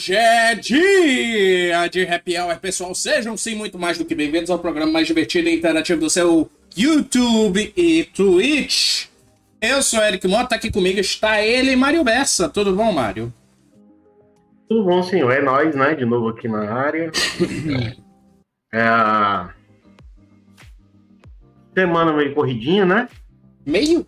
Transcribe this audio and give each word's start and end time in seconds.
Hoje 0.00 0.14
é 0.14 0.54
dia 0.54 1.86
de 1.88 2.06
Happy 2.06 2.38
Hour, 2.38 2.58
pessoal. 2.58 2.94
Sejam 2.94 3.36
sim 3.36 3.54
muito 3.54 3.78
mais 3.78 3.98
do 3.98 4.04
que 4.06 4.14
bem-vindos 4.14 4.48
ao 4.48 4.58
programa 4.58 4.90
mais 4.90 5.06
divertido 5.06 5.46
e 5.50 5.54
interativo 5.54 6.00
do 6.00 6.08
seu 6.08 6.50
YouTube 6.74 7.70
e 7.76 8.04
Twitch. 8.04 9.08
Eu 9.60 9.82
sou 9.82 10.02
Eric 10.02 10.26
Mota, 10.26 10.54
aqui 10.54 10.72
comigo 10.72 10.98
está 10.98 11.42
ele, 11.42 11.76
Mário 11.76 12.02
Bessa. 12.02 12.48
Tudo 12.48 12.74
bom, 12.74 12.90
Mário? 12.90 13.30
Tudo 14.70 14.84
bom, 14.84 15.02
senhor. 15.02 15.32
É 15.32 15.42
nós, 15.42 15.76
né? 15.76 15.94
De 15.94 16.06
novo 16.06 16.28
aqui 16.30 16.48
na 16.48 16.72
área. 16.72 17.12
é 18.72 19.48
semana 21.74 22.14
meio 22.14 22.34
corridinha, 22.34 22.86
né? 22.86 23.06
Meio? 23.66 24.06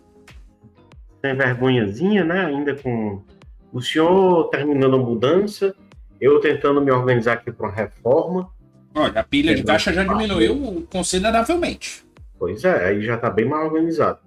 Sem 1.23 1.35
vergonhazinha, 1.35 2.23
né? 2.23 2.47
Ainda 2.47 2.73
com 2.73 3.21
o 3.73 3.81
senhor 3.81 4.49
terminando 4.49 4.95
a 4.95 4.99
mudança, 4.99 5.75
eu 6.23 6.39
tentando 6.39 6.79
me 6.79 6.89
organizar 6.89 7.33
aqui 7.33 7.51
para 7.51 7.67
uma 7.67 7.75
reforma. 7.75 8.49
Olha, 8.95 9.19
a 9.19 9.23
pilha 9.23 9.53
de 9.53 9.63
caixa 9.63 9.91
já 9.91 10.03
diminuiu 10.03 10.87
consideravelmente. 10.89 12.05
Pois 12.39 12.63
é, 12.63 12.87
aí 12.87 13.01
já 13.03 13.15
está 13.15 13.29
bem 13.29 13.45
mais 13.45 13.65
organizado. 13.65 14.19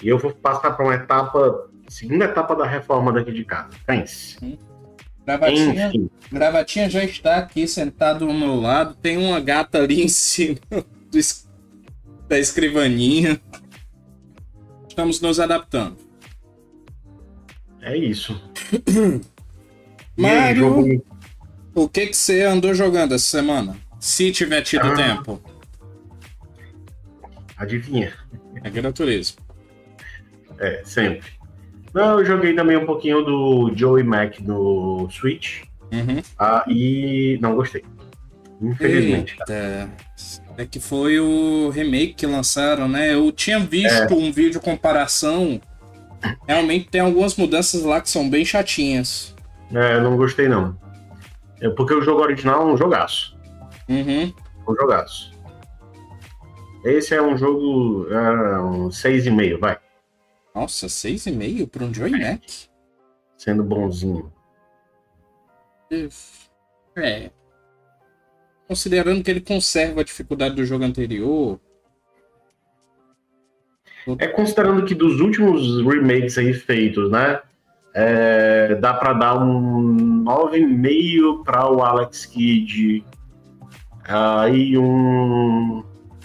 E 0.00 0.08
eu 0.08 0.18
vou 0.18 0.32
passar 0.32 0.70
para 0.70 0.84
uma 0.84 0.94
etapa, 0.94 1.68
segunda 1.88 2.26
etapa 2.26 2.54
da 2.54 2.64
reforma 2.64 3.12
daqui 3.12 3.32
de 3.32 3.44
casa. 3.44 3.70
Pense. 3.84 4.38
Hum. 4.40 4.56
Gravatinha, 5.26 5.92
gravatinha 6.30 6.90
já 6.90 7.02
está 7.02 7.38
aqui 7.38 7.66
sentado 7.66 8.26
ao 8.26 8.32
meu 8.32 8.54
lado. 8.54 8.94
Tem 8.94 9.16
uma 9.16 9.40
gata 9.40 9.78
ali 9.78 10.00
em 10.04 10.08
cima 10.08 10.58
do, 10.70 11.18
da 12.28 12.38
escrivaninha. 12.38 13.40
Estamos 14.88 15.20
nos 15.20 15.40
adaptando. 15.40 15.96
É 17.80 17.96
isso. 17.96 18.40
Mário, 20.16 21.02
o 21.74 21.88
que, 21.88 22.06
que 22.06 22.16
você 22.16 22.42
andou 22.42 22.74
jogando 22.74 23.14
essa 23.14 23.24
semana? 23.24 23.76
Se 23.98 24.30
tiver 24.30 24.62
tido 24.62 24.86
ah, 24.86 24.94
tempo. 24.94 25.42
Adivinha. 27.56 28.12
É 28.62 28.70
Gran 28.70 28.92
Turismo. 28.92 29.38
É, 30.58 30.82
sempre. 30.84 31.26
Não, 31.92 32.18
eu 32.18 32.24
joguei 32.24 32.54
também 32.54 32.76
um 32.76 32.86
pouquinho 32.86 33.22
do 33.22 33.72
Joey 33.74 34.04
Mac 34.04 34.40
no 34.40 35.08
Switch. 35.10 35.62
Uhum. 35.92 36.22
Ah, 36.38 36.64
e 36.68 37.38
não 37.40 37.54
gostei. 37.54 37.84
Infelizmente. 38.60 39.36
Eita. 39.40 39.90
É 40.56 40.64
que 40.64 40.78
foi 40.78 41.18
o 41.18 41.70
remake 41.70 42.14
que 42.14 42.26
lançaram, 42.26 42.88
né? 42.88 43.12
Eu 43.12 43.30
tinha 43.32 43.58
visto 43.58 44.12
é. 44.12 44.14
um 44.14 44.30
vídeo 44.30 44.60
comparação 44.60 45.60
realmente 46.46 46.88
tem 46.88 47.00
algumas 47.00 47.36
mudanças 47.36 47.82
lá 47.82 48.00
que 48.00 48.08
são 48.08 48.28
bem 48.28 48.44
chatinhas. 48.44 49.33
É, 49.74 50.00
não 50.00 50.16
gostei 50.16 50.48
não. 50.48 50.78
É 51.60 51.68
porque 51.68 51.94
o 51.94 52.02
jogo 52.02 52.22
original 52.22 52.62
é 52.62 52.72
um 52.72 52.76
jogaço. 52.76 53.36
Uhum. 53.88 54.32
Um 54.68 54.74
jogaço. 54.74 55.32
Esse 56.84 57.14
é 57.14 57.22
um 57.22 57.36
jogo 57.36 58.06
é, 58.10 58.60
um 58.60 58.88
6,5, 58.88 59.58
vai. 59.58 59.78
Nossa, 60.54 60.86
6,5 60.86 61.68
para 61.68 61.84
um 61.84 61.92
Joy 61.92 62.10
Mac? 62.10 62.42
Sendo 63.36 63.64
bonzinho. 63.64 64.32
É. 66.96 67.30
Considerando 68.68 69.22
que 69.22 69.30
ele 69.30 69.40
conserva 69.40 70.00
a 70.00 70.04
dificuldade 70.04 70.54
do 70.54 70.64
jogo 70.64 70.84
anterior, 70.84 71.60
é 74.18 74.26
considerando 74.28 74.84
que 74.84 74.94
dos 74.94 75.20
últimos 75.20 75.82
remakes 75.82 76.36
aí 76.36 76.52
feitos, 76.52 77.10
né? 77.10 77.40
É, 77.94 78.74
dá 78.74 78.94
para 78.94 79.12
dar 79.12 79.38
um 79.38 80.24
9,5 80.24 81.44
para 81.44 81.70
o 81.70 81.82
Alex 81.82 82.26
Kidd. 82.26 83.04
Aí 84.04 84.76
um 84.76 85.84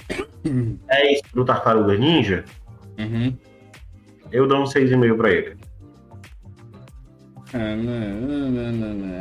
10 0.43 1.21
pro 1.31 1.45
Tartaruga 1.45 1.95
Ninja. 1.95 2.43
Uhum. 2.97 3.37
Eu 4.31 4.47
dou 4.47 4.61
um 4.61 4.65
6,5 4.65 5.17
para 5.17 5.31
ele. 5.31 5.57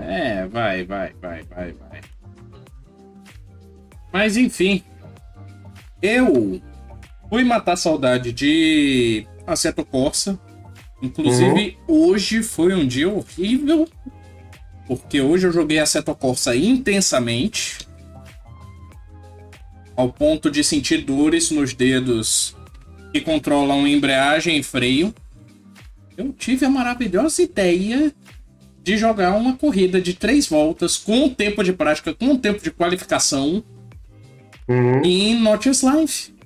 É, 0.07 0.47
vai, 0.47 0.85
vai, 0.85 1.13
vai, 1.21 1.43
vai, 1.43 1.73
vai. 1.73 2.01
Mas 4.13 4.37
enfim, 4.37 4.83
eu 6.03 6.61
Fui 7.29 7.45
matar 7.45 7.77
saudade 7.77 8.33
de 8.33 9.27
Assetto 9.47 9.85
Corsa. 9.85 10.39
Inclusive, 11.03 11.77
uhum. 11.87 12.09
hoje 12.09 12.43
foi 12.43 12.75
um 12.75 12.87
dia 12.87 13.09
horrível. 13.09 13.89
Porque 14.87 15.21
hoje 15.21 15.47
eu 15.47 15.53
joguei 15.53 15.79
Assetto 15.79 16.15
Corsa 16.15 16.57
intensamente. 16.57 17.79
Ao 19.97 20.13
ponto 20.13 20.51
de 20.51 20.63
sentir 20.63 21.03
dores 21.05 21.51
nos 21.51 21.75
dedos 21.75 22.57
que 23.13 23.21
controlam 23.21 23.87
embreagem 23.87 24.59
e 24.59 24.63
freio. 24.63 25.15
Eu 26.17 26.33
tive 26.33 26.67
a 26.67 26.71
maravilhosa 26.71 27.43
ideia 27.43 28.13
de 28.83 28.97
jogar 28.97 29.37
uma 29.37 29.57
corrida 29.57 30.01
de 30.01 30.15
três 30.15 30.49
voltas 30.49 30.97
com 30.97 31.29
tempo 31.29 31.63
de 31.63 31.73
prática, 31.73 32.15
com 32.15 32.37
tempo 32.37 32.63
de 32.63 32.71
qualificação 32.71 33.63
uhum. 34.69 35.03
em 35.05 35.39
Notches 35.39 35.83
Life 35.83 36.39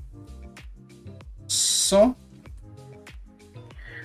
só. 1.52 2.14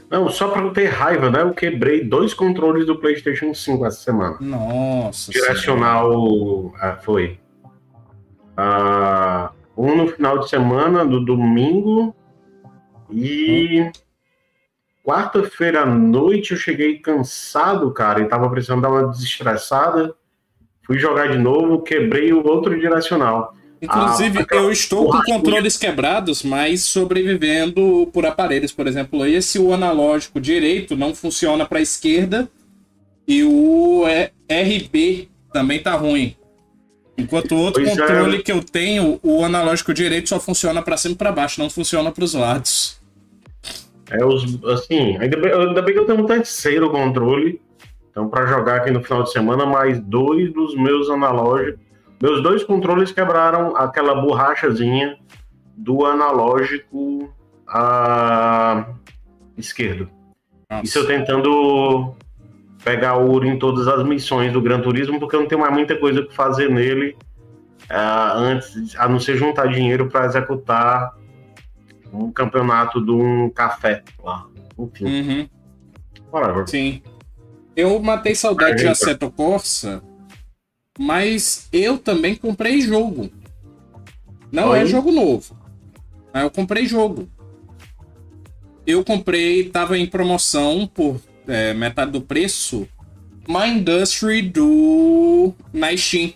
Não, 0.10 0.30
só 0.30 0.48
para 0.50 0.62
não 0.62 0.72
ter 0.72 0.86
raiva, 0.86 1.30
né? 1.30 1.42
Eu 1.42 1.54
quebrei 1.54 2.04
dois 2.04 2.34
controles 2.34 2.86
do 2.86 2.98
PlayStation 2.98 3.54
5 3.54 3.86
essa 3.86 4.00
semana. 4.00 4.38
Nossa. 4.40 5.32
Direcional 5.32 6.74
ah, 6.80 6.96
foi. 6.96 7.40
Ah, 8.56 9.52
um 9.76 9.96
no 9.96 10.08
final 10.08 10.40
de 10.40 10.50
semana, 10.50 11.04
no 11.04 11.24
domingo. 11.24 12.16
E. 13.12 13.82
Hum. 13.82 13.92
Quarta-feira 15.04 15.84
à 15.84 15.86
noite 15.86 16.52
eu 16.52 16.58
cheguei 16.58 17.00
cansado, 17.00 17.90
cara, 17.94 18.20
e 18.20 18.28
tava 18.28 18.50
precisando 18.50 18.82
dar 18.82 18.90
uma 18.90 19.08
desestressada. 19.08 20.14
Fui 20.86 21.00
jogar 21.00 21.30
de 21.30 21.38
novo, 21.38 21.82
quebrei 21.82 22.34
o 22.34 22.46
outro 22.46 22.78
direcional. 22.78 23.54
Inclusive, 23.82 24.40
ah, 24.40 24.56
eu 24.56 24.72
estou 24.72 25.10
com 25.10 25.22
controles 25.22 25.78
quebrados, 25.78 26.42
mas 26.42 26.82
sobrevivendo 26.84 28.10
por 28.12 28.26
aparelhos, 28.26 28.72
por 28.72 28.88
exemplo. 28.88 29.26
Esse, 29.26 29.60
o 29.60 29.72
analógico 29.72 30.40
direito, 30.40 30.96
não 30.96 31.14
funciona 31.14 31.66
para 31.66 31.80
a 31.80 31.82
esquerda 31.82 32.50
e 33.28 33.44
o 33.44 34.04
RB 34.50 35.30
também 35.54 35.80
tá 35.82 35.94
ruim. 35.96 36.36
Enquanto 37.18 37.54
o 37.54 37.60
outro 37.60 37.84
pois 37.84 37.98
é. 37.98 38.02
controle 38.02 38.38
é. 38.38 38.42
que 38.42 38.52
eu 38.52 38.64
tenho, 38.64 39.20
o 39.24 39.44
analógico 39.44 39.94
direito 39.94 40.30
só 40.30 40.40
funciona 40.40 40.82
para 40.82 40.98
cima 40.98 41.14
e 41.14 41.18
para 41.18 41.32
baixo, 41.32 41.62
não 41.62 41.70
funciona 41.70 42.12
para 42.12 42.24
os 42.24 42.34
lados. 42.34 43.00
É, 44.10 44.24
os, 44.24 44.64
assim, 44.66 45.18
ainda 45.18 45.38
bem, 45.38 45.52
ainda 45.52 45.82
bem 45.82 45.94
que 45.94 46.00
eu 46.00 46.06
tenho 46.06 46.22
um 46.22 46.26
terceiro 46.26 46.90
controle. 46.90 47.62
Então, 48.10 48.30
para 48.30 48.48
jogar 48.48 48.78
aqui 48.78 48.90
no 48.90 49.04
final 49.04 49.24
de 49.24 49.32
semana, 49.32 49.66
mais 49.66 50.00
dois 50.00 50.52
dos 50.52 50.76
meus 50.76 51.10
analógicos 51.10 51.87
meus 52.22 52.42
dois 52.42 52.64
controles 52.64 53.12
quebraram 53.12 53.76
aquela 53.76 54.16
borrachazinha 54.16 55.18
do 55.76 56.06
analógico 56.06 57.34
a 57.68 58.88
esquerdo. 59.58 60.10
Nossa. 60.70 60.84
Isso 60.84 61.00
eu 61.00 61.08
tentando 61.08 62.16
pegar 62.84 63.16
ouro 63.16 63.46
em 63.46 63.60
todas 63.60 63.88
as 63.88 64.04
missões 64.04 64.52
do 64.52 64.62
Gran 64.62 64.82
Turismo, 64.82 65.20
porque 65.20 65.36
eu 65.36 65.42
não 65.42 65.48
tenho 65.48 65.62
mais 65.62 65.74
muita 65.74 65.96
coisa 65.98 66.24
que 66.24 66.34
fazer 66.34 66.70
nele 66.70 67.16
uh, 67.92 68.38
antes, 68.38 68.96
a 68.98 69.08
não 69.08 69.20
ser 69.20 69.38
juntar 69.38 69.68
dinheiro 69.68 70.10
para 70.10 70.26
executar 70.26 71.14
um 72.12 72.32
campeonato 72.32 73.04
de 73.04 73.12
um 73.12 73.50
café 73.50 74.04
lá. 74.24 74.46
Enfim. 74.78 75.06
Uhum. 75.06 76.68
Sim. 76.68 77.02
Eu 77.76 78.00
matei 78.00 78.34
saudade 78.34 78.78
de 78.78 78.88
Assetto 78.88 79.30
Corsa 79.30 80.02
mas 80.98 81.68
eu 81.72 81.98
também 81.98 82.36
comprei 82.36 82.82
jogo. 82.82 83.30
Não 84.52 84.70
Oi? 84.70 84.80
é 84.80 84.86
jogo 84.86 85.12
novo. 85.12 85.56
Mas 86.34 86.44
eu 86.44 86.52
comprei 86.52 86.86
jogo. 86.86 87.30
Eu 88.86 89.04
comprei, 89.04 89.70
tava 89.70 89.98
em 89.98 90.06
promoção 90.06 90.88
por 90.88 91.22
é, 91.48 91.74
metade 91.74 92.12
do 92.12 92.22
preço. 92.22 92.88
My 93.48 93.68
Industry 93.70 94.42
do 94.42 95.54
na 95.74 95.96
Steam. 95.96 96.34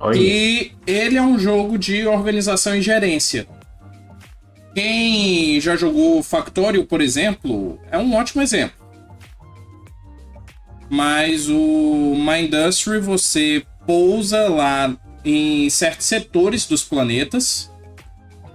Oi? 0.00 0.18
E 0.18 0.72
ele 0.86 1.16
é 1.16 1.22
um 1.22 1.38
jogo 1.38 1.78
de 1.78 2.06
organização 2.06 2.74
e 2.74 2.82
gerência. 2.82 3.46
Quem 4.74 5.60
já 5.60 5.74
jogou 5.76 6.22
Factorio, 6.22 6.84
por 6.84 7.00
exemplo, 7.00 7.80
é 7.90 7.98
um 7.98 8.14
ótimo 8.14 8.42
exemplo. 8.42 8.87
Mas 10.90 11.48
o 11.48 12.14
My 12.16 12.44
Industry 12.44 12.98
você 13.00 13.64
pousa 13.86 14.48
lá 14.48 14.96
em 15.24 15.68
certos 15.68 16.06
setores 16.06 16.66
dos 16.66 16.82
planetas 16.82 17.70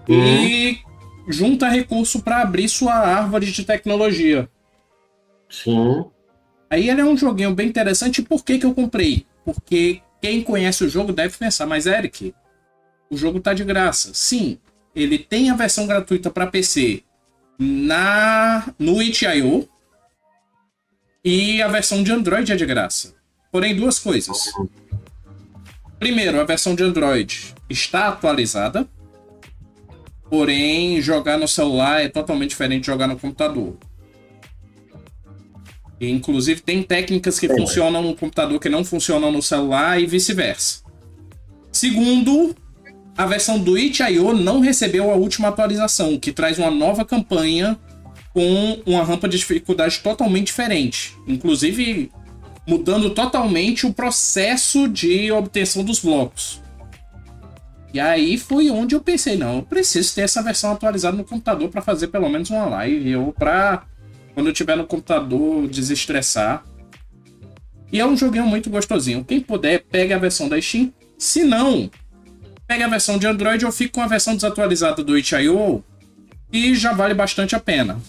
uhum. 0.07 0.45
e 0.45 0.79
junta 1.27 1.69
recurso 1.69 2.21
para 2.21 2.41
abrir 2.41 2.67
sua 2.67 2.93
árvore 2.93 3.45
de 3.51 3.63
tecnologia. 3.63 4.49
Sim. 5.49 6.05
Aí 6.69 6.89
ele 6.89 7.01
é 7.01 7.05
um 7.05 7.15
joguinho 7.15 7.53
bem 7.53 7.67
interessante. 7.67 8.21
Por 8.21 8.43
que, 8.43 8.57
que 8.57 8.65
eu 8.65 8.73
comprei? 8.73 9.25
Porque 9.45 10.01
quem 10.21 10.41
conhece 10.41 10.83
o 10.83 10.89
jogo 10.89 11.13
deve 11.13 11.37
pensar, 11.37 11.67
mas 11.67 11.85
Eric, 11.85 12.33
o 13.11 13.15
jogo 13.17 13.39
tá 13.39 13.53
de 13.53 13.63
graça. 13.63 14.11
Sim, 14.13 14.57
ele 14.95 15.17
tem 15.17 15.49
a 15.49 15.55
versão 15.55 15.85
gratuita 15.85 16.29
para 16.31 16.47
PC 16.47 17.03
na 17.59 18.73
no 18.79 19.01
itch.io 19.01 19.69
e 21.23 21.61
a 21.61 21.67
versão 21.67 22.03
de 22.03 22.11
Android 22.11 22.51
é 22.51 22.55
de 22.55 22.65
graça. 22.65 23.13
Porém, 23.51 23.75
duas 23.75 23.97
coisas. 23.97 24.51
Primeiro, 25.97 26.39
a 26.41 26.43
versão 26.43 26.75
de 26.75 26.83
Android 26.83 27.53
está 27.69 28.09
atualizada, 28.09 28.85
porém 30.29 31.01
jogar 31.01 31.37
no 31.37 31.47
celular 31.47 32.01
é 32.01 32.09
totalmente 32.09 32.49
diferente 32.49 32.81
de 32.81 32.87
jogar 32.87 33.07
no 33.07 33.17
computador. 33.17 33.77
E, 35.99 36.09
inclusive 36.09 36.59
tem 36.59 36.83
técnicas 36.83 37.39
que 37.39 37.45
é. 37.45 37.55
funcionam 37.55 38.01
no 38.01 38.15
computador 38.15 38.59
que 38.59 38.67
não 38.67 38.83
funcionam 38.83 39.31
no 39.31 39.41
celular 39.41 40.01
e 40.01 40.05
vice-versa. 40.05 40.81
Segundo, 41.71 42.53
a 43.15 43.25
versão 43.25 43.57
do 43.57 43.77
itch.io 43.77 44.33
não 44.33 44.59
recebeu 44.59 45.09
a 45.09 45.15
última 45.15 45.47
atualização, 45.47 46.19
que 46.19 46.33
traz 46.33 46.59
uma 46.59 46.69
nova 46.69 47.05
campanha 47.05 47.79
com 48.33 48.81
uma 48.85 49.03
rampa 49.03 49.29
de 49.29 49.37
dificuldade 49.37 49.99
totalmente 49.99 50.47
diferente. 50.47 51.15
Inclusive, 51.27 52.11
mudando 52.67 53.11
totalmente 53.11 53.85
o 53.85 53.93
processo 53.93 54.87
de 54.87 55.31
obtenção 55.31 55.83
dos 55.83 55.99
blocos. 55.99 56.61
E 57.93 57.99
aí 57.99 58.39
foi 58.39 58.71
onde 58.71 58.95
eu 58.95 59.01
pensei, 59.01 59.37
não, 59.37 59.57
eu 59.57 59.63
preciso 59.63 60.15
ter 60.15 60.21
essa 60.21 60.41
versão 60.41 60.71
atualizada 60.71 61.15
no 61.15 61.23
computador 61.23 61.69
para 61.69 61.81
fazer 61.81 62.07
pelo 62.07 62.27
menos 62.27 62.49
uma 62.49 62.65
live 62.65 63.15
ou 63.17 63.31
para 63.31 63.83
quando 64.33 64.47
eu 64.47 64.53
tiver 64.53 64.75
no 64.75 64.87
computador 64.87 65.67
desestressar. 65.67 66.65
E 67.91 67.99
é 67.99 68.05
um 68.05 68.17
joguinho 68.17 68.47
muito 68.47 68.71
gostosinho. 68.71 69.23
Quem 69.23 69.39
puder, 69.39 69.83
pegue 69.83 70.11
a 70.11 70.17
versão 70.17 70.49
da 70.49 70.59
Steam. 70.59 70.91
Se 71.19 71.43
não, 71.43 71.91
pegue 72.65 72.81
a 72.81 72.87
versão 72.87 73.19
de 73.19 73.27
Android 73.27 73.63
ou 73.63 73.71
fique 73.71 73.91
com 73.91 74.01
a 74.01 74.07
versão 74.07 74.33
desatualizada 74.33 75.03
do 75.03 75.15
itch.io 75.15 75.83
e 76.51 76.73
já 76.73 76.93
vale 76.93 77.13
bastante 77.13 77.55
a 77.55 77.59
pena. 77.59 77.99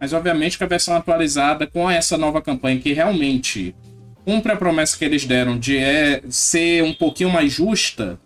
Mas 0.00 0.12
obviamente 0.12 0.58
que 0.58 0.64
a 0.64 0.68
versão 0.68 0.94
atualizada 0.94 1.66
com 1.66 1.90
essa 1.90 2.18
nova 2.18 2.42
campanha 2.42 2.80
que 2.80 2.92
realmente 2.92 3.74
cumpre 4.24 4.52
a 4.52 4.56
promessa 4.56 4.98
que 4.98 5.04
eles 5.04 5.24
deram 5.24 5.58
de 5.58 5.78
é, 5.78 6.22
ser 6.28 6.82
um 6.82 6.92
pouquinho 6.92 7.30
mais 7.30 7.52
justa, 7.52 8.20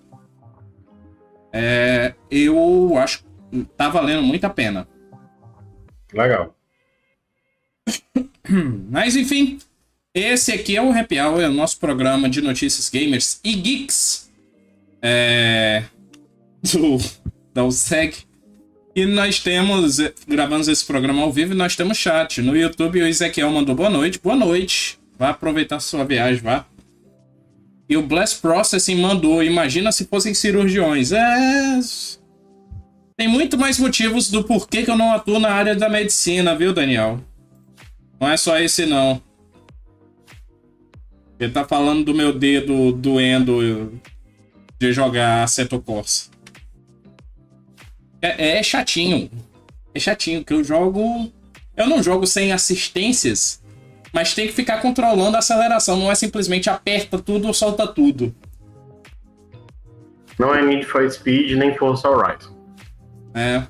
é, 1.52 2.14
eu 2.30 2.96
acho 2.96 3.22
que 3.50 3.64
tá 3.76 3.88
valendo 3.88 4.22
muito 4.22 4.44
a 4.44 4.50
pena. 4.50 4.88
Legal. 6.12 6.56
Mas 8.90 9.14
enfim, 9.16 9.58
esse 10.12 10.52
aqui 10.52 10.76
é 10.76 10.82
o 10.82 10.90
Happy 10.90 11.20
Hour, 11.20 11.40
é 11.40 11.48
o 11.48 11.52
nosso 11.52 11.78
programa 11.78 12.28
de 12.28 12.40
notícias 12.40 12.88
gamers 12.88 13.40
e 13.44 13.54
geeks 13.54 14.30
é, 15.02 15.84
do, 16.72 16.98
da 17.54 17.64
USEG. 17.64 18.29
E 18.94 19.06
nós 19.06 19.38
temos, 19.38 19.98
gravamos 20.26 20.66
esse 20.66 20.84
programa 20.84 21.22
ao 21.22 21.32
vivo 21.32 21.52
e 21.52 21.56
nós 21.56 21.76
temos 21.76 21.96
chat. 21.96 22.42
No 22.42 22.56
YouTube 22.56 23.00
o 23.00 23.06
Ezequiel 23.06 23.50
mandou 23.50 23.74
boa 23.74 23.90
noite. 23.90 24.18
Boa 24.22 24.34
noite. 24.34 24.98
Vá 25.16 25.30
aproveitar 25.30 25.78
sua 25.80 26.04
viagem, 26.04 26.42
vá. 26.42 26.66
E 27.88 27.96
o 27.96 28.02
Blast 28.02 28.40
Processing 28.40 29.00
mandou, 29.00 29.42
imagina 29.42 29.92
se 29.92 30.06
fossem 30.06 30.34
cirurgiões. 30.34 31.12
É... 31.12 31.80
Tem 33.16 33.28
muito 33.28 33.58
mais 33.58 33.78
motivos 33.78 34.30
do 34.30 34.42
porquê 34.44 34.82
que 34.82 34.90
eu 34.90 34.96
não 34.96 35.12
atuo 35.12 35.38
na 35.38 35.50
área 35.50 35.74
da 35.74 35.88
medicina, 35.88 36.56
viu, 36.56 36.72
Daniel? 36.72 37.20
Não 38.20 38.28
é 38.28 38.36
só 38.36 38.58
esse, 38.58 38.86
não. 38.86 39.20
Ele 41.38 41.52
tá 41.52 41.64
falando 41.64 42.04
do 42.04 42.14
meu 42.14 42.32
dedo 42.32 42.92
doendo 42.92 44.00
de 44.78 44.92
jogar 44.92 45.48
Seto 45.48 45.80
Corsa. 45.80 46.30
É, 48.22 48.58
é 48.58 48.62
chatinho. 48.62 49.30
É 49.94 49.98
chatinho, 49.98 50.44
que 50.44 50.52
eu 50.52 50.62
jogo. 50.62 51.30
Eu 51.76 51.88
não 51.88 52.02
jogo 52.02 52.26
sem 52.26 52.52
assistências, 52.52 53.62
mas 54.12 54.34
tem 54.34 54.46
que 54.46 54.52
ficar 54.52 54.82
controlando 54.82 55.36
a 55.36 55.38
aceleração, 55.38 55.96
não 55.96 56.10
é 56.10 56.14
simplesmente 56.14 56.68
aperta 56.68 57.18
tudo 57.18 57.46
ou 57.46 57.54
solta 57.54 57.86
tudo. 57.86 58.34
Não 60.38 60.54
é 60.54 60.62
Need 60.62 60.86
for 60.86 61.10
Speed 61.10 61.56
nem 61.56 61.76
Forza 61.76 62.08
Horizon. 62.08 62.56
É. 63.34 63.62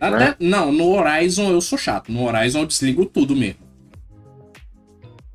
Até, 0.00 0.18
né? 0.18 0.36
Não, 0.40 0.72
no 0.72 0.88
Horizon 0.88 1.50
eu 1.50 1.60
sou 1.60 1.78
chato. 1.78 2.10
No 2.10 2.24
Horizon 2.26 2.60
eu 2.60 2.66
desligo 2.66 3.04
tudo 3.04 3.36
mesmo. 3.36 3.60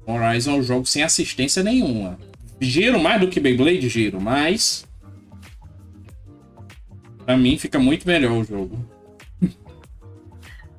No 0.08 0.16
Horizon 0.16 0.56
eu 0.56 0.64
jogo 0.64 0.86
sem 0.86 1.04
assistência 1.04 1.62
nenhuma. 1.62 2.18
Giro 2.60 3.00
mais 3.00 3.20
do 3.22 3.28
que 3.28 3.40
Beyblade, 3.40 3.88
giro, 3.90 4.20
mas 4.20 4.88
Pra 7.26 7.36
mim 7.36 7.58
fica 7.58 7.80
muito 7.80 8.08
melhor 8.08 8.32
o 8.32 8.44
jogo. 8.44 8.78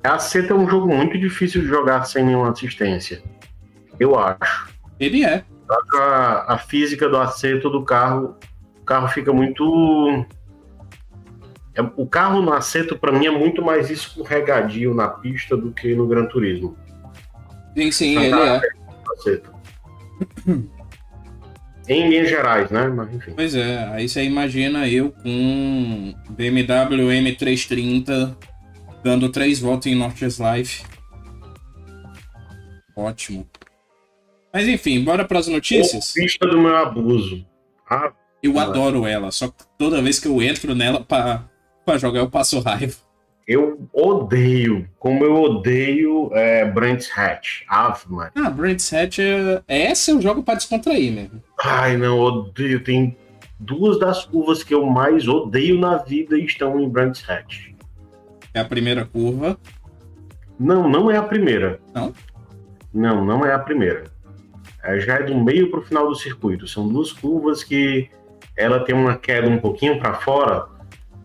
A 0.03 0.17
Seta 0.19 0.53
é 0.53 0.55
um 0.55 0.69
jogo 0.69 0.87
muito 0.87 1.17
difícil 1.17 1.61
de 1.61 1.67
jogar 1.67 2.05
sem 2.05 2.23
nenhuma 2.23 2.51
assistência. 2.51 3.21
Eu 3.99 4.17
acho. 4.17 4.73
Ele 4.99 5.25
é. 5.25 5.43
A, 5.93 6.53
a 6.53 6.57
física 6.57 7.09
do 7.09 7.17
acerto 7.17 7.69
do 7.69 7.83
carro, 7.83 8.37
o 8.79 8.85
carro 8.85 9.09
fica 9.09 9.33
muito. 9.33 10.25
É, 11.75 11.81
o 11.97 12.07
carro 12.07 12.41
no 12.41 12.53
acerto, 12.53 12.97
para 12.97 13.11
mim, 13.11 13.25
é 13.25 13.31
muito 13.31 13.61
mais 13.61 13.89
escorregadio 13.89 14.93
na 14.93 15.09
pista 15.09 15.57
do 15.57 15.73
que 15.73 15.93
no 15.93 16.07
Gran 16.07 16.25
Turismo. 16.25 16.77
Sim, 17.75 17.91
sim, 17.91 18.17
ele 18.17 18.39
é. 18.39 18.61
Em 21.87 22.09
linhas 22.09 22.29
gerais, 22.29 22.69
né? 22.69 22.87
Mas, 22.87 23.13
enfim. 23.13 23.33
Pois 23.35 23.55
é, 23.55 23.87
aí 23.93 24.09
você 24.09 24.23
imagina 24.23 24.87
eu 24.87 25.11
com 25.11 26.13
BMW 26.29 27.07
M330 27.07 28.35
dando 29.03 29.29
três 29.29 29.59
voltas 29.59 29.91
em 29.91 29.95
Nortes 29.95 30.37
Life. 30.39 30.83
Ótimo. 32.95 33.47
Mas 34.53 34.67
enfim, 34.67 35.03
bora 35.03 35.23
para 35.23 35.39
as 35.39 35.47
notícias. 35.47 36.11
Pista 36.13 36.47
do 36.47 36.59
meu 36.59 36.75
abuso. 36.75 37.45
Ah, 37.89 38.11
eu 38.41 38.59
adoro 38.59 39.05
ela, 39.05 39.31
só 39.31 39.47
que 39.47 39.63
toda 39.77 40.01
vez 40.01 40.19
que 40.19 40.27
eu 40.27 40.41
entro 40.41 40.75
nela 40.75 40.99
para 41.03 41.97
jogar 41.97 42.19
eu 42.19 42.29
passo 42.29 42.59
raiva. 42.59 43.06
Eu 43.47 43.87
odeio, 43.93 44.89
como 44.99 45.23
eu 45.23 45.33
odeio 45.41 46.29
é, 46.33 46.65
Brands 46.65 47.09
Hatch. 47.17 47.61
Ave. 47.69 48.03
Ah, 48.35 48.49
Brands 48.49 48.91
Hatch, 48.91 49.19
é... 49.19 49.63
esse 49.69 50.11
é 50.11 50.13
um 50.13 50.21
jogo 50.21 50.43
para 50.43 50.55
descontrair 50.55 51.13
mesmo. 51.13 51.41
Ai, 51.63 51.95
não, 51.95 52.19
odeio. 52.19 52.83
Tem 52.83 53.15
duas 53.57 53.97
das 53.99 54.25
curvas 54.25 54.63
que 54.63 54.73
eu 54.73 54.85
mais 54.85 55.29
odeio 55.29 55.79
na 55.79 55.95
vida 55.95 56.37
estão 56.37 56.77
em 56.77 56.89
Brands 56.89 57.23
Hatch. 57.29 57.69
É 58.53 58.59
a 58.59 58.65
primeira 58.65 59.05
curva. 59.05 59.57
Não, 60.59 60.89
não 60.89 61.09
é 61.09 61.15
a 61.15 61.23
primeira. 61.23 61.79
Não? 61.95 62.13
Não, 62.93 63.23
não 63.23 63.45
é 63.45 63.53
a 63.53 63.59
primeira. 63.59 64.05
É, 64.83 64.99
já 64.99 65.15
é 65.15 65.23
do 65.23 65.41
meio 65.41 65.71
para 65.71 65.79
o 65.79 65.83
final 65.83 66.09
do 66.09 66.15
circuito. 66.15 66.67
São 66.67 66.85
duas 66.85 67.13
curvas 67.13 67.63
que 67.63 68.09
ela 68.57 68.81
tem 68.81 68.93
uma 68.93 69.15
queda 69.15 69.47
um 69.47 69.57
pouquinho 69.57 69.99
para 69.99 70.15
fora 70.15 70.67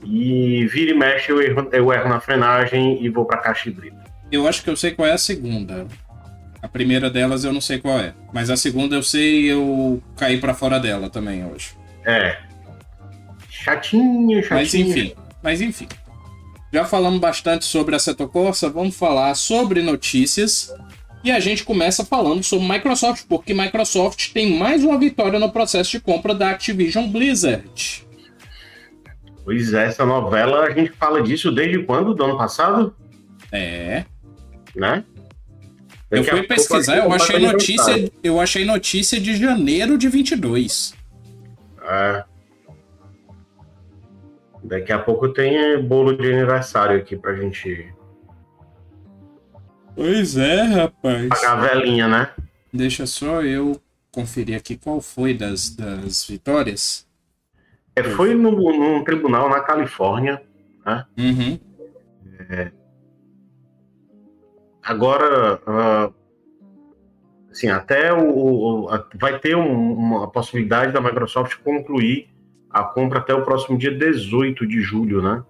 e 0.04 0.66
vira 0.66 0.90
e 0.90 0.94
mexe, 0.94 1.30
eu 1.30 1.40
erro, 1.40 1.68
eu 1.72 1.92
erro 1.92 2.08
na 2.08 2.20
frenagem 2.20 3.02
e 3.02 3.08
vou 3.08 3.24
pra 3.24 3.38
caixa 3.38 3.68
híbrida. 3.68 4.02
Eu 4.30 4.48
acho 4.48 4.62
que 4.62 4.70
eu 4.70 4.76
sei 4.76 4.92
qual 4.92 5.08
é 5.08 5.12
a 5.12 5.18
segunda. 5.18 5.86
A 6.60 6.68
primeira 6.68 7.10
delas 7.10 7.44
eu 7.44 7.52
não 7.52 7.60
sei 7.60 7.78
qual 7.78 7.98
é. 7.98 8.14
Mas 8.32 8.48
a 8.48 8.56
segunda 8.56 8.96
eu 8.96 9.02
sei 9.02 9.50
eu 9.50 10.02
caí 10.16 10.38
para 10.38 10.54
fora 10.54 10.78
dela 10.78 11.10
também 11.10 11.44
hoje. 11.44 11.70
É. 12.06 12.38
Chatinho, 13.50 14.42
chatinho. 14.42 14.60
Mas 14.60 14.74
enfim, 14.74 15.14
mas 15.42 15.60
enfim. 15.60 15.88
Já 16.72 16.84
falamos 16.84 17.20
bastante 17.20 17.66
sobre 17.66 17.94
a 17.94 17.98
Seto 17.98 18.26
Corsa, 18.26 18.70
vamos 18.70 18.96
falar 18.96 19.34
sobre 19.34 19.82
notícias. 19.82 20.72
E 21.22 21.30
a 21.30 21.38
gente 21.38 21.62
começa 21.62 22.04
falando 22.04 22.42
sobre 22.42 22.66
Microsoft, 22.66 23.26
porque 23.28 23.54
Microsoft 23.54 24.32
tem 24.32 24.58
mais 24.58 24.82
uma 24.82 24.98
vitória 24.98 25.38
no 25.38 25.52
processo 25.52 25.92
de 25.92 26.00
compra 26.00 26.34
da 26.34 26.50
Activision 26.50 27.06
Blizzard. 27.06 28.04
Pois 29.44 29.72
é, 29.74 29.86
essa 29.86 30.06
novela, 30.06 30.64
a 30.64 30.70
gente 30.70 30.92
fala 30.92 31.22
disso 31.22 31.50
desde 31.50 31.82
quando? 31.82 32.14
Do 32.14 32.24
ano 32.24 32.38
passado? 32.38 32.94
É. 33.50 34.04
Né? 34.74 35.04
eu 36.10 36.24
fui 36.24 36.42
pesquisar, 36.42 36.98
eu 36.98 37.12
achei 37.12 37.38
notícia, 37.38 38.12
eu 38.22 38.40
achei 38.40 38.64
notícia 38.64 39.20
de 39.20 39.36
janeiro 39.36 39.98
de 39.98 40.08
22. 40.08 40.94
É. 41.82 42.24
Daqui 44.62 44.92
a 44.92 44.98
pouco 44.98 45.28
tem 45.28 45.82
bolo 45.82 46.16
de 46.16 46.32
aniversário 46.32 46.96
aqui 46.96 47.16
pra 47.16 47.34
gente. 47.34 47.92
Pois 49.96 50.36
é, 50.36 50.62
rapaz. 50.62 51.28
Pagar 51.28 51.52
a 51.52 51.60
velhinha, 51.60 52.08
né? 52.08 52.30
Deixa 52.72 53.04
só 53.06 53.42
eu 53.42 53.80
conferir 54.10 54.56
aqui 54.56 54.76
qual 54.76 55.00
foi 55.00 55.34
das, 55.34 55.74
das 55.74 56.24
vitórias. 56.26 57.06
É, 57.94 58.02
foi 58.02 58.34
no, 58.34 58.50
num 58.50 59.04
tribunal 59.04 59.48
na 59.48 59.60
Califórnia. 59.60 60.42
Né? 60.84 61.04
Uhum. 61.18 61.60
É, 62.50 62.72
agora, 64.82 65.60
uh, 65.66 66.14
assim, 67.50 67.68
até 67.68 68.12
o, 68.12 68.84
o 68.84 68.88
a, 68.88 69.06
vai 69.14 69.38
ter 69.38 69.56
um, 69.56 69.92
uma 69.92 70.28
possibilidade 70.28 70.92
da 70.92 71.00
Microsoft 71.00 71.56
concluir 71.62 72.28
a 72.70 72.82
compra 72.82 73.18
até 73.18 73.34
o 73.34 73.44
próximo 73.44 73.76
dia 73.76 73.92
18 73.92 74.66
de 74.66 74.80
julho, 74.80 75.22
né? 75.22 75.44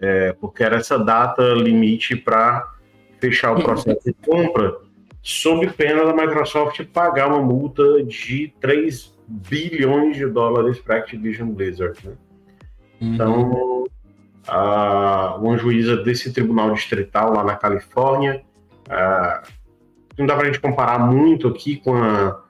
É, 0.00 0.32
porque 0.34 0.62
era 0.62 0.76
essa 0.76 0.98
data 0.98 1.42
limite 1.52 2.16
para 2.16 2.72
fechar 3.20 3.52
o 3.52 3.62
processo 3.62 4.00
de 4.04 4.14
compra, 4.14 4.76
sob 5.20 5.68
pena 5.70 6.04
da 6.04 6.14
Microsoft 6.14 6.82
pagar 6.86 7.28
uma 7.28 7.42
multa 7.42 8.02
de 8.04 8.54
3 8.60 9.12
bilhões 9.48 10.16
de 10.16 10.26
dólares 10.26 10.78
para 10.78 10.96
Activision 10.96 11.48
Blizzard. 11.50 11.98
Né? 12.04 12.14
Uhum. 13.00 13.14
Então, 13.14 13.84
a, 14.46 15.36
uma 15.36 15.56
juíza 15.56 15.96
desse 15.96 16.32
tribunal 16.32 16.72
distrital 16.72 17.32
lá 17.32 17.44
na 17.44 17.56
Califórnia, 17.56 18.42
a, 18.88 19.42
não 20.18 20.26
dá 20.26 20.34
para 20.34 20.44
a 20.44 20.46
gente 20.46 20.60
comparar 20.60 20.98
muito 20.98 21.48
aqui 21.48 21.76
com, 21.76 21.94
a, 21.94 22.40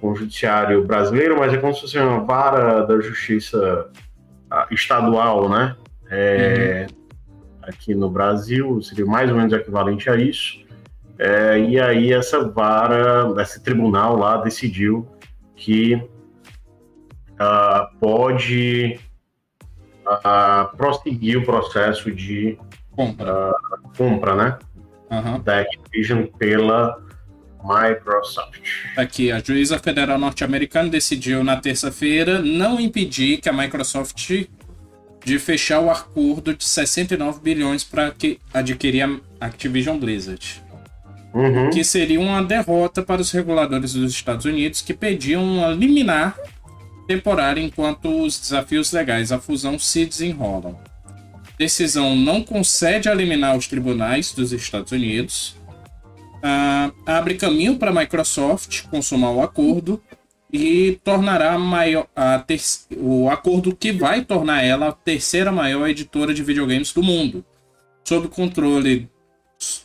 com, 0.00 0.12
o 0.12 0.14
judiciário 0.14 0.84
brasileiro, 0.84 1.38
mas 1.38 1.52
é 1.52 1.58
como 1.58 1.74
se 1.74 1.82
fosse 1.82 1.98
uma 1.98 2.20
vara 2.20 2.86
da 2.86 3.00
justiça 3.00 3.90
estadual, 4.70 5.48
né? 5.48 5.76
É, 6.10 6.86
uhum 6.90 7.02
aqui 7.62 7.94
no 7.94 8.10
Brasil, 8.10 8.82
seria 8.82 9.06
mais 9.06 9.30
ou 9.30 9.36
menos 9.36 9.52
equivalente 9.52 10.10
a 10.10 10.16
isso. 10.16 10.60
É, 11.18 11.58
e 11.58 11.80
aí 11.80 12.12
essa 12.12 12.48
vara, 12.48 13.32
esse 13.40 13.62
tribunal 13.62 14.16
lá 14.16 14.38
decidiu 14.38 15.06
que 15.54 16.02
uh, 17.42 17.98
pode 17.98 18.98
uh, 20.06 20.76
prosseguir 20.76 21.38
o 21.38 21.44
processo 21.44 22.10
de 22.12 22.58
compra, 22.90 23.50
uh, 23.50 23.96
compra 23.96 24.34
né? 24.34 24.58
Uhum. 25.10 25.40
Da 25.40 25.60
Activision 25.60 26.26
pela 26.38 26.98
Microsoft. 27.62 28.62
Aqui, 28.96 29.30
a 29.30 29.38
juíza 29.38 29.78
federal 29.78 30.18
norte-americana 30.18 30.88
decidiu 30.88 31.44
na 31.44 31.56
terça-feira 31.56 32.40
não 32.40 32.80
impedir 32.80 33.38
que 33.38 33.48
a 33.48 33.52
Microsoft 33.52 34.46
de 35.24 35.38
fechar 35.38 35.80
o 35.80 35.90
acordo 35.90 36.54
de 36.54 36.64
69 36.64 37.40
bilhões 37.40 37.84
para 37.84 38.12
adquirir 38.52 39.02
a 39.40 39.46
Activision 39.46 39.98
Blizzard. 39.98 40.62
Uhum. 41.32 41.70
Que 41.70 41.82
seria 41.84 42.20
uma 42.20 42.42
derrota 42.42 43.02
para 43.02 43.22
os 43.22 43.30
reguladores 43.30 43.94
dos 43.94 44.12
Estados 44.12 44.44
Unidos 44.44 44.82
que 44.82 44.92
pediam 44.92 45.42
uma 45.42 45.68
liminar 45.68 46.36
temporária 47.12 47.60
enquanto 47.60 48.24
os 48.24 48.38
desafios 48.38 48.90
legais 48.92 49.30
à 49.30 49.38
fusão 49.38 49.78
se 49.78 50.06
desenrolam. 50.06 50.78
Decisão 51.58 52.16
não 52.16 52.42
concede 52.42 53.08
a 53.08 53.14
liminar 53.14 53.52
aos 53.52 53.66
tribunais 53.66 54.32
dos 54.32 54.52
Estados 54.52 54.92
Unidos. 54.92 55.54
Uh, 56.38 56.92
abre 57.06 57.34
caminho 57.34 57.76
para 57.76 57.90
a 57.90 57.94
Microsoft 57.94 58.84
consumar 58.88 59.30
o 59.30 59.42
acordo 59.42 60.02
e 60.52 60.98
tornará 61.04 61.58
maior, 61.58 62.06
ter, 62.46 62.60
o 62.96 63.28
acordo 63.30 63.76
que 63.76 63.92
vai 63.92 64.24
tornar 64.24 64.62
ela 64.62 64.88
a 64.88 64.92
terceira 64.92 65.52
maior 65.52 65.88
editora 65.88 66.34
de 66.34 66.42
videogames 66.42 66.92
do 66.92 67.02
mundo, 67.02 67.44
sob 68.04 68.28
controle 68.28 69.08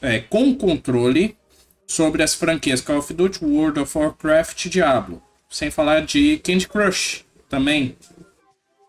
é, 0.02 0.20
com 0.20 0.56
controle 0.56 1.38
sobre 1.86 2.24
as 2.24 2.34
franquias 2.34 2.82
Call 2.82 2.98
of 2.98 3.14
Duty, 3.14 3.46
World 3.46 3.80
of 3.80 3.98
Warcraft 3.98 4.66
e 4.66 4.70
Diablo, 4.70 5.22
sem 5.50 5.72
falar 5.72 6.02
de 6.02 6.38
Candy 6.38 6.68
Crush 6.68 7.26
também. 7.50 7.96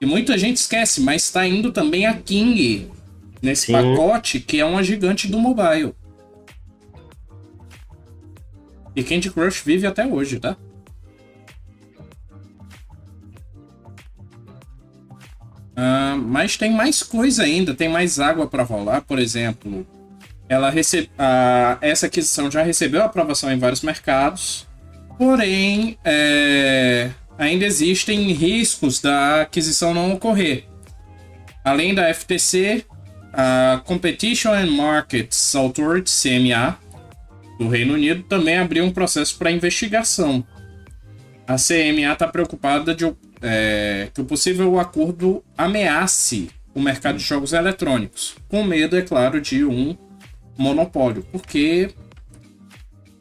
E 0.00 0.06
muita 0.06 0.38
gente 0.38 0.56
esquece, 0.56 1.00
mas 1.00 1.24
está 1.24 1.46
indo 1.46 1.72
também 1.72 2.06
a 2.06 2.14
King 2.14 2.90
nesse 3.42 3.66
Sim. 3.66 3.72
pacote, 3.72 4.40
que 4.40 4.60
é 4.60 4.64
uma 4.64 4.82
gigante 4.82 5.28
do 5.28 5.38
mobile. 5.38 5.94
E 8.94 9.02
Candy 9.02 9.30
Crush 9.30 9.62
vive 9.64 9.86
até 9.86 10.06
hoje, 10.06 10.40
tá? 10.40 10.56
Uh, 15.78 16.18
mas 16.18 16.56
tem 16.56 16.72
mais 16.72 17.04
coisa 17.04 17.44
ainda, 17.44 17.72
tem 17.72 17.88
mais 17.88 18.18
água 18.18 18.48
para 18.48 18.64
rolar. 18.64 19.02
Por 19.02 19.20
exemplo, 19.20 19.86
ela 20.48 20.70
recebe, 20.70 21.08
uh, 21.14 21.78
essa 21.80 22.06
aquisição 22.06 22.50
já 22.50 22.64
recebeu 22.64 23.02
aprovação 23.02 23.52
em 23.52 23.58
vários 23.58 23.82
mercados, 23.82 24.66
porém 25.18 25.98
é, 26.04 27.10
ainda 27.36 27.66
existem 27.66 28.32
riscos 28.32 29.00
da 29.00 29.42
aquisição 29.42 29.92
não 29.92 30.12
ocorrer. 30.12 30.64
Além 31.64 31.94
da 31.94 32.12
FTC, 32.14 32.84
a 33.32 33.82
Competition 33.84 34.52
and 34.52 34.70
Markets 34.70 35.54
Authority, 35.54 36.10
CMA, 36.10 36.78
do 37.58 37.68
Reino 37.68 37.94
Unido, 37.94 38.22
também 38.22 38.56
abriu 38.56 38.84
um 38.84 38.92
processo 38.92 39.36
para 39.36 39.50
investigação. 39.50 40.46
A 41.46 41.56
CMA 41.56 42.12
está 42.12 42.28
preocupada 42.28 42.94
de, 42.94 43.04
é, 43.42 44.08
que 44.14 44.20
o 44.20 44.24
possível 44.24 44.78
acordo 44.78 45.42
ameace 45.56 46.50
o 46.74 46.80
mercado 46.80 47.18
de 47.18 47.24
jogos 47.24 47.52
eletrônicos, 47.52 48.36
com 48.48 48.62
medo, 48.62 48.96
é 48.96 49.02
claro, 49.02 49.40
de 49.40 49.64
um 49.64 49.96
monopólio, 50.56 51.26
porque 51.32 51.90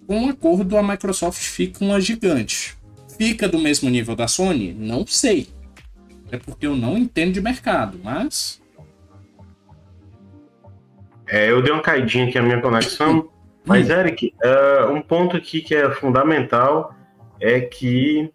um 0.08 0.30
acordo 0.30 0.78
a 0.78 0.84
Microsoft 0.84 1.42
fica 1.42 1.84
uma 1.84 2.00
gigante. 2.00 2.78
Fica 3.18 3.48
do 3.48 3.58
mesmo 3.58 3.90
nível 3.90 4.16
da 4.16 4.28
Sony? 4.28 4.74
Não 4.74 5.06
sei. 5.06 5.50
É 6.32 6.38
porque 6.38 6.68
eu 6.68 6.76
não 6.76 6.98
entendo 6.98 7.34
de 7.34 7.42
mercado, 7.42 8.00
mas. 8.04 8.62
É, 11.28 11.50
eu 11.50 11.62
dei 11.62 11.72
uma 11.72 11.82
caidinha 11.82 12.28
aqui 12.28 12.40
na 12.40 12.46
minha 12.46 12.62
conexão, 12.62 13.30
mas, 13.66 13.90
Eric, 13.90 14.34
uh, 14.44 14.92
um 14.92 15.02
ponto 15.02 15.36
aqui 15.36 15.62
que 15.62 15.76
é 15.76 15.92
fundamental 15.92 16.96
é 17.40 17.60
que 17.60 18.32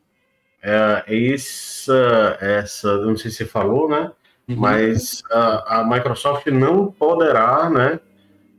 é, 0.63 1.05
essa, 1.33 2.39
essa, 2.41 2.97
não 2.99 3.17
sei 3.17 3.31
se 3.31 3.39
você 3.39 3.47
falou, 3.47 3.89
né? 3.89 4.13
Uhum. 4.49 4.57
Mas 4.57 5.23
a, 5.31 5.81
a, 5.81 5.85
Microsoft 5.89 6.47
não 6.47 6.93
poderá, 6.93 7.69
né, 7.71 7.99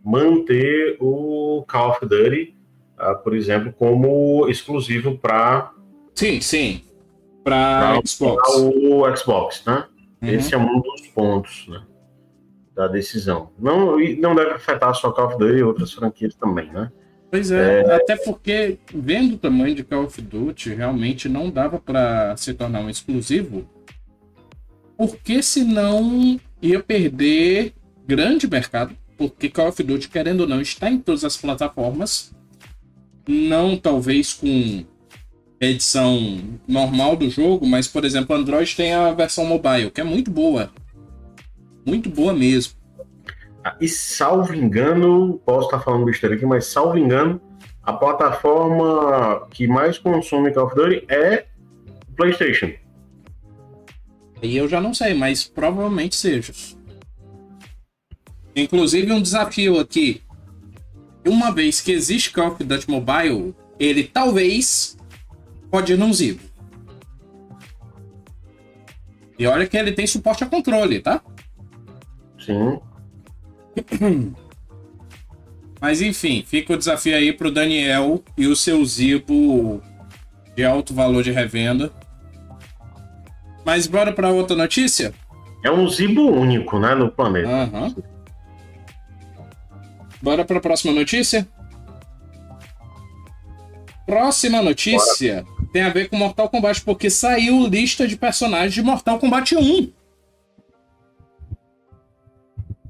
manter 0.04 0.98
o 1.00 1.64
Call 1.68 1.92
of 1.92 2.06
Duty, 2.06 2.53
uh, 3.12 3.24
por 3.24 3.36
exemplo, 3.36 3.74
como 3.74 4.48
exclusivo 4.48 5.18
para. 5.18 5.72
Sim, 6.16 6.42
sim. 6.42 6.84
Para 7.44 8.00
Xbox. 8.06 8.50
o 8.56 9.16
Xbox, 9.16 9.64
né? 9.66 9.86
Uhum. 10.22 10.30
Esse 10.30 10.56
é 10.56 10.58
um 10.58 10.82
dos 10.82 11.08
pontos, 11.08 11.68
né? 11.68 11.84
Da 12.74 12.88
decisão. 12.88 13.52
Não, 13.60 13.98
não 14.18 14.36
deve 14.36 14.52
afetar 14.52 14.94
só 14.96 15.12
Call 15.12 15.28
of 15.28 15.38
Duty 15.38 15.58
e 15.58 15.64
outras 15.64 15.92
franquias 15.92 16.34
também, 16.36 16.72
né? 16.72 16.92
Pois 17.30 17.50
é, 17.50 17.82
é, 17.82 17.96
até 17.96 18.16
porque 18.16 18.78
vendo 18.94 19.34
o 19.34 19.38
tamanho 19.40 19.74
de 19.74 19.84
Call 19.84 20.04
of 20.04 20.22
Duty, 20.22 20.76
realmente 20.76 21.28
não 21.28 21.50
dava 21.50 21.80
para 21.80 22.38
se 22.38 22.54
tornar 22.54 22.82
um 22.82 22.90
exclusivo, 22.92 23.68
porque 24.96 25.42
senão 25.42 26.40
ia 26.62 26.80
perder 26.82 27.74
grande 28.08 28.48
mercado, 28.48 28.96
porque 29.18 29.50
Call 29.50 29.70
of 29.70 29.82
Duty, 29.82 30.10
querendo 30.10 30.42
ou 30.42 30.48
não, 30.48 30.62
está 30.62 30.92
em 30.92 31.00
todas 31.00 31.26
as 31.26 31.36
plataformas, 31.36 32.36
não 33.28 33.78
talvez 33.78 34.34
com 34.34 34.86
edição 35.60 36.40
normal 36.68 37.16
do 37.16 37.30
jogo, 37.30 37.66
mas 37.66 37.88
por 37.88 38.04
exemplo, 38.04 38.36
Android 38.36 38.76
tem 38.76 38.94
a 38.94 39.12
versão 39.12 39.46
mobile, 39.46 39.92
que 39.92 40.02
é 40.02 40.04
muito 40.04 40.30
boa. 40.30 40.70
Muito 41.86 42.10
boa 42.10 42.34
mesmo. 42.34 42.74
E 43.80 43.88
salvo 43.88 44.54
engano, 44.54 45.42
posso 45.46 45.68
estar 45.68 45.80
falando 45.80 46.06
besteira 46.06 46.36
aqui, 46.36 46.46
mas 46.46 46.66
salvo 46.66 46.98
engano, 46.98 47.40
a 47.82 47.94
plataforma 47.94 49.48
que 49.52 49.68
mais 49.68 49.98
consome 49.98 50.54
Call 50.54 50.66
of 50.66 50.76
Duty 50.76 51.06
é 51.08 51.46
PlayStation. 52.16 52.72
E 54.42 54.58
eu 54.58 54.68
já 54.68 54.82
não 54.82 54.94
sei, 54.94 55.14
mas 55.14 55.46
provavelmente 55.46 56.16
seja. 56.16 56.52
Inclusive 58.56 59.12
um 59.12 59.22
desafio 59.22 59.80
aqui. 59.80 60.22
Uma 61.26 61.52
vez 61.52 61.80
que 61.80 61.92
existe 61.92 62.32
Call 62.32 62.50
of 62.50 62.64
Duty 62.64 62.90
Mobile, 62.90 63.56
ele 63.80 64.04
talvez 64.04 64.98
pode 65.72 65.94
ir 65.94 65.98
num 65.98 66.14
Zibo. 66.14 66.42
E 69.38 69.48
olha 69.48 69.66
que 69.66 69.78
ele 69.78 69.92
tem 69.92 70.06
suporte 70.06 70.44
a 70.44 70.48
controle, 70.48 71.00
tá? 71.00 71.22
Sim. 72.40 72.80
Mas 75.82 76.02
enfim, 76.02 76.44
fica 76.46 76.74
o 76.74 76.78
desafio 76.78 77.16
aí 77.16 77.34
pro 77.34 77.52
Daniel 77.52 78.24
e 78.38 78.48
o 78.48 78.56
seu 78.56 78.84
Zibo 78.86 79.82
de 80.56 80.64
alto 80.64 80.94
valor 80.94 81.24
de 81.24 81.32
revenda. 81.32 81.92
Mas 83.66 83.88
bora 83.88 84.14
para 84.14 84.30
outra 84.30 84.56
notícia? 84.56 85.14
É 85.64 85.72
um 85.72 85.88
Zibo 85.90 86.30
único, 86.30 86.80
né, 86.80 86.94
no 86.94 87.10
planeta. 87.10 87.50
Uhum. 87.50 87.96
Bora 90.24 90.46
para 90.46 90.58
a 90.58 90.62
próxima 90.62 90.94
notícia? 90.94 91.46
Próxima 94.06 94.62
notícia 94.62 95.44
Bora. 95.44 95.68
tem 95.74 95.82
a 95.82 95.90
ver 95.90 96.08
com 96.08 96.16
Mortal 96.16 96.48
Kombat, 96.48 96.82
porque 96.82 97.10
saiu 97.10 97.68
lista 97.68 98.08
de 98.08 98.16
personagens 98.16 98.74
de 98.74 98.82
Mortal 98.82 99.20
Kombat 99.20 99.54
1. 99.54 99.92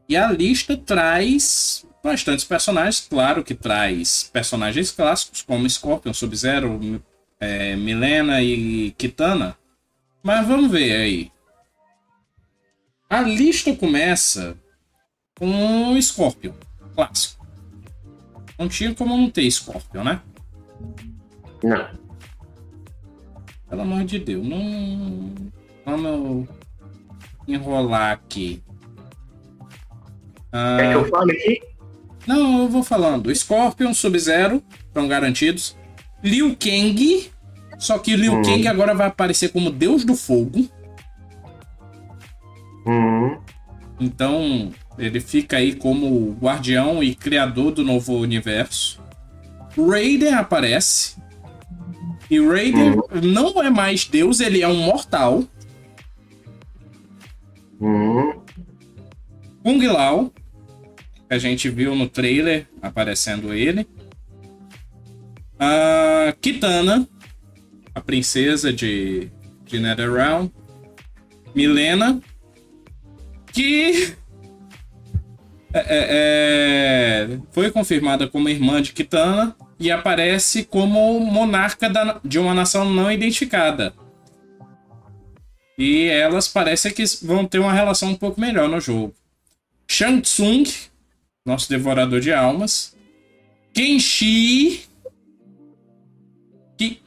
E 0.08 0.16
a 0.16 0.32
lista 0.32 0.78
traz 0.78 1.84
bastantes 2.04 2.46
personagens. 2.46 3.08
Claro 3.10 3.44
que 3.44 3.56
traz 3.56 4.30
personagens 4.32 4.92
clássicos 4.92 5.42
como 5.42 5.68
Scorpion, 5.68 6.14
Sub-Zero, 6.14 7.04
é, 7.40 7.76
Milena 7.76 8.44
e 8.44 8.92
Kitana. 8.92 9.58
Mas 10.22 10.48
vamos 10.48 10.70
ver 10.70 10.92
aí. 10.98 11.32
A 13.10 13.22
lista 13.22 13.76
começa 13.76 14.56
com 15.36 16.00
Scorpion, 16.00 16.54
clássico. 16.96 17.46
Não 18.58 18.68
tinha 18.68 18.94
como 18.94 19.18
não 19.18 19.30
ter 19.30 19.50
Scorpion, 19.50 20.04
né? 20.04 20.22
Não. 21.64 21.88
Pelo 23.70 23.82
amor 23.82 24.04
de 24.04 24.20
Deus, 24.20 24.46
não. 24.46 25.34
Vamos 25.86 26.48
enrolar 27.48 28.12
aqui. 28.12 28.62
Ah, 30.52 30.78
que 30.78 30.96
eu 30.96 31.06
fale 31.08 31.32
aqui? 31.32 31.62
Não, 32.28 32.62
eu 32.62 32.70
vou 32.70 32.84
falando. 32.84 33.34
Scorpion, 33.34 33.94
Sub-Zero, 33.94 34.64
estão 34.88 35.08
garantidos. 35.08 35.76
Liu 36.24 36.56
Kang, 36.56 37.32
só 37.78 37.98
que 37.98 38.16
Liu 38.16 38.34
hum. 38.34 38.42
Kang 38.44 38.68
agora 38.68 38.94
vai 38.94 39.08
aparecer 39.08 39.50
como 39.50 39.72
Deus 39.72 40.06
do 40.06 40.16
Fogo. 40.16 40.70
Hum. 42.86 43.38
Então, 44.00 44.72
ele 44.98 45.20
fica 45.20 45.58
aí 45.58 45.74
como 45.74 46.38
guardião 46.40 47.04
e 47.04 47.16
criador 47.16 47.72
do 47.72 47.84
novo 47.84 48.14
universo. 48.18 49.02
Raiden 49.78 50.34
aparece. 50.34 51.16
E 52.30 52.40
Raiden 52.40 52.92
hum. 52.92 53.02
não 53.22 53.62
é 53.62 53.70
mais 53.70 54.06
Deus, 54.06 54.40
ele 54.40 54.62
é 54.62 54.68
um 54.68 54.78
mortal. 54.78 55.44
Hum. 57.82 58.34
Kung 59.64 59.86
Lao, 59.88 60.32
que 61.28 61.34
a 61.34 61.38
gente 61.38 61.70
viu 61.70 61.96
no 61.96 62.08
trailer 62.08 62.68
aparecendo 62.82 63.54
ele. 63.54 63.88
A 65.58 66.34
Kitana, 66.42 67.08
a 67.96 68.02
princesa 68.02 68.72
de, 68.72 69.30
de 69.66 69.80
Netherrealm. 69.80 70.50
Milena, 71.56 72.20
que 73.52 74.16
é, 75.74 75.80
é, 75.80 77.28
é, 77.34 77.40
foi 77.52 77.72
confirmada 77.72 78.28
como 78.28 78.48
irmã 78.48 78.80
de 78.80 78.94
Kitana 78.94 79.56
e 79.80 79.90
aparece 79.92 80.64
como 80.64 81.20
monarca 81.20 81.90
da, 81.90 82.22
de 82.24 82.38
uma 82.38 82.54
nação 82.54 82.88
não 82.88 83.12
identificada. 83.12 83.94
E 85.76 86.06
elas 86.06 86.48
parecem 86.48 86.94
que 86.94 87.04
vão 87.24 87.46
ter 87.46 87.58
uma 87.58 87.74
relação 87.74 88.10
um 88.10 88.16
pouco 88.16 88.40
melhor 88.40 88.70
no 88.70 88.80
jogo. 88.80 89.16
Shang 89.88 90.22
Tsung, 90.22 90.64
nosso 91.44 91.68
devorador 91.68 92.20
de 92.20 92.32
almas. 92.32 92.96
Kenshi. 93.74 94.88
Que, 96.78 97.02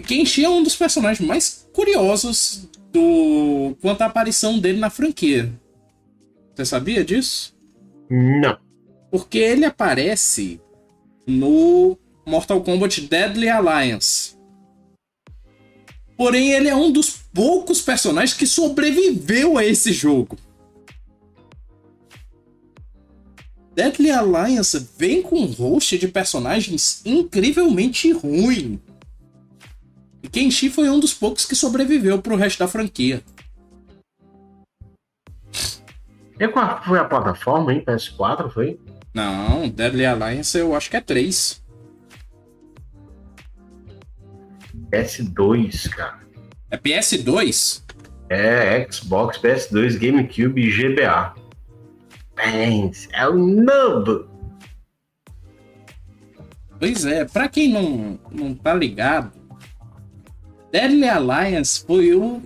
Kenshi 0.00 0.44
é 0.44 0.48
um 0.48 0.62
dos 0.62 0.74
personagens 0.74 1.26
mais 1.26 1.68
curiosos 1.74 2.66
do 2.90 3.76
quanto 3.82 4.00
à 4.00 4.06
aparição 4.06 4.58
dele 4.58 4.78
na 4.78 4.88
franquia. 4.88 5.52
Você 6.54 6.64
sabia 6.64 7.04
disso? 7.04 7.57
Não. 8.10 8.58
Porque 9.10 9.38
ele 9.38 9.64
aparece 9.64 10.60
no 11.26 11.98
Mortal 12.26 12.62
Kombat 12.62 13.00
Deadly 13.02 13.48
Alliance. 13.48 14.36
Porém, 16.16 16.50
ele 16.50 16.68
é 16.68 16.74
um 16.74 16.90
dos 16.90 17.10
poucos 17.10 17.80
personagens 17.80 18.36
que 18.36 18.46
sobreviveu 18.46 19.56
a 19.56 19.64
esse 19.64 19.92
jogo. 19.92 20.36
Deadly 23.74 24.10
Alliance 24.10 24.88
vem 24.98 25.22
com 25.22 25.38
um 25.38 25.46
host 25.46 25.96
de 25.96 26.08
personagens 26.08 27.00
incrivelmente 27.04 28.10
ruim. 28.10 28.80
E 30.20 30.28
Kenshi 30.28 30.68
foi 30.68 30.90
um 30.90 30.98
dos 30.98 31.14
poucos 31.14 31.44
que 31.44 31.54
sobreviveu 31.54 32.20
pro 32.20 32.34
resto 32.34 32.58
da 32.58 32.66
franquia. 32.66 33.22
E 36.40 36.48
qual 36.48 36.82
foi 36.84 36.98
a 36.98 37.04
plataforma, 37.04 37.72
hein? 37.72 37.82
PS4, 37.84 38.50
foi? 38.50 38.80
Não, 39.12 39.68
Deadly 39.68 40.06
Alliance 40.06 40.56
eu 40.56 40.74
acho 40.74 40.88
que 40.90 40.96
é 40.96 41.00
3. 41.00 41.64
PS2, 44.90 45.88
cara. 45.90 46.20
É 46.70 46.76
PS2? 46.76 47.82
É, 48.30 48.86
Xbox, 48.90 49.38
PS2, 49.38 49.98
GameCube 49.98 50.62
e 50.62 50.70
GBA. 50.70 51.34
Pens, 52.34 53.08
é 53.12 53.26
o 53.26 53.34
novo! 53.34 54.28
Pois 56.78 57.04
é, 57.04 57.24
pra 57.24 57.48
quem 57.48 57.72
não, 57.72 58.20
não 58.30 58.54
tá 58.54 58.72
ligado, 58.72 59.32
Deadly 60.70 61.08
Alliance 61.08 61.84
foi 61.84 62.14
o. 62.14 62.42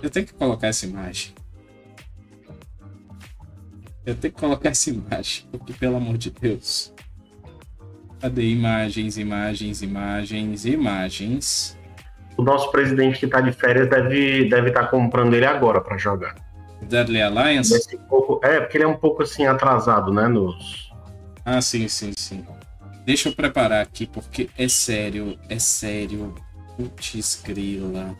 Eu 0.00 0.08
tenho 0.08 0.24
que 0.26 0.32
colocar 0.32 0.68
essa 0.68 0.86
imagem. 0.86 1.34
Eu 4.08 4.14
tenho 4.14 4.32
que 4.32 4.40
colocar 4.40 4.70
essa 4.70 4.88
imagem, 4.88 5.44
porque 5.52 5.74
pelo 5.74 5.96
amor 5.96 6.16
de 6.16 6.30
Deus. 6.30 6.94
Cadê 8.20 8.48
imagens, 8.48 9.18
imagens, 9.18 9.82
imagens, 9.82 10.64
imagens? 10.64 11.78
O 12.36 12.42
nosso 12.42 12.70
presidente 12.72 13.18
que 13.18 13.26
tá 13.26 13.40
de 13.40 13.52
férias 13.52 13.88
deve 13.90 14.48
deve 14.48 14.68
estar 14.68 14.84
tá 14.84 14.88
comprando 14.88 15.34
ele 15.34 15.44
agora 15.44 15.80
para 15.80 15.98
jogar. 15.98 16.34
Deadly 16.82 17.20
Alliance? 17.20 17.98
Pouco, 18.08 18.40
é, 18.42 18.60
porque 18.60 18.78
ele 18.78 18.84
é 18.84 18.88
um 18.88 18.96
pouco 18.96 19.22
assim 19.22 19.44
atrasado, 19.44 20.12
né, 20.12 20.26
nos 20.26 20.90
Ah, 21.44 21.60
sim, 21.60 21.86
sim, 21.86 22.12
sim. 22.16 22.46
Deixa 23.04 23.28
eu 23.28 23.34
preparar 23.34 23.82
aqui 23.82 24.06
porque 24.06 24.48
é 24.56 24.68
sério, 24.68 25.38
é 25.48 25.58
sério. 25.58 26.34
Putz 26.76 27.42
grila. 27.44 28.16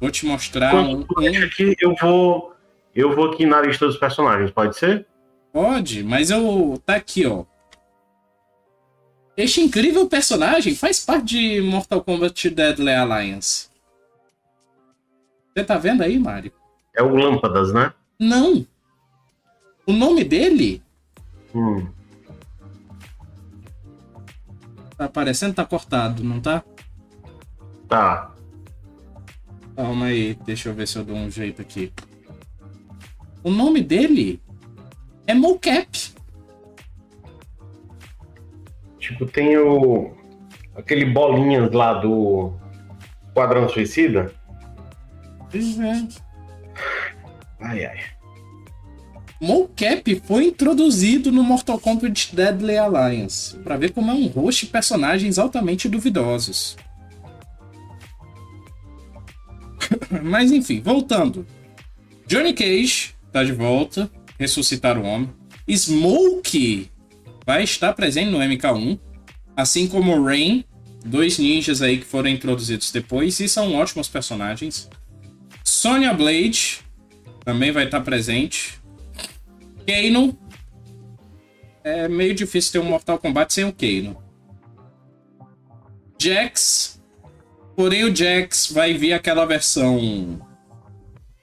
Vou 0.00 0.10
te 0.10 0.26
mostrar 0.26 0.74
um, 0.74 1.00
um... 1.00 1.44
aqui 1.44 1.74
eu 1.80 1.94
vou 2.00 2.57
eu 2.98 3.14
vou 3.14 3.30
aqui 3.30 3.46
na 3.46 3.60
lista 3.60 3.86
dos 3.86 3.96
personagens, 3.96 4.50
pode 4.50 4.76
ser? 4.76 5.06
Pode, 5.52 6.02
mas 6.02 6.30
eu. 6.30 6.82
Tá 6.84 6.96
aqui, 6.96 7.24
ó. 7.26 7.44
Este 9.36 9.60
incrível 9.60 10.08
personagem 10.08 10.74
faz 10.74 11.04
parte 11.04 11.26
de 11.26 11.60
Mortal 11.60 12.02
Kombat 12.02 12.50
Deadly 12.50 12.92
Alliance. 12.92 13.68
Você 15.54 15.62
tá 15.64 15.78
vendo 15.78 16.02
aí, 16.02 16.18
Mario? 16.18 16.52
É 16.92 17.00
o 17.00 17.14
Lâmpadas, 17.14 17.72
né? 17.72 17.92
Não. 18.18 18.66
O 19.86 19.92
nome 19.92 20.24
dele. 20.24 20.82
Hum. 21.54 21.86
Tá 24.96 25.04
aparecendo? 25.04 25.54
Tá 25.54 25.64
cortado, 25.64 26.24
não 26.24 26.40
tá? 26.40 26.64
Tá. 27.88 28.34
Calma 29.76 30.06
aí, 30.06 30.34
deixa 30.44 30.68
eu 30.68 30.74
ver 30.74 30.88
se 30.88 30.98
eu 30.98 31.04
dou 31.04 31.16
um 31.16 31.30
jeito 31.30 31.62
aqui. 31.62 31.92
O 33.48 33.50
nome 33.50 33.80
dele 33.80 34.42
é 35.26 35.32
Mocap. 35.32 35.88
Tipo, 38.98 39.24
tem 39.24 39.56
o. 39.56 40.12
aquele 40.76 41.06
bolinhas 41.06 41.72
lá 41.72 41.94
do 41.94 42.52
Quadrão 43.32 43.66
Suicida. 43.66 44.34
Pois 45.50 45.80
é. 45.80 46.08
Ai, 47.58 47.86
ai. 47.86 47.98
Mocap 49.40 50.22
foi 50.26 50.48
introduzido 50.48 51.32
no 51.32 51.42
Mortal 51.42 51.78
Kombat 51.78 52.36
Deadly 52.36 52.76
Alliance 52.76 53.56
para 53.60 53.78
ver 53.78 53.92
como 53.92 54.10
é 54.10 54.14
um 54.14 54.26
host 54.26 54.66
de 54.66 54.72
personagens 54.72 55.38
altamente 55.38 55.88
duvidosos. 55.88 56.76
Mas 60.22 60.52
enfim, 60.52 60.82
voltando. 60.82 61.46
Johnny 62.26 62.52
Cage 62.52 63.16
tá 63.32 63.44
de 63.44 63.52
volta, 63.52 64.10
ressuscitar 64.38 64.98
o 64.98 65.04
homem. 65.04 65.30
Smoke 65.70 66.90
vai 67.44 67.64
estar 67.64 67.92
presente 67.92 68.30
no 68.30 68.38
MK1, 68.38 68.98
assim 69.56 69.86
como 69.86 70.22
Rain, 70.24 70.64
dois 71.04 71.38
ninjas 71.38 71.82
aí 71.82 71.98
que 71.98 72.04
foram 72.04 72.30
introduzidos 72.30 72.90
depois 72.90 73.38
e 73.40 73.48
são 73.48 73.74
ótimos 73.74 74.08
personagens. 74.08 74.88
Sonya 75.64 76.12
Blade 76.12 76.80
também 77.44 77.70
vai 77.70 77.84
estar 77.84 78.00
presente. 78.00 78.80
Kano. 79.86 80.38
É 81.84 82.08
meio 82.08 82.34
difícil 82.34 82.72
ter 82.72 82.78
um 82.80 82.90
Mortal 82.90 83.18
Kombat 83.18 83.54
sem 83.54 83.64
o 83.64 83.72
Kano. 83.72 84.22
Jax. 86.20 87.00
Porém, 87.76 88.04
o 88.04 88.14
Jax 88.14 88.70
vai 88.72 88.92
vir 88.92 89.12
aquela 89.12 89.46
versão 89.46 90.46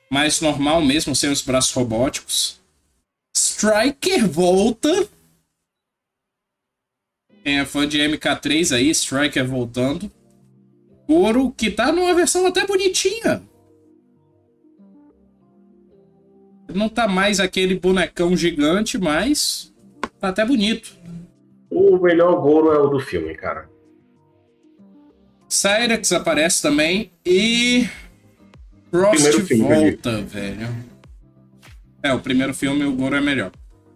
mais 0.10 0.42
normal 0.42 0.82
mesmo, 0.82 1.16
sem 1.16 1.30
os 1.30 1.42
braços 1.42 1.72
robóticos. 1.72 2.62
Striker 3.36 4.28
volta. 4.28 5.08
Quem 7.44 7.60
é 7.60 7.66
fã 7.66 7.88
de 7.88 8.00
MK3 8.00 8.76
aí, 8.76 8.90
Striker 8.90 9.46
voltando. 9.46 10.12
Goro, 11.08 11.52
que 11.52 11.70
tá 11.70 11.92
numa 11.92 12.14
versão 12.14 12.46
até 12.46 12.66
bonitinha. 12.66 13.44
Não 16.74 16.90
tá 16.90 17.08
mais 17.08 17.40
aquele 17.40 17.80
bonecão 17.80 18.36
gigante, 18.36 18.98
mas 18.98 19.74
tá 20.20 20.30
até 20.30 20.44
bonito. 20.44 20.96
O 21.70 21.98
melhor 21.98 22.42
Goro 22.42 22.72
é 22.72 22.80
o 22.80 22.88
do 22.88 23.00
filme, 23.00 23.36
cara. 23.36 23.70
Cyrex 25.48 26.12
aparece 26.12 26.62
também 26.62 27.12
e. 27.26 27.88
Frost 28.96 29.54
volta, 29.58 30.22
velho. 30.22 30.86
É, 32.02 32.14
o 32.14 32.20
primeiro 32.20 32.54
filme 32.54 32.86
o 32.86 32.94
Goro 32.94 33.16
é 33.16 33.22
melhor. 33.22 33.52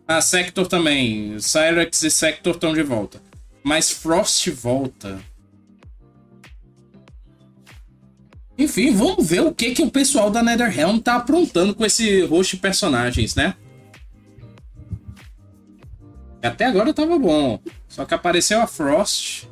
Ah, 0.07 0.21
Sector 0.21 0.67
também. 0.67 1.39
Cyrex 1.39 2.03
e 2.03 2.11
Sector 2.11 2.55
estão 2.55 2.73
de 2.73 2.83
volta. 2.83 3.21
Mas 3.63 3.91
Frost 3.91 4.49
volta. 4.49 5.19
Enfim, 8.57 8.91
vamos 8.93 9.25
ver 9.25 9.41
o 9.41 9.53
que, 9.53 9.71
que 9.71 9.81
o 9.81 9.89
pessoal 9.89 10.29
da 10.29 10.43
NetherRealm 10.43 10.99
tá 10.99 11.15
aprontando 11.15 11.73
com 11.73 11.85
esse 11.85 12.21
host 12.25 12.57
de 12.57 12.61
personagens, 12.61 13.35
né? 13.35 13.55
Até 16.41 16.65
agora 16.65 16.93
tava 16.93 17.17
bom. 17.17 17.59
Só 17.87 18.03
que 18.03 18.13
apareceu 18.13 18.61
a 18.61 18.67
Frost. 18.67 19.48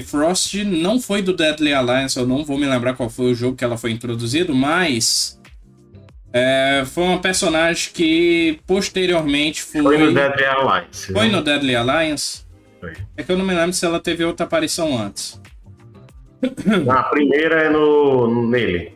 E 0.00 0.02
Frost 0.02 0.54
não 0.64 0.98
foi 0.98 1.20
do 1.20 1.34
Deadly 1.34 1.74
Alliance, 1.74 2.18
eu 2.18 2.26
não 2.26 2.42
vou 2.42 2.56
me 2.56 2.66
lembrar 2.66 2.94
qual 2.94 3.10
foi 3.10 3.32
o 3.32 3.34
jogo 3.34 3.54
que 3.54 3.62
ela 3.62 3.76
foi 3.76 3.90
introduzida, 3.90 4.50
mas. 4.54 5.38
É, 6.32 6.84
foi 6.86 7.04
uma 7.04 7.20
personagem 7.20 7.92
que 7.92 8.58
posteriormente 8.66 9.62
foi. 9.62 9.82
Foi 9.82 9.98
no 9.98 10.14
Deadly 10.14 10.44
Alliance. 10.46 11.12
Foi 11.12 11.28
no 11.28 11.42
Deadly 11.42 11.76
Alliance? 11.76 12.46
Foi. 12.80 12.94
É 13.14 13.22
que 13.22 13.30
eu 13.30 13.36
não 13.36 13.44
me 13.44 13.52
lembro 13.52 13.74
se 13.74 13.84
ela 13.84 14.00
teve 14.00 14.24
outra 14.24 14.46
aparição 14.46 14.98
antes. 14.98 15.38
A 16.88 17.02
primeira 17.02 17.64
é 17.64 17.68
no 17.68 18.48
nele. 18.48 18.94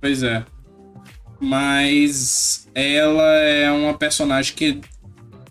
Pois 0.00 0.24
é. 0.24 0.44
Mas 1.38 2.68
ela 2.74 3.36
é 3.36 3.70
uma 3.70 3.94
personagem 3.94 4.52
que 4.56 4.80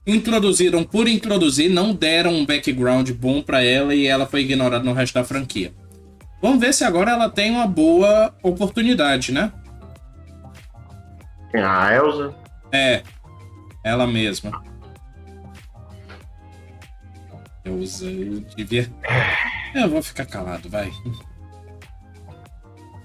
introduziram 0.08 0.86
por 0.86 1.08
introduzir, 1.08 1.70
não 1.70 1.94
deram 1.94 2.34
um 2.34 2.46
background 2.46 3.12
bom 3.12 3.42
para 3.42 3.62
ela 3.62 3.94
e 3.94 4.08
ela 4.08 4.26
foi 4.26 4.42
ignorada 4.42 4.84
no 4.84 4.94
resto 4.94 5.16
da 5.16 5.26
franquia. 5.26 5.74
Vamos 6.42 6.60
ver 6.60 6.74
se 6.74 6.86
agora 6.86 7.12
ela 7.12 7.30
tem 7.30 7.52
uma 7.52 7.68
boa 7.68 8.34
oportunidade, 8.42 9.34
né? 9.34 9.52
Tem 11.52 11.62
a 11.62 11.94
Elsa? 11.94 12.34
É, 12.72 13.04
ela 13.84 14.08
mesma. 14.08 14.64
Elsa, 17.66 18.06
eu 18.06 18.40
devia. 18.56 18.90
Eu 19.76 19.90
vou 19.90 20.02
ficar 20.02 20.26
calado, 20.26 20.70
vai. 20.70 20.92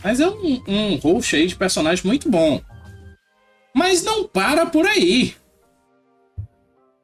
Mas 0.04 0.20
é 0.20 0.28
um, 0.28 0.62
um 0.66 0.96
host 0.96 1.34
aí 1.34 1.46
de 1.46 1.56
personagem 1.56 2.06
muito 2.06 2.30
bom. 2.30 2.60
Mas 3.74 4.04
não 4.04 4.26
para 4.28 4.66
por 4.66 4.86
aí. 4.86 5.34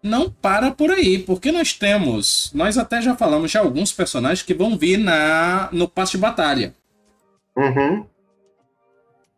Não 0.02 0.30
para 0.30 0.70
por 0.70 0.90
aí, 0.90 1.18
porque 1.18 1.50
nós 1.50 1.72
temos. 1.72 2.50
Nós 2.54 2.78
até 2.78 3.02
já 3.02 3.16
falamos 3.16 3.50
de 3.50 3.58
alguns 3.58 3.92
personagens 3.92 4.42
que 4.42 4.54
vão 4.54 4.78
vir 4.78 4.98
na 4.98 5.68
no 5.72 5.88
passe 5.88 6.12
de 6.12 6.18
batalha. 6.18 6.74
Uhum. 7.56 8.06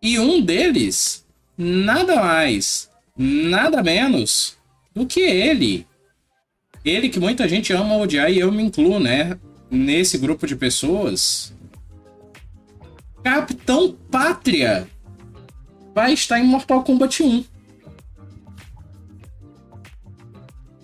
E 0.02 0.18
um 0.18 0.40
deles, 0.40 1.26
nada 1.56 2.16
mais, 2.16 2.90
nada 3.16 3.82
menos 3.82 4.56
do 4.94 5.06
que 5.06 5.20
ele. 5.20 5.86
Ele 6.84 7.08
que 7.08 7.20
muita 7.20 7.48
gente 7.48 7.72
ama 7.72 7.96
odiar 7.96 8.30
e 8.30 8.38
eu 8.38 8.50
me 8.50 8.62
incluo, 8.62 8.98
né? 8.98 9.38
nesse 9.70 10.18
grupo 10.18 10.46
de 10.46 10.56
pessoas, 10.56 11.54
Capitão 13.22 13.96
Pátria 14.10 14.88
vai 15.94 16.12
estar 16.12 16.40
em 16.40 16.44
Mortal 16.44 16.82
Kombat 16.82 17.22
1. 17.22 17.44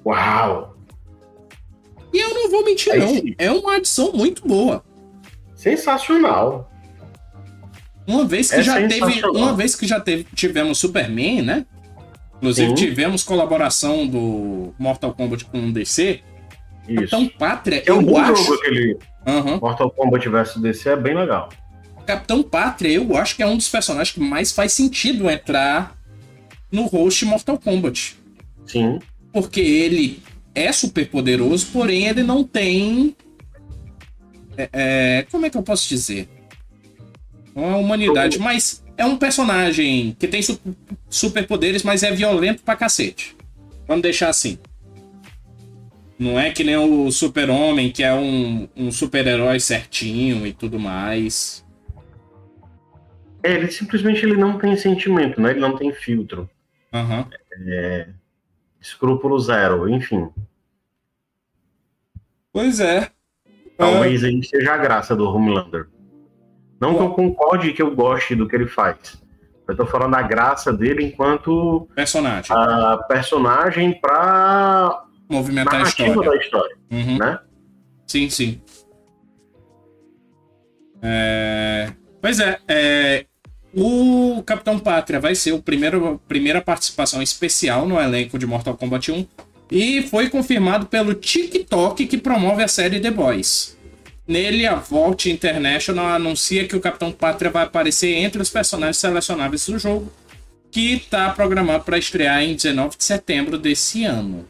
Uau! 0.07 0.77
E 2.13 2.19
eu 2.19 2.33
não 2.33 2.49
vou 2.49 2.65
mentir, 2.65 2.93
Aí, 2.93 3.01
não. 3.01 3.09
Sim. 3.09 3.35
É 3.37 3.51
uma 3.51 3.75
adição 3.75 4.13
muito 4.13 4.47
boa. 4.47 4.85
Sensacional. 5.57 6.71
Uma 8.07 8.25
vez 8.25 8.49
que 8.51 8.57
é 8.57 8.63
já 8.63 8.87
teve. 8.87 9.27
Uma 9.27 9.53
vez 9.53 9.75
que 9.75 9.85
já 9.85 9.99
teve, 9.99 10.25
tivemos 10.33 10.79
Superman, 10.79 11.43
né? 11.43 11.67
Inclusive, 12.37 12.69
sim. 12.69 12.75
tivemos 12.75 13.25
colaboração 13.25 14.07
do 14.07 14.73
Mortal 14.79 15.13
Kombat 15.13 15.45
com 15.47 15.69
o 15.69 15.73
DC. 15.73 16.21
Isso. 16.87 16.95
Capitão 16.95 17.29
Pátria, 17.29 17.83
é 17.85 17.93
um 17.93 18.09
eu 18.09 18.17
acho. 18.17 18.45
Jogo 18.45 18.55
aquele 18.55 18.99
uhum. 19.27 19.59
Mortal 19.59 19.91
Kombat 19.91 20.29
vs 20.29 20.57
DC 20.57 20.89
é 20.91 20.97
bem 20.97 21.17
legal. 21.17 21.49
Capitão 22.07 22.45
Pátria, 22.45 22.93
eu 22.93 23.17
acho 23.17 23.35
que 23.35 23.43
é 23.43 23.47
um 23.47 23.57
dos 23.57 23.69
personagens 23.69 24.15
que 24.15 24.21
mais 24.21 24.53
faz 24.53 24.73
sentido 24.73 25.29
entrar 25.29 25.97
no 26.71 26.87
host 26.87 27.25
Mortal 27.25 27.59
Kombat. 27.59 28.17
Sim. 28.65 29.01
Porque 29.37 29.61
ele 29.61 30.23
é 30.55 30.73
super 30.73 31.07
poderoso, 31.11 31.67
porém 31.71 32.07
ele 32.07 32.23
não 32.23 32.43
tem. 32.43 33.15
É, 34.57 34.71
é, 34.73 35.27
como 35.31 35.45
é 35.45 35.51
que 35.51 35.59
eu 35.59 35.63
posso 35.63 35.87
dizer? 35.87 36.27
Uma 37.55 37.77
humanidade, 37.77 38.39
mas 38.39 38.83
é 38.97 39.05
um 39.05 39.19
personagem 39.19 40.17
que 40.19 40.27
tem 40.27 40.41
su 40.41 40.59
superpoderes, 41.11 41.83
mas 41.83 42.03
é 42.03 42.11
violento 42.11 42.63
pra 42.63 42.77
cacete. 42.77 43.37
Vamos 43.87 44.01
deixar 44.01 44.31
assim. 44.31 44.59
Não 46.19 46.41
é 46.41 46.51
que 46.51 46.65
nem 46.65 46.79
o 46.79 47.11
Super-Homem, 47.13 47.93
que 47.93 48.03
é 48.03 48.15
um, 48.15 48.67
um 48.75 48.91
super-herói 48.91 49.61
certinho 49.61 50.47
e 50.47 50.53
tudo 50.55 50.79
mais. 50.79 51.63
É, 53.43 53.53
ele 53.53 53.71
simplesmente 53.71 54.25
ele 54.25 54.39
não 54.39 54.59
tem 54.59 54.75
sentimento, 54.79 55.43
né? 55.43 55.51
Ele 55.51 55.61
não 55.61 55.77
tem 55.77 55.93
filtro. 55.93 56.49
Uhum. 56.91 57.27
É, 57.69 58.09
escrúpulo 58.87 59.39
zero, 59.41 59.89
enfim. 59.89 60.29
Pois 62.53 62.81
é. 62.81 63.11
Talvez 63.77 64.23
é... 64.23 64.29
aí 64.29 64.45
seja 64.45 64.75
a 64.75 64.77
graça 64.77 65.15
do 65.15 65.29
Homelander. 65.29 65.89
Não 66.81 66.95
que 66.95 67.03
eu 67.03 67.11
concorde 67.11 67.73
que 67.73 67.83
eu 67.83 67.95
goste 67.95 68.35
do 68.35 68.47
que 68.47 68.55
ele 68.55 68.67
faz. 68.67 69.21
Eu 69.67 69.77
tô 69.77 69.85
falando 69.85 70.13
da 70.13 70.23
graça 70.23 70.73
dele 70.73 71.05
enquanto 71.05 71.89
personagem. 71.95 72.55
A 72.57 72.99
personagem 73.09 74.01
para 74.01 75.05
movimentar 75.29 75.81
a 75.81 75.83
história. 75.83 76.31
da 76.31 76.37
história, 76.37 76.77
uhum. 76.91 77.19
né? 77.19 77.39
Sim, 78.07 78.31
sim. 78.31 78.63
É... 81.03 81.93
Pois 82.21 82.39
é, 82.39 82.59
é, 82.69 83.27
o 83.79 84.43
Capitão 84.43 84.79
Pátria 84.79 85.21
vai 85.21 85.35
ser 85.35 85.55
a 85.55 86.19
primeira 86.27 86.63
participação 86.63 87.21
especial 87.21 87.87
no 87.87 88.01
elenco 88.01 88.39
de 88.39 88.47
Mortal 88.47 88.75
Kombat 88.75 89.13
1 89.13 89.27
e 89.71 90.03
foi 90.05 90.31
confirmado 90.31 90.87
pelo 90.87 91.13
TikTok 91.13 92.07
que 92.07 92.17
promove 92.17 92.63
a 92.63 92.69
série 92.69 93.01
The 93.01 93.11
Boys. 93.11 93.77
Nele, 94.27 94.67
a 94.67 94.77
Vault 94.77 95.31
International 95.31 96.07
anuncia 96.07 96.67
que 96.67 96.75
o 96.75 96.81
Capitão 96.81 97.13
Pátria 97.13 97.51
vai 97.51 97.65
aparecer 97.65 98.15
entre 98.15 98.41
os 98.41 98.49
personagens 98.49 98.97
selecionáveis 98.97 99.67
do 99.67 99.79
jogo, 99.79 100.11
que 100.71 100.95
está 100.95 101.29
programado 101.31 101.85
para 101.85 101.99
estrear 101.99 102.43
em 102.43 102.55
19 102.55 102.97
de 102.97 103.05
setembro 103.05 103.59
desse 103.59 104.05
ano. 104.07 104.47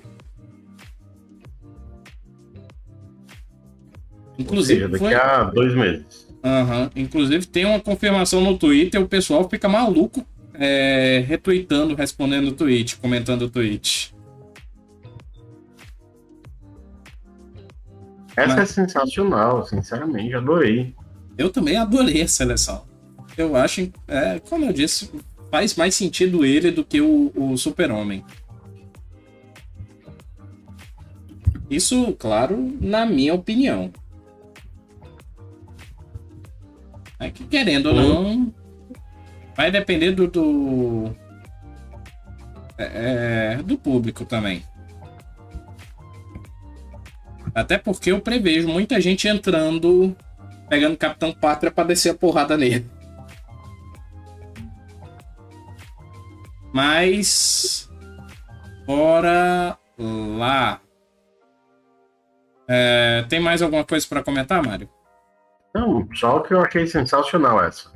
Inclusive, 4.39 4.83
seja, 4.83 4.89
daqui 4.89 5.05
foi... 5.05 5.15
a 5.15 5.45
dois 5.45 5.75
meses. 5.75 6.26
Uhum. 6.47 6.91
Inclusive, 6.95 7.45
tem 7.45 7.65
uma 7.65 7.81
confirmação 7.81 8.41
no 8.41 8.57
Twitter, 8.57 9.03
o 9.03 9.09
pessoal 9.09 9.49
fica 9.51 9.69
maluco 9.69 10.25
é, 10.55 11.25
retweetando, 11.27 11.97
respondendo 11.97 12.49
o 12.49 12.53
tweet, 12.53 12.97
comentando 12.99 13.43
o 13.43 13.51
tweet. 13.51 14.15
Essa 18.37 18.55
Mas... 18.55 18.59
é 18.59 18.67
sensacional, 18.67 19.67
sinceramente, 19.67 20.35
adorei. 20.35 20.95
Eu 21.37 21.51
também 21.51 21.77
adorei 21.77 22.23
a 22.23 22.29
seleção. 22.29 22.85
Eu 23.37 23.57
acho, 23.57 23.91
é, 24.07 24.39
como 24.49 24.67
eu 24.67 24.73
disse, 24.73 25.11
faz 25.51 25.75
mais 25.75 25.97
sentido 25.97 26.45
ele 26.45 26.71
do 26.71 26.85
que 26.85 27.01
o, 27.01 27.33
o 27.35 27.57
Super-Homem. 27.57 28.25
Isso, 31.69 32.13
claro, 32.13 32.73
na 32.81 33.05
minha 33.05 33.35
opinião. 33.35 33.91
É 37.19 37.31
que 37.31 37.45
querendo 37.45 37.87
ou 37.87 37.95
não, 37.95 38.55
vai 39.57 39.71
depender 39.71 40.13
do. 40.13 40.29
do, 40.29 41.17
é, 42.79 43.57
é, 43.59 43.63
do 43.63 43.79
público 43.79 44.25
também. 44.25 44.63
Até 47.55 47.79
porque 47.79 48.13
eu 48.13 48.21
prevejo 48.21 48.69
muita 48.69 49.01
gente 49.01 49.27
entrando, 49.27 50.15
pegando 50.69 50.97
Capitão 50.97 51.33
Pátria 51.33 51.73
para 51.73 51.89
descer 51.89 52.11
a 52.11 52.15
porrada 52.15 52.57
nele. 52.57 52.87
Mas. 56.73 57.89
Bora 58.87 59.79
lá. 59.99 60.81
É, 62.69 63.25
tem 63.29 63.41
mais 63.41 63.63
alguma 63.63 63.85
coisa 63.85 64.07
para 64.07 64.23
comentar, 64.23 64.63
Mário? 64.63 64.89
Não, 65.77 66.09
só 66.15 66.41
que 66.41 66.55
eu 66.55 66.63
achei 66.63 66.87
sensacional 66.87 67.63
essa. 67.63 67.93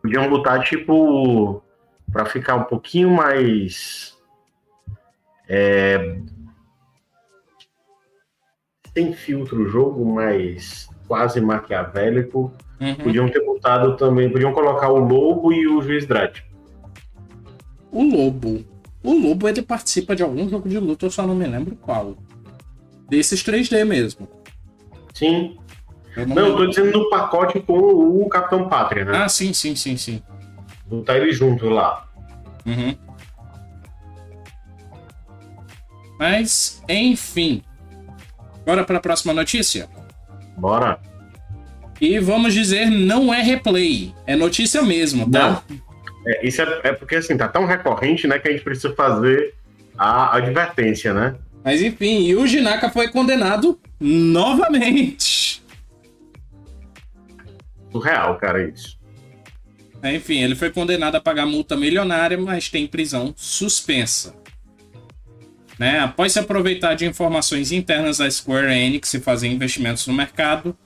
Podiam 0.00 0.30
botar, 0.30 0.60
tipo, 0.62 1.60
para 2.12 2.24
ficar 2.24 2.54
um 2.54 2.62
pouquinho 2.62 3.10
mais. 3.10 4.16
É, 5.48 6.18
sem 8.96 9.12
filtro 9.12 9.64
o 9.64 9.68
jogo, 9.68 10.04
mas 10.04 10.88
quase 11.08 11.40
maquiavélico. 11.40 12.52
Uhum. 12.80 12.94
Podiam 12.94 13.28
ter 13.28 13.44
botado 13.44 13.96
também, 13.96 14.30
podiam 14.30 14.52
colocar 14.52 14.90
o 14.90 14.98
Lobo 14.98 15.52
e 15.52 15.66
o 15.66 15.82
Juiz 15.82 16.06
Dredd. 16.06 16.44
O 17.90 18.04
Lobo. 18.04 18.64
O 19.02 19.12
Lobo 19.12 19.48
ele 19.48 19.62
participa 19.62 20.14
de 20.14 20.22
algum 20.22 20.48
jogo 20.48 20.68
de 20.68 20.78
luta, 20.78 21.06
eu 21.06 21.10
só 21.10 21.26
não 21.26 21.34
me 21.34 21.46
lembro 21.46 21.74
qual. 21.74 22.16
Desses 23.08 23.42
3D 23.42 23.84
mesmo. 23.84 24.28
Sim. 25.16 25.56
Eu 26.14 26.26
não, 26.26 26.34
não 26.34 26.46
eu 26.46 26.56
tô 26.56 26.66
dizendo 26.66 26.92
no 26.92 27.08
pacote 27.08 27.58
com 27.60 27.72
o 27.72 28.28
Capitão 28.28 28.68
Pátria, 28.68 29.06
né? 29.06 29.16
Ah, 29.16 29.28
sim, 29.30 29.54
sim, 29.54 29.74
sim, 29.74 29.96
sim. 29.96 30.22
Botar 30.86 31.16
ele 31.16 31.32
junto 31.32 31.70
lá. 31.70 32.06
Uhum. 32.66 32.94
Mas, 36.18 36.82
enfim. 36.86 37.62
Bora 38.66 38.84
para 38.84 38.98
a 38.98 39.00
próxima 39.00 39.32
notícia? 39.32 39.88
Bora. 40.58 41.00
E 41.98 42.18
vamos 42.18 42.52
dizer, 42.52 42.90
não 42.90 43.32
é 43.32 43.40
replay, 43.40 44.14
é 44.26 44.36
notícia 44.36 44.82
mesmo, 44.82 45.30
tá? 45.30 45.62
Não. 45.68 45.78
É, 46.26 46.46
isso 46.46 46.60
é, 46.60 46.80
é, 46.84 46.92
porque 46.92 47.16
assim, 47.16 47.38
tá 47.38 47.48
tão 47.48 47.64
recorrente, 47.64 48.26
né, 48.26 48.38
que 48.38 48.48
a 48.48 48.52
gente 48.52 48.62
precisa 48.62 48.94
fazer 48.94 49.54
a 49.96 50.36
advertência, 50.36 51.14
né? 51.14 51.36
Mas 51.66 51.82
enfim, 51.82 52.32
o 52.34 52.46
Jinaka 52.46 52.88
foi 52.88 53.08
condenado 53.08 53.78
novamente 54.00 55.60
surreal, 57.96 58.36
cara, 58.38 58.68
isso. 58.68 58.96
Enfim, 60.04 60.42
ele 60.42 60.54
foi 60.54 60.70
condenado 60.70 61.16
a 61.16 61.20
pagar 61.20 61.46
multa 61.46 61.76
milionária, 61.76 62.38
mas 62.38 62.68
tem 62.68 62.86
prisão 62.86 63.34
suspensa. 63.36 64.34
Né? 65.78 65.98
Após 66.00 66.32
se 66.32 66.38
aproveitar 66.38 66.94
de 66.94 67.06
informações 67.06 67.72
internas 67.72 68.18
da 68.18 68.30
Square 68.30 68.72
Enix 68.72 69.12
e 69.14 69.20
fazer 69.20 69.48
investimentos 69.48 70.06
no 70.06 70.14
mercado, 70.14 70.76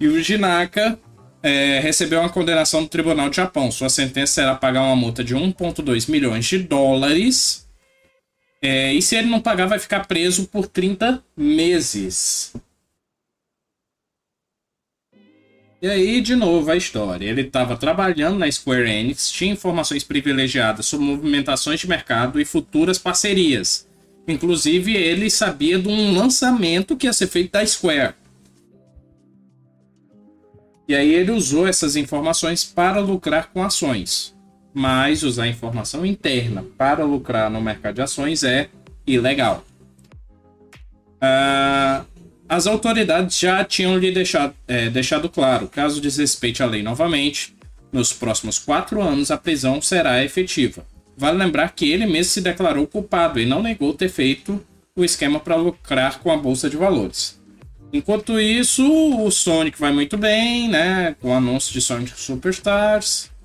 Yuji 0.00 0.38
Naka 0.38 0.98
é, 1.42 1.80
recebeu 1.80 2.20
uma 2.20 2.28
condenação 2.28 2.82
do 2.82 2.88
Tribunal 2.88 3.28
de 3.28 3.36
Japão. 3.36 3.70
Sua 3.70 3.88
sentença 3.88 4.34
será 4.34 4.54
pagar 4.54 4.82
uma 4.82 4.96
multa 4.96 5.24
de 5.24 5.34
1,2 5.34 6.10
milhões 6.10 6.44
de 6.44 6.58
dólares. 6.58 7.67
É, 8.60 8.92
e 8.92 9.00
se 9.00 9.16
ele 9.16 9.28
não 9.28 9.40
pagar, 9.40 9.66
vai 9.66 9.78
ficar 9.78 10.06
preso 10.06 10.48
por 10.48 10.66
30 10.66 11.22
meses. 11.36 12.52
E 15.80 15.86
aí, 15.86 16.20
de 16.20 16.34
novo, 16.34 16.68
a 16.72 16.76
história. 16.76 17.24
Ele 17.24 17.42
estava 17.42 17.76
trabalhando 17.76 18.36
na 18.36 18.50
Square 18.50 18.90
Enix, 18.90 19.30
tinha 19.30 19.52
informações 19.52 20.02
privilegiadas 20.02 20.86
sobre 20.86 21.06
movimentações 21.06 21.78
de 21.78 21.88
mercado 21.88 22.40
e 22.40 22.44
futuras 22.44 22.98
parcerias. 22.98 23.86
Inclusive, 24.26 24.94
ele 24.94 25.30
sabia 25.30 25.78
de 25.78 25.88
um 25.88 26.12
lançamento 26.16 26.96
que 26.96 27.06
ia 27.06 27.12
ser 27.12 27.28
feito 27.28 27.52
da 27.52 27.64
Square. 27.64 28.14
E 30.88 30.94
aí 30.94 31.14
ele 31.14 31.30
usou 31.30 31.68
essas 31.68 31.94
informações 31.94 32.64
para 32.64 32.98
lucrar 32.98 33.52
com 33.52 33.62
ações. 33.62 34.34
Mas 34.78 35.24
usar 35.24 35.48
informação 35.48 36.06
interna 36.06 36.64
para 36.78 37.04
lucrar 37.04 37.50
no 37.50 37.60
mercado 37.60 37.96
de 37.96 38.00
ações 38.00 38.44
é 38.44 38.68
ilegal. 39.04 39.64
Uh, 41.16 42.06
as 42.48 42.64
autoridades 42.68 43.40
já 43.40 43.64
tinham 43.64 43.98
lhe 43.98 44.12
deixado, 44.12 44.54
é, 44.68 44.88
deixado 44.88 45.28
claro, 45.28 45.66
caso 45.66 46.00
desrespeite 46.00 46.62
a 46.62 46.66
lei 46.66 46.80
novamente, 46.80 47.56
nos 47.90 48.12
próximos 48.12 48.56
quatro 48.56 49.02
anos 49.02 49.32
a 49.32 49.36
prisão 49.36 49.82
será 49.82 50.22
efetiva. 50.22 50.86
Vale 51.16 51.38
lembrar 51.38 51.72
que 51.74 51.90
ele 51.90 52.06
mesmo 52.06 52.30
se 52.30 52.40
declarou 52.40 52.86
culpado 52.86 53.40
e 53.40 53.46
não 53.46 53.60
negou 53.60 53.92
ter 53.92 54.08
feito 54.08 54.64
o 54.94 55.04
esquema 55.04 55.40
para 55.40 55.56
lucrar 55.56 56.20
com 56.20 56.30
a 56.30 56.36
bolsa 56.36 56.70
de 56.70 56.76
valores. 56.76 57.36
Enquanto 57.92 58.38
isso, 58.38 58.88
o 59.24 59.28
Sonic 59.32 59.76
vai 59.76 59.92
muito 59.92 60.16
bem, 60.16 60.68
né? 60.68 61.16
Com 61.20 61.30
o 61.30 61.34
anúncio 61.34 61.72
de 61.72 61.80
Sonic 61.80 62.12
Superstars. 62.16 63.36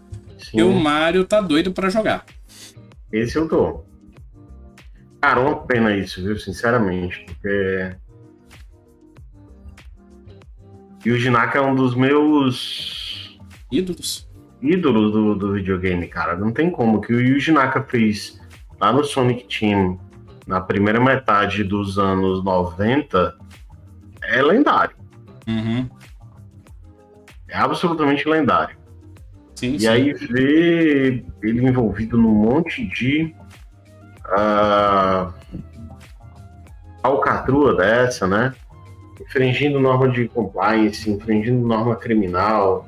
Sim. 0.44 0.60
E 0.60 0.64
o 0.64 0.74
Mario 0.74 1.26
tá 1.26 1.42
doido 1.42 1.72
para 1.72 1.90
jogar. 1.90 2.26
Esse 3.12 3.38
eu 3.38 3.48
tô. 3.48 3.84
Cara, 5.22 5.40
uma 5.40 5.66
pena 5.66 5.96
isso, 5.96 6.22
viu? 6.22 6.38
Sinceramente. 6.38 7.26
Porque 7.26 7.96
e 11.06 11.12
o 11.12 11.18
Jinaka 11.18 11.60
é 11.60 11.62
um 11.62 11.76
dos 11.76 11.96
meus 11.96 13.38
ídolos. 13.72 14.30
Ídolos 14.62 15.12
do, 15.12 15.36
do 15.36 15.54
videogame, 15.54 16.08
cara. 16.08 16.38
Não 16.38 16.52
tem 16.52 16.70
como. 16.70 16.98
O 16.98 17.02
que 17.02 17.14
o 17.14 17.20
Yuji 17.20 17.52
Naka 17.52 17.84
fez 17.84 18.40
lá 18.80 18.94
no 18.94 19.04
Sonic 19.04 19.46
Team 19.46 20.00
na 20.48 20.62
primeira 20.62 21.02
metade 21.02 21.64
dos 21.64 22.00
anos 22.00 22.42
90 22.44 23.36
é 24.24 24.42
lendário. 24.42 24.96
Uhum. 25.46 25.90
É 27.50 27.58
absolutamente 27.58 28.28
lendário. 28.28 28.78
Sim, 29.64 29.76
e 29.76 29.80
sim. 29.80 29.88
aí 29.88 30.14
ver 30.14 31.26
ele 31.42 31.68
envolvido 31.68 32.18
num 32.18 32.34
monte 32.34 32.86
de 32.86 33.34
uh, 34.26 35.34
alcatrua 37.02 37.76
dessa, 37.76 38.28
né? 38.28 38.54
infringindo 39.22 39.80
norma 39.80 40.10
de 40.10 40.28
compliance, 40.28 41.10
infringindo 41.10 41.66
norma 41.66 41.96
criminal, 41.96 42.88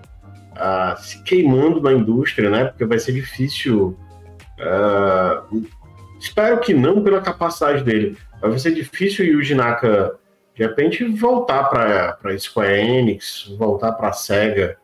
uh, 0.52 1.02
se 1.02 1.24
queimando 1.24 1.82
na 1.82 1.94
indústria, 1.94 2.50
né? 2.50 2.66
Porque 2.66 2.84
vai 2.84 3.00
ser 3.00 3.14
difícil. 3.14 3.98
Uh, 4.60 5.66
espero 6.20 6.60
que 6.60 6.74
não 6.74 7.02
pela 7.02 7.22
capacidade 7.22 7.84
dele. 7.84 8.18
Vai 8.42 8.60
ser 8.60 8.74
difícil 8.74 9.26
o 9.26 9.28
Yuji 9.30 9.56
Naka, 9.56 10.16
de 10.56 10.64
repente, 10.64 11.06
voltar 11.06 11.64
para 11.66 12.38
Square 12.38 12.80
Enix, 12.80 13.56
voltar 13.58 13.94
para 13.94 14.12
Sega. 14.12 14.78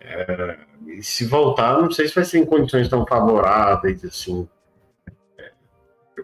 É, 0.00 0.56
e 0.86 1.02
se 1.02 1.26
voltar, 1.26 1.80
não 1.80 1.90
sei 1.90 2.08
se 2.08 2.14
vai 2.14 2.24
ser 2.24 2.38
em 2.38 2.46
condições 2.46 2.88
tão 2.88 3.06
favoráveis 3.06 4.04
assim. 4.04 4.48
É, 5.38 5.50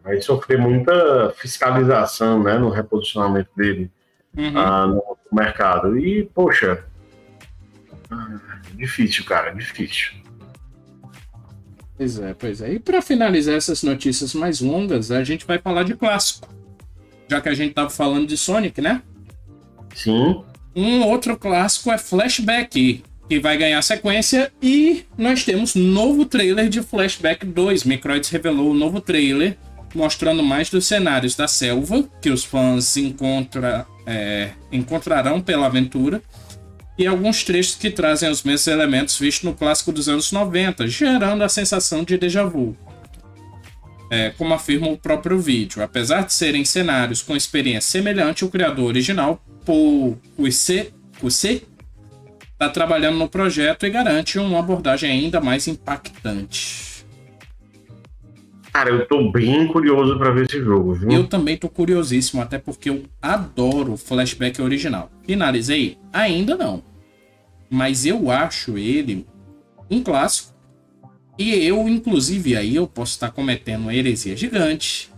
vai 0.03 0.21
sofrer 0.21 0.59
muita 0.59 1.31
fiscalização 1.37 2.43
né, 2.43 2.59
no 2.59 2.71
reposicionamento 2.71 3.51
dele 3.57 3.91
uhum. 4.37 4.59
ah, 4.59 4.87
no 4.87 5.17
mercado. 5.33 5.99
E, 5.99 6.25
poxa, 6.35 6.85
ah, 8.11 8.39
difícil, 8.75 9.25
cara, 9.25 9.53
difícil. 9.53 10.13
Pois 11.97 12.19
é, 12.19 12.35
pois 12.35 12.61
é. 12.61 12.75
E 12.75 12.79
para 12.79 13.01
finalizar 13.01 13.55
essas 13.55 13.83
notícias 13.83 14.35
mais 14.35 14.61
longas, 14.61 15.11
a 15.11 15.25
gente 15.25 15.47
vai 15.47 15.59
falar 15.59 15.83
de 15.83 15.95
clássico. 15.95 16.49
Já 17.29 17.41
que 17.41 17.49
a 17.49 17.55
gente 17.55 17.75
tava 17.75 17.91
falando 17.91 18.27
de 18.27 18.37
Sonic, 18.37 18.81
né? 18.81 19.03
Sim. 19.95 20.45
Um 20.75 21.03
outro 21.05 21.37
clássico 21.39 21.91
é 21.91 21.97
Flashback, 21.97 23.03
que 23.29 23.39
vai 23.39 23.57
ganhar 23.57 23.83
sequência. 23.83 24.53
E 24.63 25.05
nós 25.17 25.45
temos 25.45 25.75
novo 25.75 26.25
trailer 26.25 26.69
de 26.69 26.83
Flashback 26.83 27.45
2. 27.45 27.85
Microids 27.85 28.31
revelou 28.31 28.71
o 28.71 28.75
novo 28.75 29.01
trailer 29.01 29.57
mostrando 29.95 30.43
mais 30.43 30.69
dos 30.69 30.87
cenários 30.87 31.35
da 31.35 31.49
selva 31.49 32.07
que 32.21 32.31
os 32.31 32.45
fãs 32.45 32.97
encontra, 32.97 33.87
é, 34.07 34.51
encontrarão 34.71 35.41
pela 35.41 35.67
aventura 35.67 36.23
e 36.99 37.07
alguns 37.07 37.45
trechos 37.45 37.75
que 37.75 37.91
trazem 37.91 38.31
os 38.31 38.43
mesmos 38.43 38.67
elementos 38.67 39.19
vistos 39.19 39.45
no 39.45 39.55
clássico 39.55 39.93
dos 39.93 40.09
anos 40.09 40.33
90, 40.33 40.87
gerando 40.87 41.43
a 41.43 41.49
sensação 41.49 42.05
de 42.05 42.17
déjà 42.17 42.45
vu. 42.45 42.77
É, 44.11 44.31
como 44.31 44.55
afirma 44.55 44.89
o 44.89 44.97
próprio 44.97 45.39
vídeo, 45.39 45.83
apesar 45.83 46.25
de 46.25 46.33
serem 46.33 46.65
cenários 46.65 47.23
com 47.23 47.37
experiência 47.37 47.91
semelhante, 47.91 48.45
o 48.45 48.49
criador 48.49 48.87
original, 48.87 49.43
Paul 49.65 50.19
Cuisset, 50.37 50.93
está 52.57 52.71
trabalhando 52.71 53.19
no 53.19 53.29
projeto 53.29 53.85
e 53.87 53.91
garante 53.91 54.39
uma 54.39 54.59
abordagem 54.59 55.11
ainda 55.11 55.41
mais 55.41 55.69
impactante. 55.69 57.05
Cara, 58.73 58.91
eu 58.91 59.07
tô 59.07 59.31
bem 59.31 59.67
curioso 59.69 60.19
para 60.19 60.31
ver 60.31 60.47
esse 60.47 60.63
jogo, 60.63 60.95
viu? 60.95 61.11
Eu 61.11 61.27
também 61.27 61.57
tô 61.57 61.69
curiosíssimo, 61.69 62.43
até 62.43 62.59
porque 62.59 62.91
eu 62.91 63.05
adoro 63.21 63.93
o 63.93 63.97
flashback 63.97 64.61
original. 64.61 65.11
Finalizei? 65.25 65.99
Ainda 66.13 66.57
não. 66.57 66.83
Mas 67.71 68.05
eu 68.05 68.31
acho 68.31 68.77
ele 68.77 69.27
um 69.91 70.03
clássico. 70.03 70.55
E 71.39 71.55
eu, 71.55 71.87
inclusive, 71.89 72.57
aí 72.57 72.77
eu 72.77 72.87
posso 72.87 73.13
estar 73.13 73.31
cometendo 73.31 73.83
uma 73.83 73.95
heresia 73.95 74.37
gigante. 74.37 75.11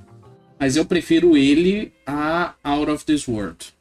Mas 0.59 0.77
eu 0.77 0.85
prefiro 0.85 1.37
ele 1.37 1.93
a 2.07 2.55
Out 2.65 2.91
of 2.91 3.05
This 3.05 3.29
World. 3.29 3.73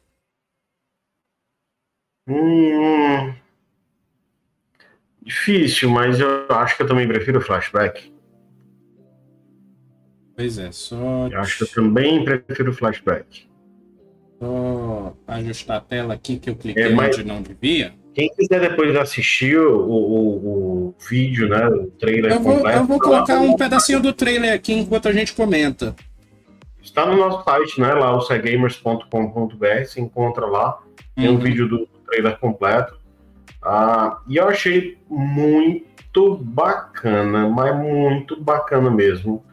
Hum, 2.28 3.32
difícil, 5.28 5.90
mas 5.90 6.18
eu 6.18 6.46
acho 6.48 6.76
que 6.76 6.82
eu 6.82 6.86
também 6.86 7.06
prefiro 7.06 7.38
o 7.38 7.42
flashback. 7.42 8.12
Pois 10.34 10.58
é, 10.58 10.72
só. 10.72 11.28
Eu 11.30 11.40
acho 11.40 11.58
que 11.58 11.64
eu 11.64 11.68
também 11.68 12.24
prefiro 12.24 12.72
flashback. 12.72 13.48
Só 14.40 15.16
ajustar 15.26 15.76
a 15.78 15.80
tela 15.80 16.14
aqui 16.14 16.38
que 16.38 16.48
eu 16.48 16.56
cliquei 16.56 16.84
é, 16.84 16.90
mas... 16.90 17.16
onde 17.16 17.26
não 17.26 17.42
devia. 17.42 17.92
Quem 18.14 18.28
quiser 18.34 18.60
depois 18.60 18.96
assistir 18.96 19.58
o, 19.58 19.78
o, 19.78 20.88
o 20.88 20.94
vídeo, 21.08 21.48
né? 21.48 21.68
O 21.68 21.86
trailer 21.98 22.32
eu 22.32 22.40
vou, 22.40 22.56
completo. 22.56 22.78
Eu 22.78 22.84
vou 22.84 22.98
colocar 22.98 23.40
um 23.40 23.54
pedacinho 23.54 24.00
do 24.00 24.12
trailer 24.12 24.52
aqui 24.52 24.72
enquanto 24.72 25.08
a 25.08 25.12
gente 25.12 25.32
comenta. 25.34 25.94
Está 26.82 27.06
no 27.06 27.16
nosso 27.16 27.44
site, 27.44 27.80
né? 27.80 27.92
Lá 27.92 28.16
o 28.16 28.20
cegamers.com.br, 28.22 29.84
se 29.86 30.00
encontra 30.00 30.46
lá. 30.46 30.80
Tem 31.14 31.28
uhum. 31.28 31.34
um 31.34 31.38
vídeo 31.38 31.68
do 31.68 31.86
trailer 32.08 32.36
completo. 32.38 32.97
Ah, 33.62 34.20
e 34.28 34.36
eu 34.36 34.48
achei 34.48 34.98
muito 35.08 36.36
bacana, 36.36 37.48
mas 37.48 37.76
muito 37.76 38.40
bacana 38.40 38.90
mesmo, 38.90 39.44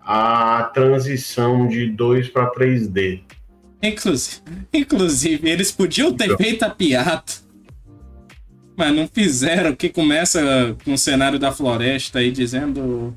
a 0.00 0.70
transição 0.74 1.66
de 1.66 1.88
2 1.90 2.28
para 2.28 2.50
3D. 2.50 3.22
Inclusive, 3.82 4.42
inclusive, 4.72 5.48
eles 5.48 5.72
podiam 5.72 6.12
ter 6.12 6.26
então. 6.26 6.36
feito 6.36 6.62
a 6.64 6.70
piada 6.70 7.50
mas 8.80 8.96
não 8.96 9.06
fizeram, 9.06 9.76
que 9.76 9.90
começa 9.90 10.74
com 10.86 10.94
o 10.94 10.98
cenário 10.98 11.38
da 11.38 11.52
floresta 11.52 12.20
aí 12.20 12.30
dizendo. 12.32 13.14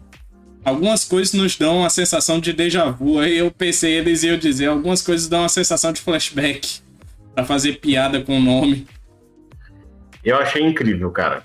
Algumas 0.66 1.06
coisas 1.06 1.34
nos 1.34 1.56
dão 1.56 1.86
a 1.86 1.90
sensação 1.90 2.38
de 2.38 2.52
déjà 2.52 2.90
vu. 2.90 3.18
Aí 3.18 3.38
eu 3.38 3.50
pensei, 3.50 3.94
eles 3.94 4.24
iam 4.24 4.38
dizer, 4.38 4.66
algumas 4.68 5.02
coisas 5.02 5.30
dão 5.30 5.46
a 5.46 5.50
sensação 5.50 5.94
de 5.94 6.02
flashback. 6.02 6.82
para 7.34 7.46
fazer 7.46 7.80
piada 7.80 8.22
com 8.22 8.38
o 8.38 8.42
nome. 8.42 8.86
Eu 10.24 10.38
achei 10.38 10.64
incrível, 10.64 11.12
cara. 11.12 11.44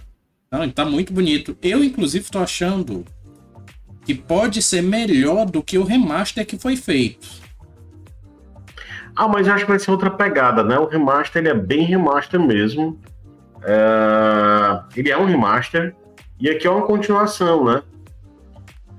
Não, 0.51 0.69
tá 0.71 0.85
muito 0.85 1.13
bonito. 1.13 1.57
Eu, 1.63 1.83
inclusive, 1.85 2.31
tô 2.31 2.39
achando 2.39 3.05
que 4.05 4.15
pode 4.15 4.63
ser 4.63 4.83
melhor 4.83 5.45
do 5.45 5.63
que 5.63 5.77
o 5.77 5.85
remaster 5.85 6.47
que 6.47 6.57
foi 6.57 6.77
feito. 6.77 7.29
Ah, 9.15 9.29
mas 9.29 9.47
eu 9.47 9.55
acho 9.55 9.65
que 9.65 9.71
vai 9.71 9.79
ser 9.79 9.91
outra 9.91 10.11
pegada, 10.11 10.63
né? 10.63 10.79
O 10.79 10.87
remaster 10.87 11.43
ele 11.43 11.49
é 11.49 11.55
bem 11.55 11.83
remaster 11.83 12.41
mesmo. 12.41 12.99
É, 13.63 14.81
ele 14.97 15.11
é 15.11 15.19
um 15.19 15.25
remaster 15.25 15.95
e 16.41 16.49
aqui 16.49 16.67
é 16.67 16.71
uma 16.71 16.87
continuação, 16.87 17.65
né? 17.65 17.83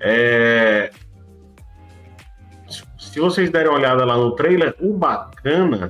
É, 0.01 0.91
se 2.97 3.19
vocês 3.19 3.49
derem 3.49 3.69
uma 3.69 3.77
olhada 3.77 4.05
lá 4.05 4.15
no 4.15 4.35
trailer, 4.35 4.75
o 4.79 4.93
bacana 4.93 5.89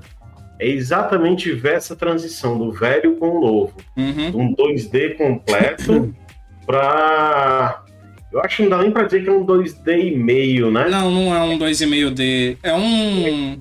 é 0.59 0.67
exatamente 0.67 1.51
ver 1.53 1.75
essa 1.75 1.95
transição 1.95 2.57
do 2.57 2.71
velho 2.71 3.15
com 3.15 3.29
o 3.29 3.41
novo. 3.41 3.73
Uhum. 3.95 4.41
Um 4.41 4.55
2D 4.55 5.15
completo 5.15 6.13
para 6.67 7.83
eu 8.31 8.39
acho 8.41 8.57
que 8.57 8.63
não 8.63 8.69
dá 8.69 8.77
nem 8.83 8.91
pra 8.91 9.03
dizer 9.03 9.23
que 9.23 9.29
é 9.29 9.31
um 9.31 9.45
2D 9.45 10.11
e 10.13 10.15
meio, 10.15 10.69
né? 10.69 10.87
Não, 10.87 11.09
não 11.09 11.35
é 11.35 11.41
um 11.41 11.57
2,5D. 11.57 12.57
É 12.61 12.73
um. 12.73 13.59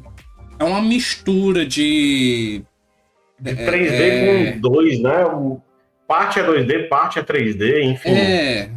É 0.58 0.64
uma 0.64 0.82
mistura 0.82 1.64
de 1.64 2.62
de 3.40 3.52
3D 3.54 3.90
é, 3.90 4.52
com 4.52 4.61
2, 4.61 5.00
né? 5.00 5.12
Parte 6.06 6.40
é 6.40 6.42
2D, 6.42 6.88
parte 6.88 7.18
é 7.18 7.22
3D, 7.22 7.82
enfim. 7.82 8.11
É. 8.11 8.70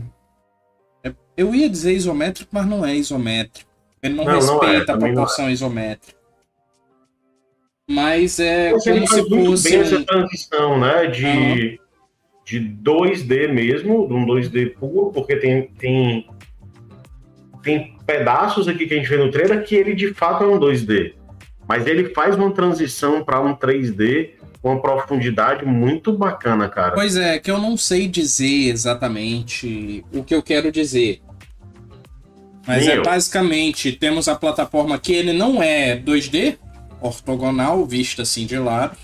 é. 1.04 1.14
Eu 1.36 1.54
ia 1.56 1.70
dizer 1.70 1.94
isométrico, 1.94 2.50
mas 2.54 2.66
não 2.66 2.86
é 2.86 2.96
isométrico. 2.96 3.70
Ele 4.02 4.14
não, 4.14 4.24
não 4.24 4.34
respeita 4.34 4.96
não 4.96 5.08
é, 5.08 5.10
a 5.10 5.14
proporção 5.14 5.48
é. 5.48 5.52
isométrica. 5.52 6.21
Mas 7.92 8.40
é 8.40 8.72
Você 8.72 8.94
como 8.94 9.08
se 9.08 9.30
fosse. 9.30 9.70
Bem 9.70 9.80
essa 9.82 10.04
transição, 10.04 10.80
né? 10.80 11.08
De, 11.08 11.26
uhum. 11.26 11.78
de 12.46 12.60
2D 12.84 13.52
mesmo, 13.52 14.08
de 14.08 14.14
um 14.14 14.26
2D 14.26 14.74
puro, 14.74 15.12
porque 15.12 15.36
tem, 15.36 15.68
tem, 15.78 16.28
tem 17.62 17.98
pedaços 18.06 18.68
aqui 18.68 18.88
que 18.88 18.94
a 18.94 18.98
gente 18.98 19.10
vê 19.10 19.18
no 19.18 19.30
trailer 19.30 19.64
que 19.64 19.76
ele 19.76 19.94
de 19.94 20.14
fato 20.14 20.44
é 20.44 20.48
um 20.48 20.60
2D. 20.60 21.14
Mas 21.68 21.86
ele 21.86 22.14
faz 22.14 22.36
uma 22.36 22.52
transição 22.52 23.24
para 23.24 23.40
um 23.42 23.56
3D 23.56 24.32
com 24.62 24.70
uma 24.70 24.82
profundidade 24.82 25.66
muito 25.66 26.14
bacana, 26.14 26.70
cara. 26.70 26.92
Pois 26.92 27.16
é, 27.16 27.40
que 27.40 27.50
eu 27.50 27.58
não 27.58 27.76
sei 27.76 28.08
dizer 28.08 28.70
exatamente 28.70 30.04
o 30.14 30.24
que 30.24 30.36
eu 30.36 30.44
quero 30.44 30.72
dizer. 30.72 31.22
Mas 32.68 32.88
é 32.88 33.02
basicamente, 33.02 33.92
temos 33.92 34.28
a 34.28 34.36
plataforma 34.36 34.98
que 35.00 35.14
ele 35.14 35.34
não 35.34 35.64
é 35.64 35.98
2D, 35.98 36.58
ortogonal, 37.02 37.86
vista 37.86 38.22
assim 38.22 38.46
de 38.46 38.58
lado. 38.58 38.98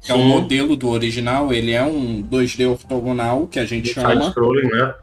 Que 0.00 0.10
é 0.10 0.14
o 0.14 0.18
modelo 0.18 0.74
do 0.74 0.88
original, 0.88 1.52
ele 1.52 1.70
é 1.70 1.82
um 1.84 2.20
2D 2.24 2.68
ortogonal, 2.68 3.46
que 3.46 3.60
a 3.60 3.64
gente 3.64 3.90
e 3.90 3.94
chama. 3.94 4.34
Né? 4.34 4.94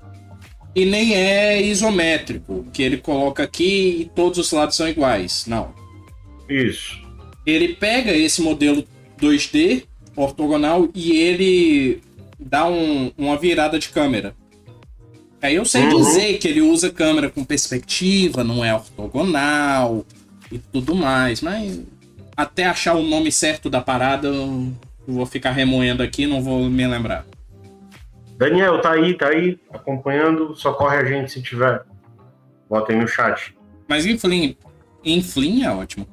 E 0.76 0.84
nem 0.84 1.16
é 1.16 1.62
isométrico, 1.62 2.66
que 2.74 2.84
ele 2.84 2.98
coloca 2.98 3.42
aqui 3.42 4.02
e 4.02 4.12
todos 4.14 4.38
os 4.38 4.52
lados 4.52 4.76
são 4.76 4.90
iguais. 4.90 5.46
Não. 5.48 5.74
Isso. 6.50 7.02
Ele 7.46 7.70
pega 7.70 8.12
esse 8.12 8.42
modelo 8.42 8.84
2D 9.22 9.86
ortogonal 10.18 10.90
e 10.94 11.14
ele 11.14 12.02
dá 12.38 12.68
um, 12.68 13.12
uma 13.18 13.38
virada 13.38 13.80
de 13.80 13.90
câmera. 13.90 14.36
Aí 15.42 15.56
eu 15.56 15.64
sei 15.64 15.84
uhum. 15.84 15.98
dizer 15.98 16.38
que 16.38 16.48
ele 16.48 16.62
usa 16.62 16.90
câmera 16.90 17.30
com 17.30 17.44
perspectiva, 17.44 18.44
não 18.44 18.64
é 18.64 18.74
ortogonal 18.74 20.06
e 20.52 20.58
tudo 20.58 20.94
mais, 20.94 21.42
mas 21.42 21.80
até 22.40 22.66
achar 22.66 22.94
o 22.96 23.04
nome 23.04 23.34
certo 23.34 23.70
da 23.70 23.82
parada, 23.82 24.30
eu 24.30 24.72
vou 25.06 25.26
ficar 25.26 25.52
remoendo 25.52 26.02
aqui, 26.02 26.26
não 26.26 26.42
vou 26.42 26.70
me 26.70 26.88
lembrar. 26.88 27.26
Daniel, 28.38 28.80
tá 28.80 28.94
aí, 28.94 29.14
tá 29.14 29.28
aí, 29.28 29.60
acompanhando, 29.70 30.56
socorre 30.56 30.96
a 31.00 31.04
gente 31.04 31.30
se 31.30 31.42
tiver. 31.42 31.84
Bota 32.70 32.94
aí 32.94 32.98
no 32.98 33.06
chat. 33.06 33.54
Mas 33.90 34.06
enfim, 34.06 34.56
enfim 35.04 35.66
é 35.66 35.70
ótimo. 35.70 36.08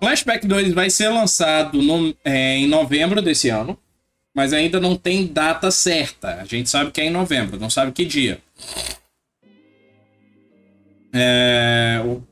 Flashback 0.00 0.46
2 0.46 0.72
vai 0.72 0.88
ser 0.88 1.10
lançado 1.10 1.82
no, 1.82 2.16
é, 2.24 2.56
em 2.56 2.66
novembro 2.66 3.20
desse 3.20 3.50
ano, 3.50 3.78
mas 4.34 4.54
ainda 4.54 4.80
não 4.80 4.96
tem 4.96 5.26
data 5.26 5.70
certa. 5.70 6.40
A 6.40 6.46
gente 6.46 6.70
sabe 6.70 6.92
que 6.92 7.02
é 7.02 7.04
em 7.04 7.10
novembro, 7.10 7.60
não 7.60 7.68
sabe 7.68 7.92
que 7.92 8.06
dia. 8.06 8.38
É, 11.12 12.00
o, 12.06 12.22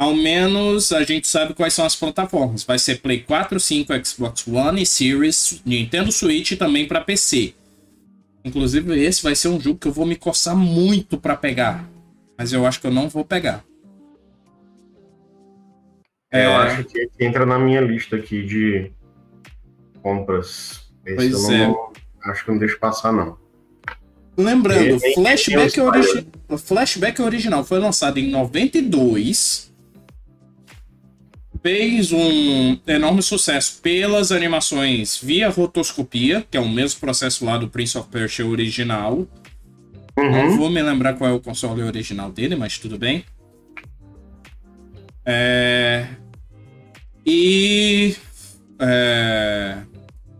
ao 0.00 0.14
menos 0.14 0.92
a 0.92 1.04
gente 1.04 1.28
sabe 1.28 1.52
quais 1.52 1.74
são 1.74 1.84
as 1.84 1.94
plataformas. 1.94 2.64
Vai 2.64 2.78
ser 2.78 3.02
Play 3.02 3.20
4, 3.20 3.60
5, 3.60 4.06
Xbox 4.06 4.48
One 4.48 4.80
e 4.80 4.86
Series, 4.86 5.60
Nintendo 5.62 6.10
Switch 6.10 6.52
e 6.52 6.56
também 6.56 6.88
para 6.88 7.02
PC. 7.02 7.52
Inclusive, 8.42 8.98
esse 8.98 9.22
vai 9.22 9.34
ser 9.34 9.48
um 9.48 9.60
jogo 9.60 9.78
que 9.78 9.88
eu 9.88 9.92
vou 9.92 10.06
me 10.06 10.16
coçar 10.16 10.56
muito 10.56 11.18
para 11.18 11.36
pegar. 11.36 11.86
Mas 12.38 12.50
eu 12.50 12.64
acho 12.64 12.80
que 12.80 12.86
eu 12.86 12.90
não 12.90 13.10
vou 13.10 13.26
pegar. 13.26 13.62
É, 16.32 16.46
eu 16.46 16.56
acho 16.56 16.84
que 16.84 17.10
entra 17.20 17.44
na 17.44 17.58
minha 17.58 17.82
lista 17.82 18.16
aqui 18.16 18.42
de 18.42 18.90
compras. 20.02 20.90
Esse 21.04 21.16
pois 21.16 21.32
eu 21.32 21.50
não, 21.50 21.92
é. 22.24 22.30
acho 22.30 22.46
que 22.46 22.50
não 22.50 22.58
deixo 22.58 22.78
passar, 22.78 23.12
não. 23.12 23.36
Lembrando, 24.34 24.98
e, 25.04 25.14
Flashback, 25.14 25.78
origi 25.78 26.26
Flashback 26.56 27.20
original 27.20 27.62
foi 27.62 27.78
lançado 27.78 28.16
em 28.16 28.30
92. 28.30 29.69
Fez 31.62 32.10
um 32.10 32.78
enorme 32.86 33.22
sucesso 33.22 33.80
pelas 33.82 34.32
animações 34.32 35.18
via 35.22 35.50
rotoscopia, 35.50 36.46
que 36.50 36.56
é 36.56 36.60
o 36.60 36.68
mesmo 36.68 37.00
processo 37.00 37.44
lá 37.44 37.58
do 37.58 37.68
Prince 37.68 37.98
of 37.98 38.08
Persia 38.08 38.46
original. 38.46 39.28
Uhum. 40.18 40.30
Não 40.30 40.56
vou 40.56 40.70
me 40.70 40.82
lembrar 40.82 41.14
qual 41.14 41.30
é 41.30 41.32
o 41.32 41.40
console 41.40 41.82
original 41.82 42.30
dele, 42.32 42.56
mas 42.56 42.78
tudo 42.78 42.98
bem. 42.98 43.24
É... 45.24 46.06
E. 47.26 48.16
É... 48.78 49.76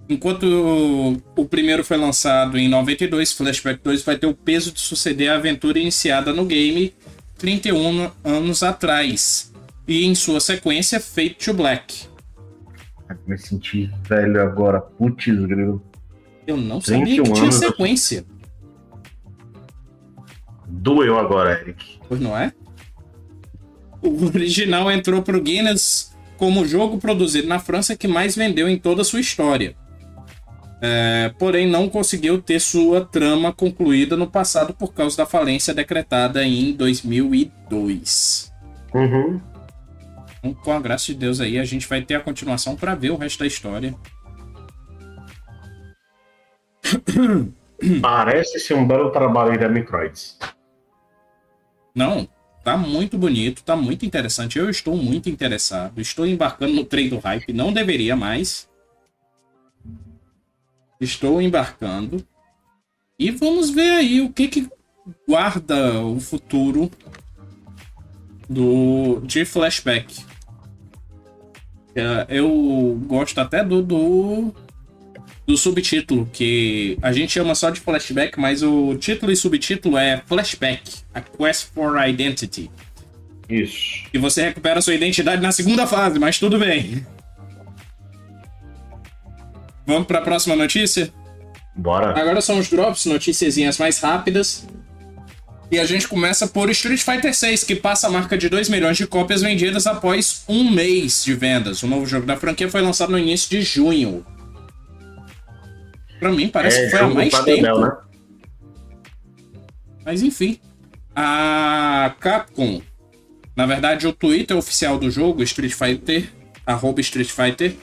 Enquanto 0.08 1.22
o 1.36 1.44
primeiro 1.44 1.84
foi 1.84 1.96
lançado 1.96 2.58
em 2.58 2.68
92, 2.68 3.32
Flashback 3.32 3.80
2 3.82 4.02
vai 4.02 4.18
ter 4.18 4.26
o 4.26 4.34
peso 4.34 4.72
de 4.72 4.80
suceder 4.80 5.30
a 5.30 5.36
aventura 5.36 5.78
iniciada 5.78 6.32
no 6.32 6.44
game 6.44 6.92
31 7.38 8.10
anos 8.24 8.64
atrás. 8.64 9.49
E 9.90 10.04
em 10.04 10.14
sua 10.14 10.38
sequência, 10.38 11.00
Fate 11.00 11.34
to 11.46 11.52
Black. 11.52 12.06
Me 13.26 13.36
senti 13.36 13.90
velho 14.08 14.40
agora, 14.40 14.80
putz, 14.80 15.26
grilo. 15.26 15.82
Eu 16.46 16.56
não 16.56 16.80
sabia 16.80 17.20
que 17.20 17.32
tinha 17.32 17.50
sequência. 17.50 18.24
Doeu 20.68 21.18
agora, 21.18 21.60
Eric. 21.60 21.98
Pois 22.08 22.20
não 22.20 22.38
é? 22.38 22.52
O 24.00 24.26
original 24.26 24.88
entrou 24.92 25.22
pro 25.22 25.42
Guinness 25.42 26.16
como 26.36 26.60
o 26.60 26.68
jogo 26.68 26.98
produzido 26.98 27.48
na 27.48 27.58
França 27.58 27.96
que 27.96 28.06
mais 28.06 28.36
vendeu 28.36 28.68
em 28.68 28.78
toda 28.78 29.02
a 29.02 29.04
sua 29.04 29.18
história. 29.18 29.74
É, 30.80 31.34
porém, 31.36 31.66
não 31.68 31.88
conseguiu 31.88 32.40
ter 32.40 32.60
sua 32.60 33.04
trama 33.04 33.52
concluída 33.52 34.16
no 34.16 34.28
passado 34.30 34.72
por 34.72 34.94
causa 34.94 35.16
da 35.16 35.26
falência 35.26 35.74
decretada 35.74 36.44
em 36.44 36.72
2002. 36.74 38.52
Uhum. 38.94 39.49
Então, 40.42 40.54
com 40.54 40.72
a 40.72 40.80
graça 40.80 41.06
de 41.06 41.14
Deus 41.14 41.40
aí, 41.40 41.58
a 41.58 41.64
gente 41.64 41.86
vai 41.86 42.02
ter 42.02 42.16
a 42.16 42.20
continuação 42.20 42.74
para 42.76 42.94
ver 42.94 43.10
o 43.10 43.16
resto 43.16 43.38
da 43.38 43.46
história. 43.46 43.94
Parece 48.02 48.58
ser 48.58 48.74
um 48.74 48.86
belo 48.86 49.10
trabalho 49.10 49.58
da 49.58 49.68
Microids. 49.68 50.38
Não, 51.94 52.28
Tá 52.62 52.76
muito 52.76 53.16
bonito, 53.16 53.62
tá 53.62 53.74
muito 53.74 54.04
interessante. 54.04 54.58
Eu 54.58 54.68
estou 54.68 54.96
muito 54.96 55.30
interessado. 55.30 56.00
Estou 56.00 56.26
embarcando 56.26 56.74
no 56.74 56.84
trem 56.84 57.08
do 57.08 57.18
hype. 57.18 57.52
Não 57.52 57.72
deveria 57.72 58.14
mais. 58.14 58.68
Estou 61.00 61.40
embarcando. 61.40 62.24
E 63.18 63.30
vamos 63.30 63.70
ver 63.70 63.92
aí 63.92 64.20
o 64.20 64.30
que, 64.30 64.48
que 64.48 64.68
guarda 65.26 66.00
o 66.02 66.20
futuro 66.20 66.90
do 68.48 69.20
de 69.24 69.44
flashback. 69.44 70.24
É, 71.94 72.26
eu 72.28 73.00
gosto 73.06 73.40
até 73.40 73.64
do, 73.64 73.82
do, 73.82 74.54
do 75.46 75.56
subtítulo, 75.56 76.28
que 76.32 76.98
a 77.02 77.12
gente 77.12 77.32
chama 77.32 77.54
só 77.54 77.70
de 77.70 77.80
flashback, 77.80 78.38
mas 78.38 78.62
o 78.62 78.94
título 78.96 79.32
e 79.32 79.36
subtítulo 79.36 79.98
é 79.98 80.22
Flashback, 80.26 81.00
A 81.12 81.20
Quest 81.20 81.68
for 81.74 81.96
Identity. 82.06 82.70
Isso. 83.48 84.04
E 84.14 84.18
você 84.18 84.42
recupera 84.42 84.80
sua 84.80 84.94
identidade 84.94 85.42
na 85.42 85.50
segunda 85.50 85.86
fase, 85.86 86.18
mas 86.18 86.38
tudo 86.38 86.58
bem. 86.58 87.04
Vamos 89.84 90.06
para 90.06 90.20
a 90.20 90.22
próxima 90.22 90.54
notícia? 90.54 91.12
Bora. 91.74 92.18
Agora 92.18 92.40
são 92.40 92.58
os 92.58 92.68
drops, 92.68 93.06
noticiazinhas 93.06 93.76
mais 93.78 93.98
rápidas. 93.98 94.68
E 95.70 95.78
a 95.78 95.86
gente 95.86 96.08
começa 96.08 96.48
por 96.48 96.68
Street 96.70 97.00
Fighter 97.00 97.32
VI, 97.32 97.64
que 97.64 97.76
passa 97.76 98.08
a 98.08 98.10
marca 98.10 98.36
de 98.36 98.48
2 98.48 98.68
milhões 98.68 98.96
de 98.96 99.06
cópias 99.06 99.40
vendidas 99.40 99.86
após 99.86 100.42
um 100.48 100.68
mês 100.68 101.24
de 101.24 101.32
vendas. 101.32 101.82
O 101.84 101.86
novo 101.86 102.04
jogo 102.06 102.26
da 102.26 102.36
franquia 102.36 102.68
foi 102.68 102.80
lançado 102.80 103.12
no 103.12 103.18
início 103.18 103.48
de 103.48 103.62
junho. 103.62 104.26
Pra 106.18 106.32
mim, 106.32 106.48
parece 106.48 106.78
é, 106.80 106.84
que 106.84 106.90
foi 106.90 107.00
há 107.00 107.08
mais 107.08 107.38
tempo. 107.44 107.78
né? 107.78 107.92
Mas 110.04 110.22
enfim. 110.22 110.58
A 111.14 112.14
Capcom, 112.18 112.82
na 113.54 113.64
verdade, 113.64 114.06
o 114.08 114.12
Twitter 114.12 114.56
oficial 114.56 114.98
do 114.98 115.10
jogo, 115.10 115.42
Street 115.44 115.72
Fighter, 115.72 116.32
arroba 116.66 117.00
Street 117.00 117.28
Fighter, 117.28 117.76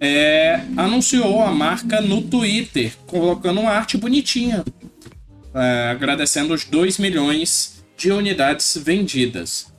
é, 0.00 0.60
anunciou 0.76 1.42
a 1.42 1.52
marca 1.52 2.00
no 2.00 2.22
Twitter, 2.22 2.92
colocando 3.06 3.60
uma 3.60 3.70
arte 3.70 3.96
bonitinha 3.96 4.64
é, 5.54 5.90
agradecendo 5.90 6.54
os 6.54 6.64
2 6.64 6.98
milhões 6.98 7.84
de 7.96 8.10
unidades 8.12 8.76
vendidas. 8.76 9.72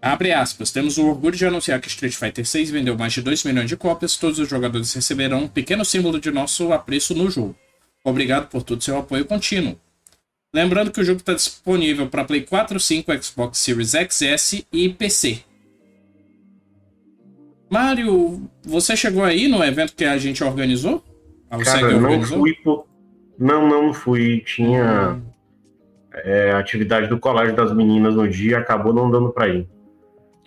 Abre 0.00 0.32
aspas, 0.32 0.72
temos 0.72 0.98
o 0.98 1.06
orgulho 1.06 1.36
de 1.36 1.46
anunciar 1.46 1.80
que 1.80 1.86
Street 1.86 2.14
Fighter 2.14 2.44
6 2.44 2.70
vendeu 2.70 2.98
mais 2.98 3.12
de 3.12 3.22
2 3.22 3.44
milhões 3.44 3.68
de 3.68 3.76
cópias, 3.76 4.16
todos 4.16 4.38
os 4.38 4.48
jogadores 4.48 4.92
receberão 4.92 5.44
um 5.44 5.48
pequeno 5.48 5.84
símbolo 5.84 6.18
de 6.18 6.30
nosso 6.32 6.72
apreço 6.72 7.14
no 7.14 7.30
jogo. 7.30 7.56
Obrigado 8.04 8.48
por 8.48 8.64
todo 8.64 8.82
seu 8.82 8.98
apoio 8.98 9.24
contínuo. 9.24 9.78
Lembrando 10.52 10.90
que 10.90 11.00
o 11.00 11.04
jogo 11.04 11.20
está 11.20 11.34
disponível 11.34 12.08
para 12.08 12.24
Play 12.24 12.42
4, 12.42 12.78
5, 12.78 13.22
Xbox 13.22 13.58
Series 13.58 13.92
XS 13.92 14.66
e 14.72 14.88
PC. 14.88 15.40
Mário, 17.70 18.50
você 18.62 18.94
chegou 18.94 19.24
aí 19.24 19.48
no 19.48 19.64
evento 19.64 19.94
que 19.94 20.04
a 20.04 20.18
gente 20.18 20.44
organizou? 20.44 21.02
Cara, 21.48 21.92
não 21.92 22.02
organizou? 22.02 22.40
fui 22.40 22.54
por 22.54 22.86
não, 23.42 23.68
não 23.68 23.92
fui. 23.92 24.40
Tinha 24.40 25.10
uhum. 25.10 25.22
é, 26.14 26.52
atividade 26.52 27.08
do 27.08 27.18
colégio 27.18 27.56
das 27.56 27.74
meninas 27.74 28.14
no 28.14 28.28
dia, 28.28 28.58
acabou 28.58 28.92
não 28.92 29.10
dando 29.10 29.32
para 29.32 29.48
ir. 29.48 29.68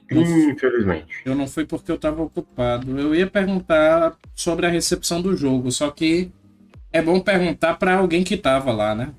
Infelizmente. 0.10 1.22
Eu 1.26 1.36
não 1.36 1.48
fui 1.48 1.66
porque 1.66 1.91
eu 1.91 1.96
estava 1.96 2.22
ocupado. 2.22 2.98
Eu 2.98 3.14
ia 3.14 3.28
perguntar 3.28 4.16
sobre 4.34 4.66
a 4.66 4.70
recepção 4.70 5.22
do 5.22 5.36
jogo, 5.36 5.72
só 5.72 5.89
que 5.91 6.32
é 6.93 7.02
bom 7.02 7.20
perguntar 7.20 7.76
para 7.76 7.96
alguém 7.96 8.24
que 8.24 8.38
tava 8.38 8.72
lá, 8.72 8.96
né? 8.96 9.14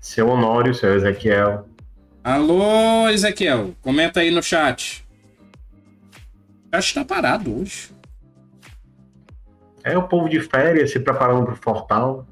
Seu 0.00 0.28
Honório, 0.28 0.74
seu 0.74 0.94
Ezequiel. 0.94 1.66
Alô, 2.22 3.08
Ezequiel, 3.08 3.74
comenta 3.80 4.20
aí 4.20 4.30
no 4.30 4.42
chat. 4.42 5.06
Acho 6.72 6.88
que 6.88 6.98
tá 6.98 7.04
parado 7.04 7.60
hoje. 7.60 7.90
É 9.82 9.96
o 9.96 10.06
povo 10.06 10.28
de 10.28 10.40
férias 10.40 10.90
se 10.90 11.00
preparando 11.00 11.46
pro 11.46 11.56
Fortal. 11.56 12.26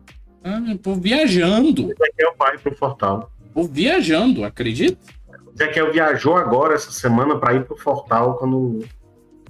Ah, 0.45 0.61
pô, 0.82 0.95
viajando. 0.95 1.82
Ezequiel 1.93 2.34
vai 2.39 2.59
pro 2.59 2.74
Fortal. 2.74 3.30
Pô, 3.53 3.64
viajando, 3.64 4.45
acredita? 4.45 4.99
Ezequiel 5.55 5.93
viajou 5.93 6.36
agora 6.36 6.74
essa 6.74 6.93
semana 6.93 7.36
para 7.39 7.55
ir 7.55 7.64
pro 7.64 7.76
Fortal 7.76 8.36
quando. 8.36 8.84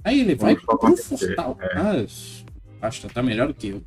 Aí 0.03 0.21
ele 0.21 0.35
vai 0.35 0.55
pro 0.55 0.97
Fortal. 0.97 1.57
É. 1.61 1.77
Ah, 1.77 2.87
acho 2.87 3.01
que 3.01 3.13
tá 3.13 3.21
melhor 3.21 3.47
do 3.47 3.53
que 3.53 3.69
eu. 3.69 3.83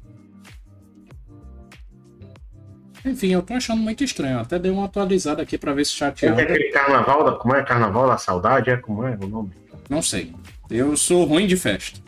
Enfim, 3.05 3.33
eu 3.33 3.43
tô 3.43 3.55
achando 3.55 3.83
muito 3.83 4.05
estranho. 4.05 4.39
Até 4.39 4.59
dei 4.59 4.71
uma 4.71 4.85
atualizada 4.85 5.43
aqui 5.43 5.59
pra 5.59 5.73
ver 5.73 5.85
se 5.85 5.93
chateado. 5.93 6.41
É 6.41 6.45
aquele 6.45 6.71
carnaval 6.71 7.25
da. 7.25 7.33
Como 7.33 7.55
é? 7.55 7.63
Carnaval 7.65 8.07
da 8.07 8.17
Saudade? 8.17 8.71
É 8.71 8.77
como 8.77 9.05
é 9.05 9.19
o 9.21 9.27
nome? 9.27 9.51
Não 9.91 10.01
sei. 10.01 10.33
Eu 10.71 10.97
sou 10.97 11.25
ruim 11.25 11.47
de 11.47 11.57
festa. 11.57 12.01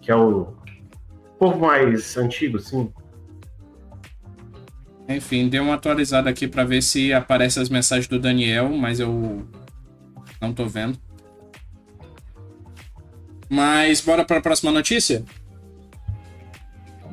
Que 0.00 0.10
é 0.10 0.16
o 0.16 0.52
povo 1.38 1.60
mais 1.60 2.16
antigo, 2.16 2.58
sim. 2.58 2.92
Enfim, 5.08 5.48
dei 5.48 5.60
uma 5.60 5.74
atualizada 5.74 6.30
aqui 6.30 6.48
para 6.48 6.64
ver 6.64 6.82
se 6.82 7.12
aparece 7.12 7.60
as 7.60 7.68
mensagens 7.68 8.08
do 8.08 8.18
Daniel, 8.18 8.70
mas 8.70 9.00
eu 9.00 9.46
não 10.40 10.52
tô 10.52 10.66
vendo. 10.66 10.98
Mas 13.48 14.00
bora 14.00 14.24
para 14.24 14.38
a 14.38 14.40
próxima 14.40 14.72
notícia? 14.72 15.24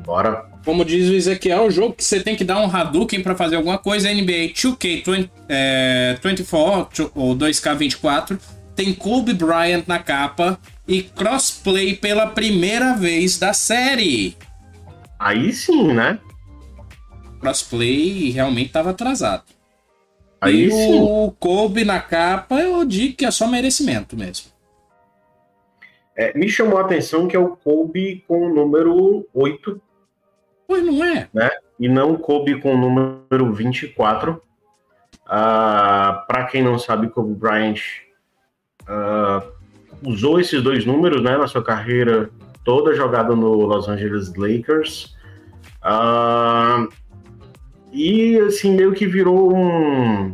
Bora. 0.05 0.49
Como 0.63 0.85
diz 0.85 1.09
o 1.09 1.13
Ezequiel, 1.13 1.65
o 1.65 1.71
jogo 1.71 1.93
que 1.93 2.03
você 2.03 2.19
tem 2.19 2.35
que 2.35 2.43
dar 2.43 2.59
um 2.59 2.73
Hadouken 2.73 3.21
para 3.21 3.35
fazer 3.35 3.55
alguma 3.57 3.77
coisa 3.77 4.09
é 4.09 4.13
NBA 4.13 4.53
2K 4.53 5.29
24 6.23 7.11
ou 7.13 7.35
2K24. 7.35 8.39
Tem 8.75 8.93
Kobe 8.93 9.33
Bryant 9.33 9.83
na 9.85 9.99
capa 9.99 10.57
e 10.87 11.03
crossplay 11.03 11.95
pela 11.95 12.27
primeira 12.27 12.95
vez 12.95 13.37
da 13.37 13.53
série. 13.53 14.37
Aí 15.19 15.51
sim, 15.51 15.93
né? 15.93 16.17
Crossplay 17.41 18.29
realmente 18.29 18.67
estava 18.67 18.91
atrasado. 18.91 19.43
Aí 20.39 20.65
e 20.65 20.71
sim. 20.71 20.99
o 21.01 21.31
Kobe 21.39 21.83
na 21.83 21.99
capa, 21.99 22.55
eu 22.55 22.85
digo 22.85 23.15
que 23.15 23.25
é 23.25 23.31
só 23.31 23.47
merecimento 23.47 24.15
mesmo. 24.15 24.51
É, 26.15 26.37
me 26.37 26.49
chamou 26.49 26.77
a 26.77 26.81
atenção 26.81 27.27
que 27.27 27.35
é 27.35 27.39
o 27.39 27.55
Kobe 27.55 28.23
com 28.27 28.47
o 28.47 28.53
número 28.53 29.27
8. 29.33 29.81
Pois 30.67 30.83
não 30.83 31.03
é? 31.03 31.27
Né? 31.33 31.49
E 31.79 31.89
não 31.89 32.13
o 32.13 32.19
Kobe 32.19 32.59
com 32.59 32.73
o 32.73 32.77
número 32.77 33.53
24. 33.53 34.41
Ah, 35.25 36.25
Para 36.27 36.45
quem 36.45 36.63
não 36.63 36.77
sabe, 36.79 37.09
Kobe 37.09 37.33
Bryant 37.33 37.79
ah, 38.87 39.43
usou 40.05 40.39
esses 40.39 40.61
dois 40.61 40.85
números 40.85 41.23
né, 41.23 41.37
na 41.37 41.47
sua 41.47 41.63
carreira 41.63 42.29
toda 42.63 42.93
jogada 42.93 43.35
no 43.35 43.53
Los 43.65 43.87
Angeles 43.87 44.33
Lakers. 44.35 45.15
Ah, 45.81 46.87
e 47.91 48.37
assim, 48.39 48.75
meio 48.75 48.93
que 48.93 49.05
virou 49.05 49.55
um 49.55 50.33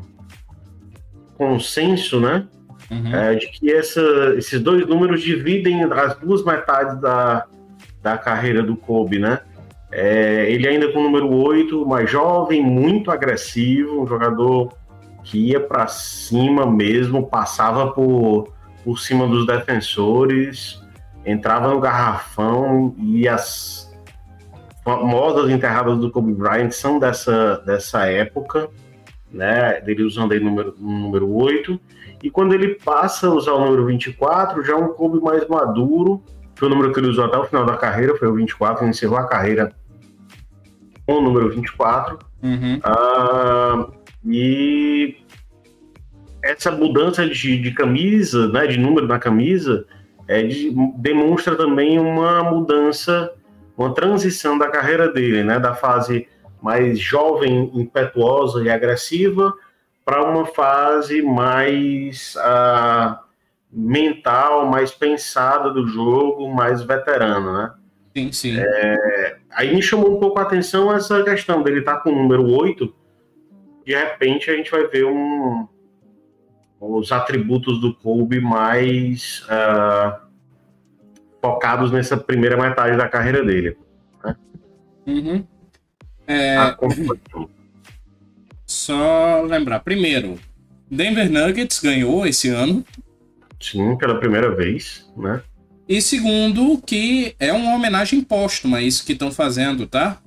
consenso, 1.35 2.19
né? 2.19 2.47
Uhum. 2.89 3.15
É, 3.15 3.35
de 3.35 3.47
que 3.47 3.71
essa, 3.71 4.01
esses 4.37 4.61
dois 4.61 4.85
números 4.87 5.21
dividem 5.21 5.83
as 5.83 6.17
duas 6.17 6.43
metades 6.45 6.99
da, 7.01 7.45
da 8.01 8.17
carreira 8.17 8.63
do 8.63 8.75
Kobe, 8.75 9.19
né? 9.19 9.39
É, 9.91 10.49
ele 10.51 10.67
ainda 10.67 10.91
com 10.91 10.99
o 10.99 11.03
número 11.03 11.29
8, 11.29 11.85
mais 11.85 12.09
jovem, 12.09 12.61
muito 12.61 13.09
agressivo, 13.09 14.01
um 14.01 14.07
jogador 14.07 14.73
que 15.23 15.49
ia 15.49 15.59
para 15.59 15.87
cima 15.87 16.65
mesmo, 16.65 17.27
passava 17.27 17.91
por, 17.91 18.53
por 18.83 18.99
cima 18.99 19.27
dos 19.27 19.45
defensores, 19.45 20.81
entrava 21.25 21.67
no 21.69 21.79
garrafão 21.79 22.95
e 22.97 23.27
as 23.27 23.86
famosas 24.87 25.49
enterradas 25.49 25.97
do 25.97 26.09
Kobe 26.09 26.31
Bryant 26.31 26.71
são 26.71 26.97
dessa, 26.97 27.57
dessa 27.65 28.05
época, 28.05 28.69
né? 29.29 29.81
Dele 29.81 30.03
usando 30.03 30.31
aí 30.31 30.39
o 30.39 30.43
número, 30.45 30.73
número 30.79 31.29
8. 31.29 31.77
E 32.23 32.31
quando 32.31 32.53
ele 32.53 32.75
passa 32.75 33.27
a 33.27 33.33
usar 33.33 33.51
o 33.51 33.65
número 33.65 33.85
24, 33.85 34.63
já 34.63 34.71
é 34.71 34.75
um 34.77 34.87
Kobe 34.93 35.19
mais 35.19 35.45
maduro. 35.45 36.23
Foi 36.55 36.69
o 36.69 36.71
número 36.71 36.93
que 36.93 37.01
ele 37.01 37.09
usou 37.09 37.25
até 37.25 37.37
o 37.37 37.43
final 37.43 37.65
da 37.65 37.75
carreira, 37.75 38.15
foi 38.15 38.29
o 38.29 38.35
24, 38.35 38.85
ele 38.85 38.91
encerrou 38.91 39.17
a 39.17 39.27
carreira 39.27 39.73
com 41.05 41.15
o 41.15 41.21
número 41.21 41.49
24. 41.49 42.17
Uhum. 42.41 42.79
Ah, 42.81 43.89
e 44.25 45.17
essa 46.41 46.71
mudança 46.71 47.27
de, 47.27 47.57
de 47.57 47.71
camisa, 47.73 48.47
né, 48.47 48.65
de 48.65 48.79
número 48.79 49.05
na 49.05 49.19
camisa, 49.19 49.85
é 50.29 50.43
de, 50.43 50.73
demonstra 50.95 51.57
também 51.57 51.99
uma 51.99 52.41
mudança 52.41 53.33
uma 53.77 53.93
transição 53.93 54.57
da 54.57 54.69
carreira 54.69 55.11
dele, 55.11 55.43
né, 55.43 55.59
da 55.59 55.75
fase 55.75 56.27
mais 56.61 56.99
jovem, 56.99 57.71
impetuosa 57.75 58.63
e 58.63 58.69
agressiva 58.69 59.53
para 60.03 60.23
uma 60.23 60.45
fase 60.45 61.21
mais 61.21 62.35
uh, 62.37 63.17
mental, 63.71 64.65
mais 64.65 64.91
pensada 64.91 65.69
do 65.69 65.85
jogo, 65.85 66.49
mais 66.49 66.81
veterano, 66.81 67.53
né? 67.53 67.73
Sim, 68.15 68.31
sim. 68.31 68.57
É, 68.57 69.37
aí 69.51 69.75
me 69.75 69.81
chamou 69.81 70.15
um 70.15 70.19
pouco 70.19 70.39
a 70.39 70.43
atenção 70.43 70.91
essa 70.91 71.21
questão 71.23 71.61
dele 71.61 71.79
estar 71.79 71.97
tá 71.97 72.01
com 72.01 72.09
o 72.09 72.15
número 72.15 72.49
8, 72.49 72.91
de 73.85 73.93
repente 73.93 74.49
a 74.49 74.55
gente 74.55 74.71
vai 74.71 74.87
ver 74.87 75.05
um, 75.05 75.67
os 76.79 77.11
atributos 77.11 77.79
do 77.79 77.93
Kobe 77.93 78.39
mais 78.39 79.45
uh, 79.45 80.26
focados 81.41 81.91
nessa 81.91 82.17
primeira 82.17 82.57
metade 82.57 82.97
da 82.97 83.07
carreira 83.07 83.43
dele. 83.43 83.77
Né? 84.23 84.35
Uhum. 85.05 85.45
É... 86.27 86.57
Só 88.65 89.43
lembrar, 89.43 89.79
primeiro, 89.79 90.37
Denver 90.91 91.31
Nuggets 91.31 91.79
ganhou 91.79 92.27
esse 92.27 92.49
ano. 92.49 92.83
Sim, 93.59 93.95
pela 93.97 94.19
primeira 94.19 94.53
vez, 94.53 95.09
né? 95.15 95.41
E 95.87 96.01
segundo, 96.01 96.81
que 96.85 97.33
é 97.39 97.53
uma 97.53 97.73
homenagem 97.73 98.21
póstuma, 98.21 98.81
isso 98.81 99.05
que 99.05 99.13
estão 99.13 99.31
fazendo, 99.31 99.87
tá? 99.87 100.21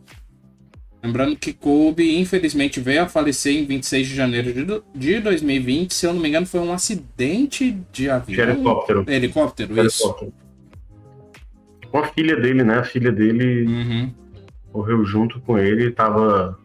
Lembrando 1.03 1.37
que 1.37 1.53
Kobe, 1.53 2.19
infelizmente, 2.19 2.79
veio 2.79 3.03
a 3.03 3.09
falecer 3.09 3.55
em 3.55 3.65
26 3.65 4.09
de 4.09 4.15
janeiro 4.15 4.81
de 4.95 5.21
2020. 5.21 5.95
Se 5.95 6.07
eu 6.07 6.13
não 6.13 6.21
me 6.21 6.29
engano, 6.29 6.47
foi 6.47 6.61
um 6.61 6.73
acidente 6.73 7.77
de 7.91 8.11
avião. 8.11 8.37
De 8.37 8.53
helicóptero. 8.53 9.05
Helicóptero, 9.07 9.75
de 9.75 9.87
isso. 9.87 10.03
Helicóptero. 10.05 10.33
Com 11.91 11.99
a 11.99 12.05
filha 12.05 12.37
dele, 12.37 12.63
né? 12.63 12.79
A 12.79 12.85
filha 12.85 13.11
dele 13.11 13.67
uhum. 13.67 14.15
morreu 14.73 15.05
junto 15.05 15.41
com 15.41 15.59
ele. 15.59 15.89
Estava 15.89 16.59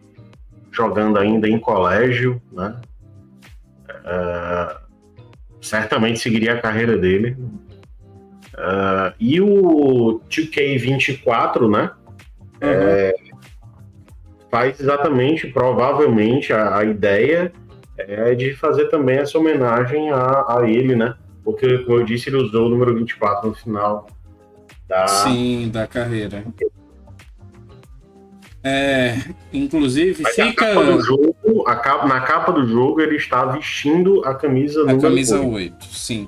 jogando 0.72 1.18
ainda 1.18 1.48
em 1.48 1.60
colégio, 1.60 2.42
né? 2.52 2.80
Uh, 3.90 4.78
certamente 5.62 6.20
seguiria 6.20 6.54
a 6.54 6.62
carreira 6.62 6.98
dele. 6.98 7.36
Uh, 8.54 9.14
e 9.20 9.42
o 9.42 10.22
2K24, 10.30 11.70
né? 11.70 11.92
Uhum. 12.62 12.70
É, 12.70 13.14
faz 14.50 14.80
exatamente, 14.80 15.48
provavelmente, 15.48 16.54
a, 16.54 16.78
a, 16.78 16.86
ideia 16.86 17.52
é 17.98 18.34
de 18.34 18.54
fazer 18.54 18.86
também 18.86 19.18
essa 19.18 19.38
homenagem 19.38 20.12
a, 20.12 20.46
a 20.60 20.70
ele, 20.70 20.96
né? 20.96 21.16
Porque, 21.44 21.80
como 21.80 22.00
eu 22.00 22.06
disse, 22.06 22.30
ele 22.30 22.38
usou 22.38 22.68
o 22.68 22.70
número 22.70 22.96
24 22.96 23.50
no 23.50 23.56
final 23.56 24.08
da... 24.88 25.08
Sim, 25.08 25.70
da 25.72 25.88
carreira. 25.88 26.46
É, 28.68 29.20
inclusive, 29.54 30.24
Mas 30.24 30.34
fica. 30.34 30.74
Capa 30.74 31.00
jogo, 31.00 31.64
capa, 31.64 32.08
na 32.08 32.22
capa 32.22 32.52
do 32.52 32.66
jogo, 32.66 33.00
ele 33.00 33.16
está 33.16 33.46
vestindo 33.46 34.26
a 34.26 34.34
camisa 34.34 34.90
A 34.90 34.98
camisa 34.98 35.40
8. 35.40 35.54
8, 35.54 35.86
sim. 35.86 36.28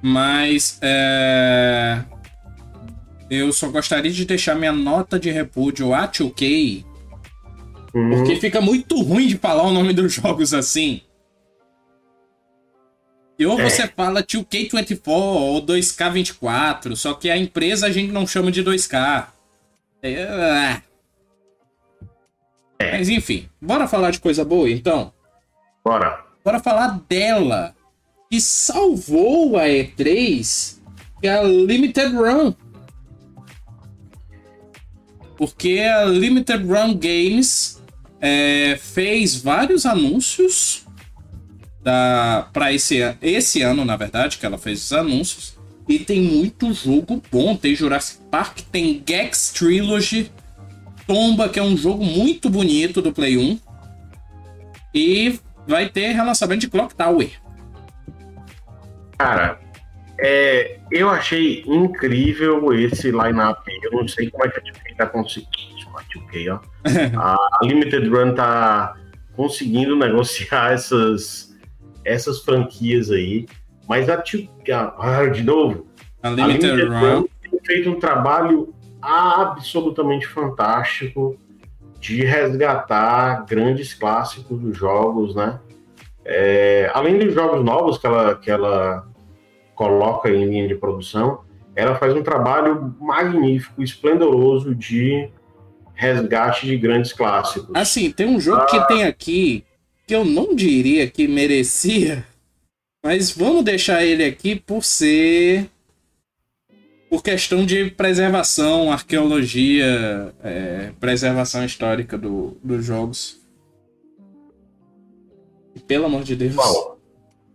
Mas 0.00 0.78
é... 0.80 1.98
eu 3.28 3.52
só 3.52 3.68
gostaria 3.68 4.12
de 4.12 4.24
deixar 4.24 4.54
minha 4.54 4.72
nota 4.72 5.18
de 5.18 5.30
repúdio 5.32 5.92
a 5.92 6.06
2K, 6.06 6.84
uhum. 7.92 8.10
porque 8.10 8.36
fica 8.36 8.60
muito 8.60 9.02
ruim 9.02 9.26
de 9.26 9.36
falar 9.36 9.64
o 9.64 9.72
nome 9.72 9.92
dos 9.92 10.12
jogos 10.14 10.54
assim. 10.54 11.02
Ou 13.46 13.60
é. 13.60 13.68
você 13.68 13.86
fala 13.86 14.22
2K24 14.22 15.00
ou 15.06 15.64
2K24, 15.64 16.94
só 16.96 17.14
que 17.14 17.30
a 17.30 17.36
empresa 17.36 17.86
a 17.86 17.90
gente 17.90 18.12
não 18.12 18.26
chama 18.26 18.52
de 18.52 18.62
2K. 18.62 19.26
É... 20.02 20.12
é. 20.12 20.82
Mas 22.92 23.08
enfim, 23.08 23.48
bora 23.60 23.86
falar 23.86 24.10
de 24.10 24.20
coisa 24.20 24.44
boa 24.44 24.70
então? 24.70 25.12
Bora. 25.84 26.24
Bora 26.44 26.58
falar 26.58 27.00
dela 27.08 27.74
que 28.30 28.40
salvou 28.40 29.56
a 29.58 29.64
E3, 29.64 30.78
que 31.20 31.26
é 31.26 31.34
a 31.34 31.42
Limited 31.42 32.14
Run. 32.14 32.54
Porque 35.36 35.80
a 35.80 36.04
Limited 36.04 36.64
Run 36.64 36.94
Games 36.94 37.82
é, 38.20 38.78
fez 38.80 39.36
vários 39.42 39.84
anúncios 39.84 40.86
para 41.82 42.72
esse, 42.72 42.98
esse 43.22 43.62
ano, 43.62 43.84
na 43.84 43.96
verdade, 43.96 44.38
que 44.38 44.46
ela 44.46 44.58
fez 44.58 44.84
os 44.84 44.92
anúncios. 44.92 45.58
E 45.88 45.98
tem 45.98 46.20
muito 46.20 46.72
jogo 46.72 47.22
bom. 47.30 47.56
Tem 47.56 47.74
Jurassic 47.74 48.20
Park, 48.30 48.60
tem 48.70 49.02
Gex 49.06 49.52
Trilogy, 49.52 50.30
Tomba, 51.06 51.48
que 51.48 51.58
é 51.58 51.62
um 51.62 51.76
jogo 51.76 52.04
muito 52.04 52.48
bonito 52.48 53.02
do 53.02 53.12
Play 53.12 53.36
1. 53.36 53.58
E 54.94 55.40
vai 55.66 55.88
ter 55.88 56.12
relançamento 56.12 56.60
de 56.60 56.68
Clock 56.68 56.94
Tower. 56.94 57.30
Cara, 59.18 59.58
é, 60.20 60.78
eu 60.90 61.08
achei 61.08 61.62
incrível 61.66 62.72
esse 62.74 63.10
line-up. 63.10 63.60
Eu 63.82 63.92
não 63.92 64.08
sei 64.08 64.30
como 64.30 64.44
é 64.44 64.48
que 64.48 64.58
a 64.58 64.62
2K 64.62 64.96
tá 64.96 65.06
conseguindo. 65.06 65.50
ó. 66.52 66.60
a 67.18 67.58
Limited 67.62 68.08
Run 68.08 68.34
tá 68.34 68.96
conseguindo 69.34 69.96
negociar 69.96 70.72
essas, 70.74 71.49
essas 72.04 72.40
franquias 72.40 73.10
aí. 73.10 73.46
Mas 73.88 74.08
a 74.08 74.16
2 74.16 75.36
de 75.36 75.42
novo, 75.42 75.86
a 76.22 76.30
Limited, 76.30 76.70
a 76.70 76.74
Limited. 76.74 76.88
Run 76.88 77.24
tem 77.42 77.60
feito 77.64 77.90
um 77.90 77.98
trabalho 77.98 78.72
absolutamente 79.02 80.26
fantástico 80.26 81.36
de 81.98 82.24
resgatar 82.24 83.44
grandes 83.46 83.94
clássicos 83.94 84.58
dos 84.58 84.76
jogos, 84.76 85.34
né? 85.34 85.58
É, 86.24 86.90
além 86.94 87.18
dos 87.18 87.34
jogos 87.34 87.64
novos 87.64 87.98
que 87.98 88.06
ela, 88.06 88.34
que 88.36 88.50
ela 88.50 89.06
coloca 89.74 90.30
em 90.30 90.46
linha 90.46 90.68
de 90.68 90.74
produção, 90.74 91.40
ela 91.74 91.94
faz 91.96 92.14
um 92.14 92.22
trabalho 92.22 92.94
magnífico, 93.00 93.82
esplendoroso 93.82 94.74
de 94.74 95.30
resgate 95.94 96.66
de 96.66 96.76
grandes 96.76 97.12
clássicos. 97.12 97.70
Assim, 97.74 98.10
tem 98.10 98.26
um 98.26 98.40
jogo 98.40 98.62
ah, 98.62 98.66
que 98.66 98.86
tem 98.88 99.04
aqui 99.04 99.64
que 100.10 100.14
eu 100.16 100.24
não 100.24 100.56
diria 100.56 101.08
que 101.08 101.28
merecia, 101.28 102.26
mas 103.00 103.30
vamos 103.30 103.62
deixar 103.62 104.04
ele 104.04 104.24
aqui 104.24 104.56
por 104.56 104.82
ser 104.82 105.70
por 107.08 107.22
questão 107.22 107.64
de 107.64 107.92
preservação, 107.92 108.90
arqueologia, 108.90 110.34
é, 110.42 110.90
preservação 110.98 111.64
histórica 111.64 112.18
do, 112.18 112.58
dos 112.60 112.84
jogos. 112.84 113.38
E, 115.76 115.78
pelo 115.78 116.06
amor 116.06 116.24
de 116.24 116.34
Deus. 116.34 116.56
Qual? 116.56 116.98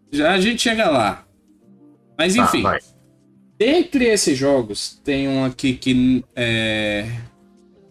Já 0.09 0.31
a 0.31 0.39
gente 0.39 0.61
chega 0.61 0.89
lá. 0.89 1.27
Mas 2.17 2.35
tá, 2.35 2.43
enfim. 2.45 2.65
Ah, 2.65 2.79
dentre 3.59 4.05
esses 4.05 4.37
jogos, 4.37 4.97
tem 5.03 5.27
um 5.27 5.43
aqui 5.43 5.73
que 5.73 6.23
é, 6.33 7.05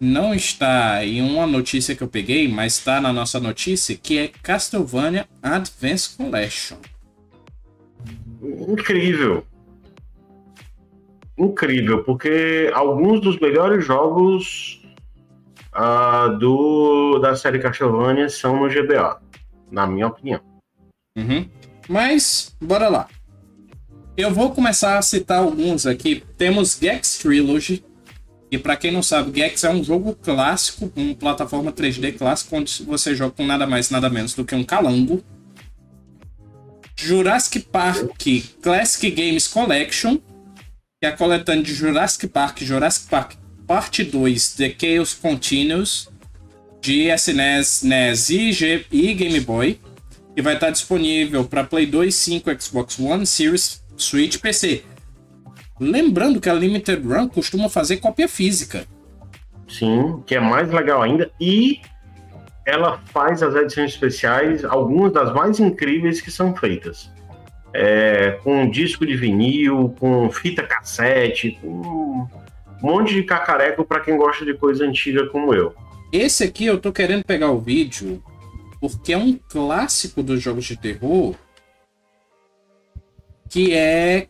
não 0.05 0.34
está 0.34 1.05
em 1.05 1.22
uma 1.22 1.46
notícia 1.46 1.96
que 1.96 2.02
eu 2.02 2.09
peguei, 2.09 2.46
mas 2.46 2.78
está 2.78 3.00
na 3.00 3.12
nossa 3.12 3.40
notícia, 3.40 3.96
que 3.96 4.18
é 4.18 4.28
Castlevania 4.42 5.26
Advance 5.42 6.16
Collection. 6.16 6.76
Incrível. 8.68 9.44
Incrível, 11.36 12.05
porque 12.05 12.70
alguns 12.72 13.20
dos 13.20 13.40
melhores 13.40 13.84
jogos 13.84 14.80
uh, 15.74 16.38
do, 16.38 17.18
da 17.18 17.34
série 17.34 17.59
Castlevania 17.59 18.28
são 18.28 18.61
no 18.61 18.68
GBA, 18.68 19.20
na 19.70 19.86
minha 19.86 20.07
opinião. 20.07 20.40
Uhum. 21.16 21.48
Mas, 21.88 22.55
bora 22.61 22.88
lá. 22.88 23.09
Eu 24.16 24.30
vou 24.30 24.52
começar 24.52 24.96
a 24.96 25.02
citar 25.02 25.38
alguns 25.38 25.86
aqui. 25.86 26.22
Temos 26.38 26.78
Gex 26.78 27.18
Trilogy, 27.18 27.84
e 28.55 28.59
para 28.59 28.76
quem 28.76 28.92
não 28.92 29.02
sabe, 29.02 29.36
Gex 29.36 29.64
é 29.64 29.70
um 29.70 29.82
jogo 29.82 30.14
clássico, 30.14 30.92
uma 30.94 31.14
plataforma 31.16 31.72
3D 31.72 32.16
clássico, 32.16 32.55
onde 32.55 32.84
você 32.84 33.12
joga 33.12 33.32
com 33.32 33.44
nada 33.44 33.66
mais 33.66 33.90
nada 33.90 34.09
menos 34.09 34.32
do 34.32 34.44
que 34.44 34.55
um 34.55 34.62
calango. 34.62 35.24
Jurassic 36.96 37.59
Park 37.59 38.22
Classic 38.62 39.11
Games 39.11 39.48
Collection, 39.48 40.18
que 40.18 41.02
é 41.02 41.09
a 41.09 41.16
coletânea 41.16 41.64
de 41.64 41.74
Jurassic 41.74 42.28
Park, 42.28 42.62
Jurassic 42.62 43.09
Park 43.09 43.32
Parte 43.66 44.05
2, 44.05 44.55
The 44.55 44.76
Chaos 44.78 45.14
Continues, 45.14 46.09
de 46.80 47.11
SNES, 47.11 47.82
NES 47.82 48.30
e, 48.30 48.52
G 48.52 48.86
e 48.92 49.14
Game 49.14 49.40
Boy, 49.40 49.80
que 50.36 50.42
vai 50.42 50.55
estar 50.55 50.70
disponível 50.70 51.44
para 51.44 51.64
Play 51.64 51.86
2, 51.86 52.14
5, 52.14 52.62
Xbox 52.62 53.00
One, 53.00 53.26
Series 53.26 53.82
Switch 53.96 54.38
PC. 54.38 54.84
Lembrando 55.79 56.41
que 56.41 56.49
a 56.49 56.55
Limited 56.55 57.07
Run 57.07 57.29
costuma 57.29 57.68
fazer 57.68 57.97
cópia 57.97 58.29
física. 58.29 58.87
Sim, 59.68 60.22
que 60.27 60.35
é 60.35 60.41
mais 60.41 60.70
legal 60.70 61.03
ainda. 61.03 61.31
E 61.41 61.81
ela 62.66 63.01
faz 63.07 63.43
as 63.43 63.55
edições 63.55 63.93
especiais, 63.93 64.64
algumas 64.64 65.12
das 65.12 65.33
mais 65.35 65.59
incríveis 65.59 66.20
que 66.20 66.31
são 66.31 66.55
feitas. 66.55 67.11
É, 67.72 68.39
com 68.43 68.70
disco 68.70 69.05
de 69.05 69.16
vinil, 69.16 69.95
com 69.99 70.31
fita 70.31 70.62
cassete, 70.62 71.59
com 71.61 71.68
um 71.68 72.29
monte 72.81 73.14
de 73.14 73.25
cacareco 73.25 73.85
para 73.85 74.01
quem 74.01 74.16
gosta 74.16 74.45
de 74.45 74.55
coisa 74.55 74.85
antiga 74.85 75.27
como 75.27 75.53
eu. 75.53 75.75
Esse 76.12 76.45
aqui 76.45 76.66
eu 76.66 76.79
tô 76.79 76.93
querendo 76.93 77.25
pegar 77.25 77.51
o 77.51 77.59
vídeo 77.59 78.22
porque 78.81 79.12
é 79.12 79.18
um 79.18 79.37
clássico 79.49 80.22
dos 80.22 80.41
jogos 80.41 80.64
de 80.66 80.77
terror 80.77 81.35
que 83.49 83.72
é 83.72 84.29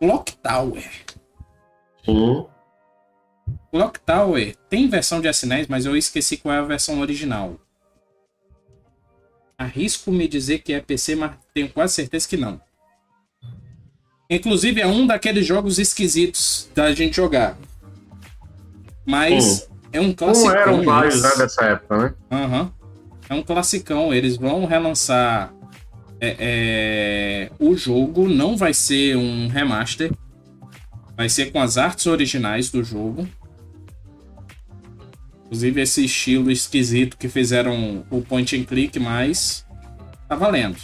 Clock 0.00 0.32
Tower. 0.38 0.90
Sim. 2.04 2.46
Clock 3.70 4.00
Tower 4.00 4.56
tem 4.70 4.88
versão 4.88 5.20
de 5.20 5.28
SNES, 5.28 5.66
mas 5.68 5.84
eu 5.84 5.94
esqueci 5.94 6.38
qual 6.38 6.54
é 6.54 6.58
a 6.58 6.62
versão 6.62 7.00
original. 7.00 7.60
Arrisco 9.58 10.10
me 10.10 10.26
dizer 10.26 10.60
que 10.60 10.72
é 10.72 10.80
PC, 10.80 11.16
mas 11.16 11.32
tenho 11.52 11.68
quase 11.68 11.92
certeza 11.92 12.26
que 12.26 12.38
não. 12.38 12.58
Inclusive 14.30 14.80
é 14.80 14.86
um 14.86 15.06
daqueles 15.06 15.46
jogos 15.46 15.78
esquisitos 15.78 16.70
da 16.74 16.94
gente 16.94 17.16
jogar. 17.16 17.58
Mas 19.04 19.68
hum. 19.68 19.76
é 19.92 20.00
um 20.00 20.14
classicão. 20.14 20.54
Como 20.54 20.62
eram 20.62 20.84
vários 20.84 21.22
né, 21.22 21.30
dessa 21.36 21.64
época, 21.64 21.98
né? 21.98 22.14
Uhum. 22.30 22.72
É 23.28 23.34
um 23.34 23.42
classicão. 23.42 24.14
Eles 24.14 24.36
vão 24.36 24.64
relançar 24.64 25.52
é, 26.20 26.36
é, 26.38 27.50
o 27.58 27.74
jogo, 27.74 28.28
não 28.28 28.56
vai 28.56 28.74
ser 28.74 29.16
um 29.16 29.48
remaster. 29.48 30.12
Vai 31.16 31.28
ser 31.28 31.50
com 31.50 31.60
as 31.60 31.78
artes 31.78 32.06
originais 32.06 32.70
do 32.70 32.84
jogo. 32.84 33.28
Inclusive 35.44 35.80
esse 35.80 36.04
estilo 36.04 36.50
esquisito 36.50 37.16
que 37.16 37.28
fizeram 37.28 38.04
o 38.10 38.22
point 38.22 38.56
and 38.56 38.64
click, 38.64 38.98
mas 39.00 39.66
tá 40.28 40.36
valendo. 40.36 40.78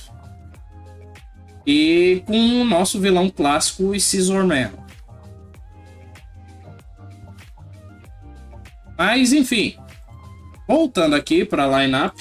E 1.67 2.23
com 2.27 2.63
o 2.63 2.65
nosso 2.65 3.01
vilão 3.01 3.29
clássico, 3.29 3.85
o 3.85 4.01
Scissorman. 4.01 4.71
Mas 8.99 9.33
enfim, 9.33 9.77
voltando 10.67 11.15
aqui 11.15 11.45
para 11.45 11.65
a 11.65 11.83
lineup, 11.83 12.19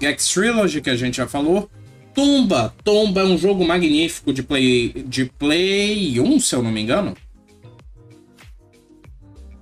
Gex 0.00 0.28
Trilogy 0.28 0.80
que 0.80 0.90
a 0.90 0.96
gente 0.96 1.16
já 1.16 1.26
falou, 1.26 1.70
Tomba. 2.14 2.74
Tomba 2.82 3.20
é 3.20 3.24
um 3.24 3.36
jogo 3.36 3.66
magnífico 3.66 4.32
de 4.32 4.42
Play, 4.42 5.04
de 5.06 5.26
Play 5.26 6.20
1, 6.20 6.40
se 6.40 6.54
eu 6.54 6.62
não 6.62 6.72
me 6.72 6.80
engano. 6.80 7.14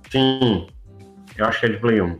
Sim, 0.09 0.67
eu 1.37 1.45
acho 1.45 1.59
que 1.59 1.65
é 1.65 1.69
de 1.69 1.77
Play 1.77 2.01
1. 2.01 2.17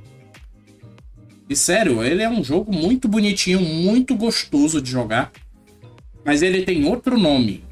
E 1.50 1.56
sério, 1.56 2.04
ele 2.04 2.24
é 2.24 2.30
um 2.30 2.44
jogo 2.44 2.74
muito 2.74 3.08
bonitinho, 3.08 3.62
muito 3.62 4.16
gostoso 4.16 4.82
de 4.82 4.92
jogar. 4.92 5.32
Mas 6.26 6.42
ele 6.42 6.64
tem 6.64 6.86
outro 6.86 7.18
nome. 7.18 7.64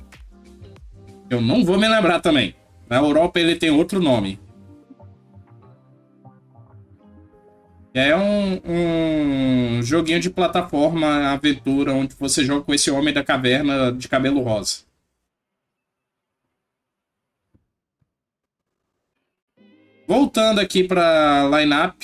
Eu 1.30 1.42
não 1.42 1.66
vou 1.66 1.80
me 1.80 1.88
lembrar 1.88 2.20
também. 2.20 2.56
Na 2.88 2.98
Europa 2.98 3.40
ele 3.40 3.56
tem 3.56 3.72
outro 3.72 4.00
nome. 4.00 4.40
É 7.94 8.16
um, 8.16 8.60
um 9.78 9.84
joguinho 9.84 10.20
de 10.20 10.32
plataforma, 10.32 11.32
aventura, 11.32 11.94
onde 11.94 12.16
você 12.16 12.44
joga 12.44 12.64
com 12.64 12.74
esse 12.74 12.90
homem 12.90 13.14
da 13.14 13.24
caverna 13.24 13.92
de 13.92 14.08
cabelo 14.08 14.42
rosa. 14.42 14.80
Voltando 20.08 20.60
aqui 20.60 20.84
para 20.84 21.48
lineup. 21.50 22.02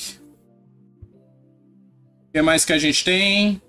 O 2.27 2.31
que 2.33 2.41
mais 2.43 2.63
que 2.63 2.73
a 2.73 2.77
gente 2.77 3.03
tem? 3.03 3.59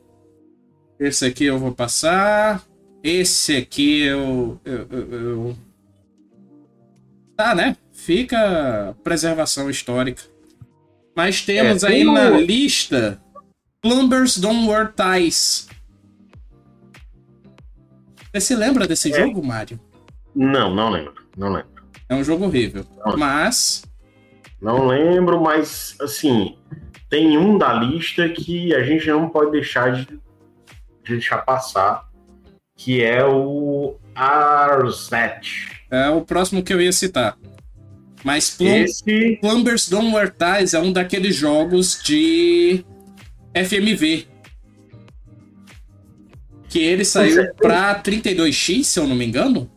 Esse 0.98 1.24
aqui 1.24 1.46
eu 1.46 1.58
vou 1.58 1.72
passar. 1.72 2.62
Esse 3.02 3.56
aqui 3.56 4.02
eu, 4.02 4.60
eu, 4.62 4.86
eu, 4.90 5.12
eu... 5.12 5.58
Tá, 7.34 7.54
né? 7.54 7.78
Fica 7.92 8.94
preservação 9.02 9.70
histórica. 9.70 10.22
Mas 11.20 11.42
temos 11.42 11.84
é, 11.84 11.88
aí 11.88 12.02
na 12.02 12.30
lista 12.30 13.20
Plumbers 13.82 14.38
Don't 14.38 14.66
Wear 14.66 14.94
Ties. 14.94 15.68
Você 18.32 18.40
se 18.40 18.56
lembra 18.56 18.88
desse 18.88 19.12
é. 19.12 19.18
jogo, 19.18 19.44
Mario? 19.44 19.78
Não, 20.34 20.74
não 20.74 20.88
lembro. 20.88 21.22
Não 21.36 21.52
lembro. 21.52 21.68
É 22.08 22.14
um 22.14 22.24
jogo 22.24 22.46
horrível. 22.46 22.86
Não. 23.04 23.18
Mas. 23.18 23.84
Não 24.62 24.86
lembro, 24.86 25.38
mas 25.42 25.94
assim, 26.00 26.56
tem 27.10 27.36
um 27.36 27.58
da 27.58 27.74
lista 27.74 28.26
que 28.30 28.74
a 28.74 28.82
gente 28.82 29.06
não 29.08 29.28
pode 29.28 29.50
deixar 29.50 29.92
de, 29.92 30.06
de 30.06 30.18
deixar 31.04 31.44
passar, 31.44 32.08
que 32.74 33.04
é 33.04 33.22
o 33.22 33.94
Arset. 34.14 35.68
É 35.90 36.08
o 36.08 36.22
próximo 36.22 36.62
que 36.62 36.72
eu 36.72 36.80
ia 36.80 36.92
citar. 36.92 37.36
Mas 38.22 38.50
Plum 38.50 38.84
Esse... 38.84 39.38
Plumbers 39.40 39.88
Don't 39.88 40.14
Wear 40.14 40.30
Ties 40.30 40.74
é 40.74 40.80
um 40.80 40.92
daqueles 40.92 41.34
jogos 41.34 42.00
de 42.02 42.84
FMV. 43.54 44.26
Que 46.68 46.78
ele 46.80 47.04
saiu 47.04 47.52
pra 47.54 48.00
32X, 48.00 48.84
se 48.84 49.00
eu 49.00 49.06
não 49.06 49.16
me 49.16 49.26
engano. 49.26 49.70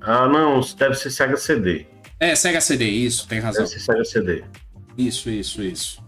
Ah, 0.00 0.28
não, 0.28 0.60
deve 0.78 0.94
ser 0.94 1.10
Sega 1.10 1.36
CD. 1.36 1.86
É, 2.18 2.34
Sega 2.34 2.60
CD, 2.60 2.84
isso, 2.84 3.26
tem 3.26 3.40
razão. 3.40 3.64
Deve 3.64 3.74
ser 3.74 3.80
Sega 3.80 4.04
CD. 4.04 4.44
Isso, 4.96 5.30
isso, 5.30 5.62
isso. 5.62 6.04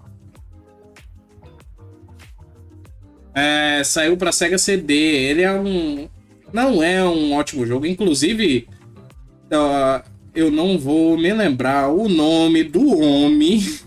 É, 3.34 3.82
saiu 3.84 4.16
pra 4.16 4.32
Sega 4.32 4.58
CD. 4.58 4.94
Ele 4.94 5.42
é 5.42 5.52
um. 5.52 6.08
Não 6.52 6.82
é 6.82 7.02
um 7.02 7.32
ótimo 7.34 7.66
jogo. 7.66 7.86
Inclusive, 7.86 8.68
uh, 9.52 10.02
eu 10.34 10.50
não 10.50 10.78
vou 10.78 11.16
me 11.16 11.32
lembrar 11.32 11.88
o 11.88 12.08
nome 12.08 12.64
do 12.64 12.98
homem, 12.98 13.78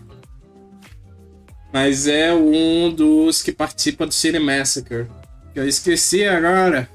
mas 1.73 2.07
é 2.07 2.33
um 2.33 2.89
dos 2.89 3.41
que 3.41 3.51
participa 3.51 4.05
do 4.05 4.13
Cine 4.13 4.39
Massacre. 4.39 5.07
Eu 5.53 5.67
esqueci 5.67 6.23
agora. 6.25 6.89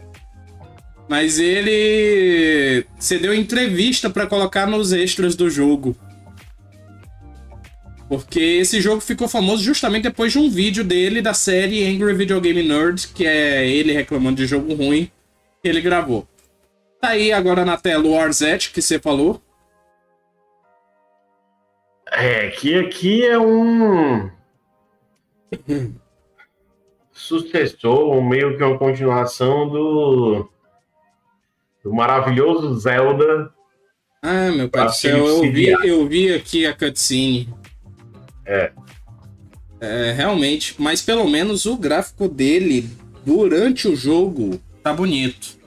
Mas 1.08 1.40
ele 1.40 2.86
cedeu 2.98 3.34
entrevista 3.34 4.08
para 4.08 4.28
colocar 4.28 4.66
nos 4.66 4.92
extras 4.92 5.34
do 5.34 5.50
jogo. 5.50 5.96
Porque 8.08 8.40
esse 8.40 8.80
jogo 8.80 9.00
ficou 9.00 9.28
famoso 9.28 9.62
justamente 9.62 10.04
depois 10.04 10.32
de 10.32 10.38
um 10.38 10.48
vídeo 10.48 10.84
dele 10.84 11.20
da 11.20 11.34
série 11.34 11.84
Angry 11.84 12.14
Video 12.14 12.40
Game 12.40 12.62
Nerd, 12.62 13.08
que 13.08 13.26
é 13.26 13.68
ele 13.68 13.92
reclamando 13.92 14.36
de 14.36 14.46
jogo 14.46 14.72
ruim, 14.74 15.10
que 15.62 15.68
ele 15.68 15.80
gravou. 15.80 16.26
Tá 17.00 17.08
aí 17.10 17.32
agora 17.32 17.64
na 17.64 17.76
tela 17.76 18.04
o 18.04 18.12
Warzet, 18.12 18.70
que 18.70 18.82
você 18.82 18.98
falou. 18.98 19.40
É, 22.12 22.48
que 22.50 22.78
aqui 22.78 23.24
é 23.24 23.38
um 23.38 24.30
sucessor, 27.12 28.22
meio 28.22 28.56
que 28.56 28.64
uma 28.64 28.78
continuação 28.78 29.68
do, 29.68 30.50
do 31.84 31.94
maravilhoso 31.94 32.78
Zelda. 32.78 33.52
Ah, 34.22 34.50
meu 34.50 34.68
pai 34.68 34.86
do 34.86 34.92
céu, 34.92 35.26
eu 35.26 35.40
vi, 35.52 35.68
eu 35.68 36.06
vi 36.06 36.34
aqui 36.34 36.66
a 36.66 36.74
cutscene. 36.74 37.48
É. 38.44 38.72
é. 39.80 40.12
Realmente, 40.12 40.74
mas 40.78 41.00
pelo 41.00 41.28
menos 41.28 41.64
o 41.64 41.76
gráfico 41.76 42.28
dele 42.28 42.90
durante 43.24 43.88
o 43.88 43.96
jogo 43.96 44.60
tá 44.82 44.92
bonito. 44.92 45.59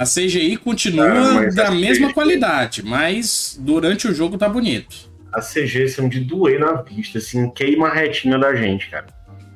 A 0.00 0.04
CGI 0.04 0.56
continua 0.56 1.42
ah, 1.42 1.54
da 1.54 1.70
mesma 1.70 2.06
CGI... 2.06 2.14
qualidade, 2.14 2.82
mas 2.82 3.54
durante 3.60 4.08
o 4.08 4.14
jogo 4.14 4.38
tá 4.38 4.48
bonito. 4.48 5.10
As 5.30 5.52
CGs 5.52 5.90
são 5.90 6.08
de 6.08 6.20
doer 6.20 6.58
na 6.58 6.80
vista, 6.80 7.18
assim, 7.18 7.50
queima 7.50 7.88
a 7.88 7.92
retina 7.92 8.38
da 8.38 8.56
gente, 8.56 8.88
cara. 8.88 9.08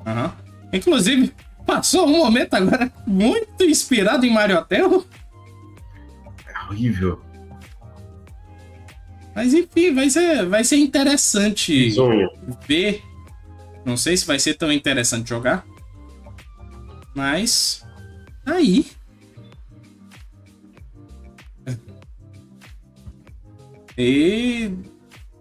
Uhum. 0.07 0.31
Inclusive, 0.71 1.33
passou 1.65 2.07
um 2.07 2.19
momento 2.19 2.53
agora 2.53 2.93
muito 3.07 3.65
inspirado 3.65 4.27
em 4.27 4.31
Mario 4.35 4.59
Hotel. 4.59 5.07
É 6.47 6.67
horrível. 6.69 7.23
Mas 9.35 9.55
enfim, 9.55 9.95
vai 9.95 10.11
ser, 10.11 10.45
vai 10.45 10.63
ser 10.63 10.77
interessante 10.77 11.91
Sonho. 11.93 12.29
ver. 12.69 13.03
Não 13.83 13.97
sei 13.97 14.15
se 14.15 14.27
vai 14.27 14.39
ser 14.39 14.53
tão 14.59 14.71
interessante 14.71 15.31
jogar. 15.31 15.65
Mas. 17.15 17.83
Aí. 18.45 18.85
E. 23.97 24.71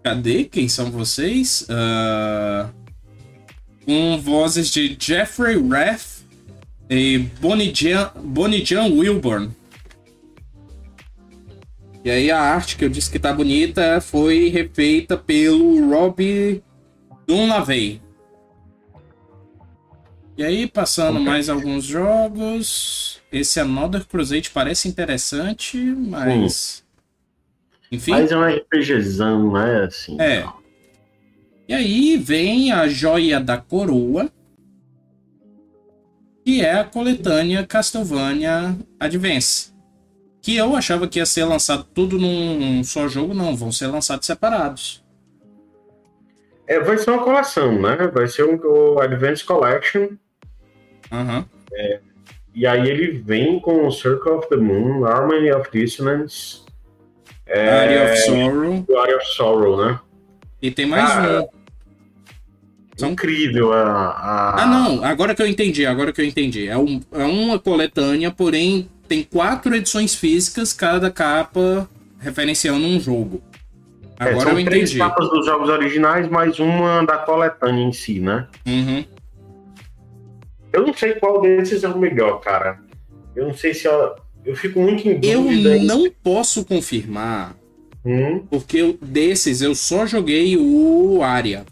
Cadê? 0.02 0.44
Quem 0.44 0.68
são 0.68 0.90
vocês? 0.90 1.66
Uh... 1.68 2.68
Com 3.84 4.18
vozes 4.18 4.70
de 4.70 4.96
Jeffrey 4.98 5.56
Rath 5.68 6.22
e 6.88 7.18
Bonnie 7.40 7.72
Jan 7.72 8.84
Wilburn. 8.84 9.50
E 12.04 12.10
aí 12.10 12.30
a 12.30 12.38
arte 12.38 12.76
que 12.76 12.84
eu 12.84 12.88
disse 12.88 13.10
que 13.10 13.18
tá 13.18 13.32
bonita 13.32 14.00
foi 14.00 14.48
refeita 14.48 15.16
pelo 15.16 15.88
Rob 15.90 16.62
Dunlavey. 17.26 18.02
E 20.36 20.44
aí, 20.44 20.66
passando 20.66 21.20
mais 21.20 21.48
alguns 21.48 21.84
jogos. 21.84 23.20
Esse 23.32 23.60
Another 23.60 24.04
Crusade 24.04 24.50
parece 24.50 24.88
interessante, 24.88 25.78
mas. 25.78 26.83
Enfim. 27.94 28.10
Mas 28.10 28.32
é 28.32 28.36
um 28.36 28.44
RPGzão, 28.44 29.52
né? 29.52 29.84
Assim, 29.84 30.20
é. 30.20 30.40
Não. 30.40 30.54
E 31.68 31.72
aí 31.72 32.16
vem 32.16 32.72
a 32.72 32.88
Joia 32.88 33.40
da 33.40 33.56
Coroa, 33.56 34.30
que 36.44 36.60
é 36.60 36.74
a 36.74 36.84
coletânea 36.84 37.66
Castlevania 37.66 38.76
Advance. 39.00 39.72
Que 40.42 40.56
eu 40.56 40.76
achava 40.76 41.08
que 41.08 41.18
ia 41.18 41.24
ser 41.24 41.44
lançado 41.44 41.84
tudo 41.94 42.18
num 42.18 42.84
só 42.84 43.08
jogo, 43.08 43.32
não, 43.32 43.56
vão 43.56 43.72
ser 43.72 43.86
lançados 43.86 44.26
separados. 44.26 45.02
É, 46.66 46.78
vai 46.80 46.98
ser 46.98 47.10
uma 47.10 47.24
coleção, 47.24 47.80
né? 47.80 47.96
Vai 48.12 48.26
ser 48.26 48.44
um, 48.44 48.58
o 48.62 49.00
Advance 49.00 49.42
Collection. 49.44 50.08
Uhum. 51.10 51.44
É, 51.72 52.00
e 52.54 52.66
aí 52.66 52.88
ele 52.88 53.18
vem 53.18 53.58
com 53.58 53.86
o 53.86 53.90
Circle 53.90 54.32
of 54.32 54.48
the 54.48 54.56
Moon, 54.56 55.04
Harmony 55.04 55.50
of 55.50 55.70
Dissonance, 55.70 56.63
É... 57.46 57.68
Area 57.68 58.04
of 58.04 58.16
Sorrow. 58.22 58.86
Area 58.98 59.16
of 59.16 59.26
Sorrow, 59.34 59.84
né? 59.84 60.00
E 60.62 60.70
tem 60.70 60.86
mais 60.86 61.08
Cara, 61.08 61.42
um. 61.42 61.48
São... 62.96 63.10
Incrível 63.10 63.72
a, 63.72 63.82
a, 63.82 64.62
Ah, 64.62 64.66
não. 64.66 65.04
Agora 65.04 65.34
que 65.34 65.42
eu 65.42 65.46
entendi, 65.46 65.84
agora 65.84 66.12
que 66.12 66.20
eu 66.20 66.24
entendi. 66.24 66.68
É, 66.68 66.78
um, 66.78 67.00
é 67.12 67.24
uma 67.24 67.58
coletânea, 67.58 68.30
porém 68.30 68.88
tem 69.08 69.22
quatro 69.22 69.74
edições 69.74 70.14
físicas, 70.14 70.72
cada 70.72 71.10
capa 71.10 71.88
referenciando 72.18 72.86
um 72.86 72.98
jogo. 72.98 73.42
É, 74.18 74.24
agora 74.24 74.36
é, 74.36 74.40
são 74.40 74.58
eu 74.58 74.64
três 74.64 74.90
entendi. 74.90 74.98
capas 74.98 75.28
dos 75.28 75.44
jogos 75.44 75.68
originais, 75.68 76.28
mais 76.28 76.58
uma 76.58 77.04
da 77.04 77.18
coletânea 77.18 77.82
em 77.84 77.92
si, 77.92 78.20
né? 78.20 78.46
Uhum. 78.66 79.04
Eu 80.72 80.86
não 80.86 80.94
sei 80.94 81.14
qual 81.14 81.40
desses 81.40 81.84
é 81.84 81.88
o 81.88 81.98
melhor, 81.98 82.40
cara. 82.40 82.80
Eu 83.34 83.48
não 83.48 83.54
sei 83.54 83.74
se 83.74 83.86
eu, 83.86 84.14
eu 84.44 84.54
fico 84.54 84.80
muito 84.80 85.08
em 85.08 85.18
dúvida. 85.18 85.76
Eu 85.76 85.82
não 85.82 86.10
posso 86.22 86.64
confirmar, 86.64 87.56
hum? 88.04 88.42
porque 88.50 88.96
desses 89.00 89.62
eu 89.62 89.74
só 89.74 90.06
joguei 90.06 90.56
o 90.56 91.22
Aria. 91.22 91.64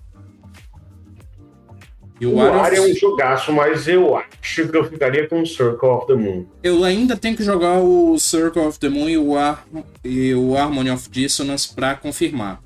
E 2.20 2.26
o, 2.26 2.36
o 2.36 2.40
Aria 2.40 2.78
é 2.78 2.80
um 2.80 2.94
jogaço, 2.94 3.52
mas 3.52 3.88
eu 3.88 4.16
acho 4.16 4.68
que 4.68 4.76
eu 4.76 4.84
ficaria 4.84 5.28
com 5.28 5.42
o 5.42 5.46
Circle 5.46 5.88
of 5.88 6.06
the 6.06 6.14
Moon. 6.14 6.46
Eu 6.62 6.84
ainda 6.84 7.16
tenho 7.16 7.36
que 7.36 7.42
jogar 7.42 7.80
o 7.80 8.16
Circle 8.18 8.62
of 8.62 8.78
the 8.78 8.88
Moon 8.88 9.08
e 9.08 9.18
o, 9.18 9.36
Ar... 9.36 9.66
e 10.04 10.32
o 10.32 10.56
Harmony 10.56 10.90
of 10.90 11.10
Dissonance 11.10 11.74
pra 11.74 11.96
confirmar. 11.96 12.60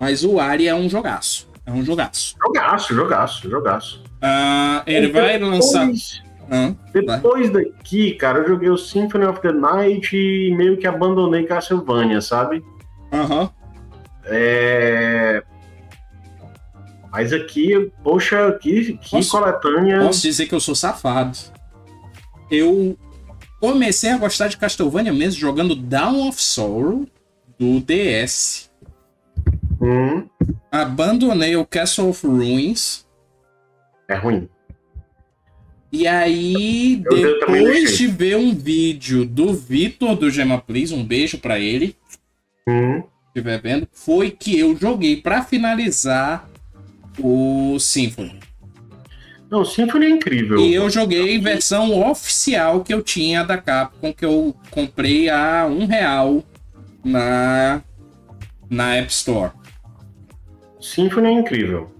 Mas 0.00 0.24
o 0.24 0.40
Aria 0.40 0.72
é 0.72 0.74
um 0.74 0.88
jogaço. 0.88 1.48
É 1.64 1.70
um 1.70 1.84
jogaço. 1.84 2.34
Jogaço, 2.44 2.92
jogaço, 2.92 3.48
jogaço. 3.48 4.02
Uh, 4.16 4.82
ele 4.84 5.06
então, 5.06 5.22
vai 5.22 5.38
lançar. 5.38 5.88
Depois 6.92 7.50
vai. 7.50 7.64
daqui, 7.64 8.14
cara, 8.14 8.40
eu 8.40 8.48
joguei 8.48 8.68
o 8.68 8.76
Symphony 8.76 9.24
of 9.24 9.40
the 9.40 9.52
Night 9.52 10.16
e 10.16 10.54
meio 10.54 10.76
que 10.76 10.86
abandonei 10.86 11.44
Castlevania, 11.44 12.20
sabe? 12.20 12.62
Aham. 13.12 13.42
Uhum. 13.42 13.48
É... 14.24 15.42
Mas 17.10 17.32
aqui, 17.32 17.92
poxa, 18.02 18.58
que, 18.60 18.96
que 18.96 19.10
posso, 19.10 19.30
coletânea. 19.30 20.00
Posso 20.00 20.22
dizer 20.22 20.46
que 20.46 20.54
eu 20.54 20.60
sou 20.60 20.74
safado. 20.74 21.36
Eu 22.50 22.96
comecei 23.60 24.10
a 24.10 24.18
gostar 24.18 24.48
de 24.48 24.56
Castlevania 24.56 25.12
mesmo 25.12 25.38
jogando 25.38 25.74
Down 25.76 26.28
of 26.28 26.40
Sorrow 26.40 27.06
do 27.58 27.80
DS. 27.80 28.70
Hum. 29.80 30.26
Abandonei 30.70 31.54
o 31.54 31.66
Castle 31.66 32.08
of 32.08 32.26
Ruins. 32.26 33.06
É 34.08 34.14
ruim. 34.14 34.48
E 35.92 36.08
aí, 36.08 37.02
eu, 37.04 37.38
depois 37.40 37.98
de 37.98 38.06
ver 38.06 38.36
um 38.36 38.54
vídeo 38.54 39.26
do 39.26 39.52
Vitor 39.52 40.16
do 40.16 40.30
Gema 40.30 40.58
Please, 40.58 40.94
um 40.94 41.04
beijo 41.04 41.36
para 41.36 41.58
ele. 41.58 41.94
Hum. 42.66 43.02
estiver 43.26 43.60
vendo, 43.60 43.86
foi 43.92 44.30
que 44.30 44.58
eu 44.58 44.74
joguei 44.74 45.16
para 45.20 45.42
finalizar 45.42 46.48
o 47.18 47.78
Symphony. 47.78 48.40
Não, 49.50 49.60
o 49.60 49.64
Symphony 49.66 50.06
é 50.06 50.08
incrível. 50.08 50.58
E 50.58 50.72
eu 50.72 50.88
joguei 50.88 51.38
versão 51.38 52.08
oficial 52.10 52.82
que 52.82 52.94
eu 52.94 53.02
tinha 53.02 53.44
da 53.44 53.58
Capcom, 53.58 54.10
que 54.10 54.24
eu 54.24 54.56
comprei 54.70 55.28
a 55.28 55.66
um 55.66 55.84
real 55.84 56.42
na, 57.04 57.82
na 58.70 58.96
App 58.96 59.12
Store. 59.12 59.52
Symphony 60.80 61.28
é 61.28 61.32
incrível. 61.32 61.92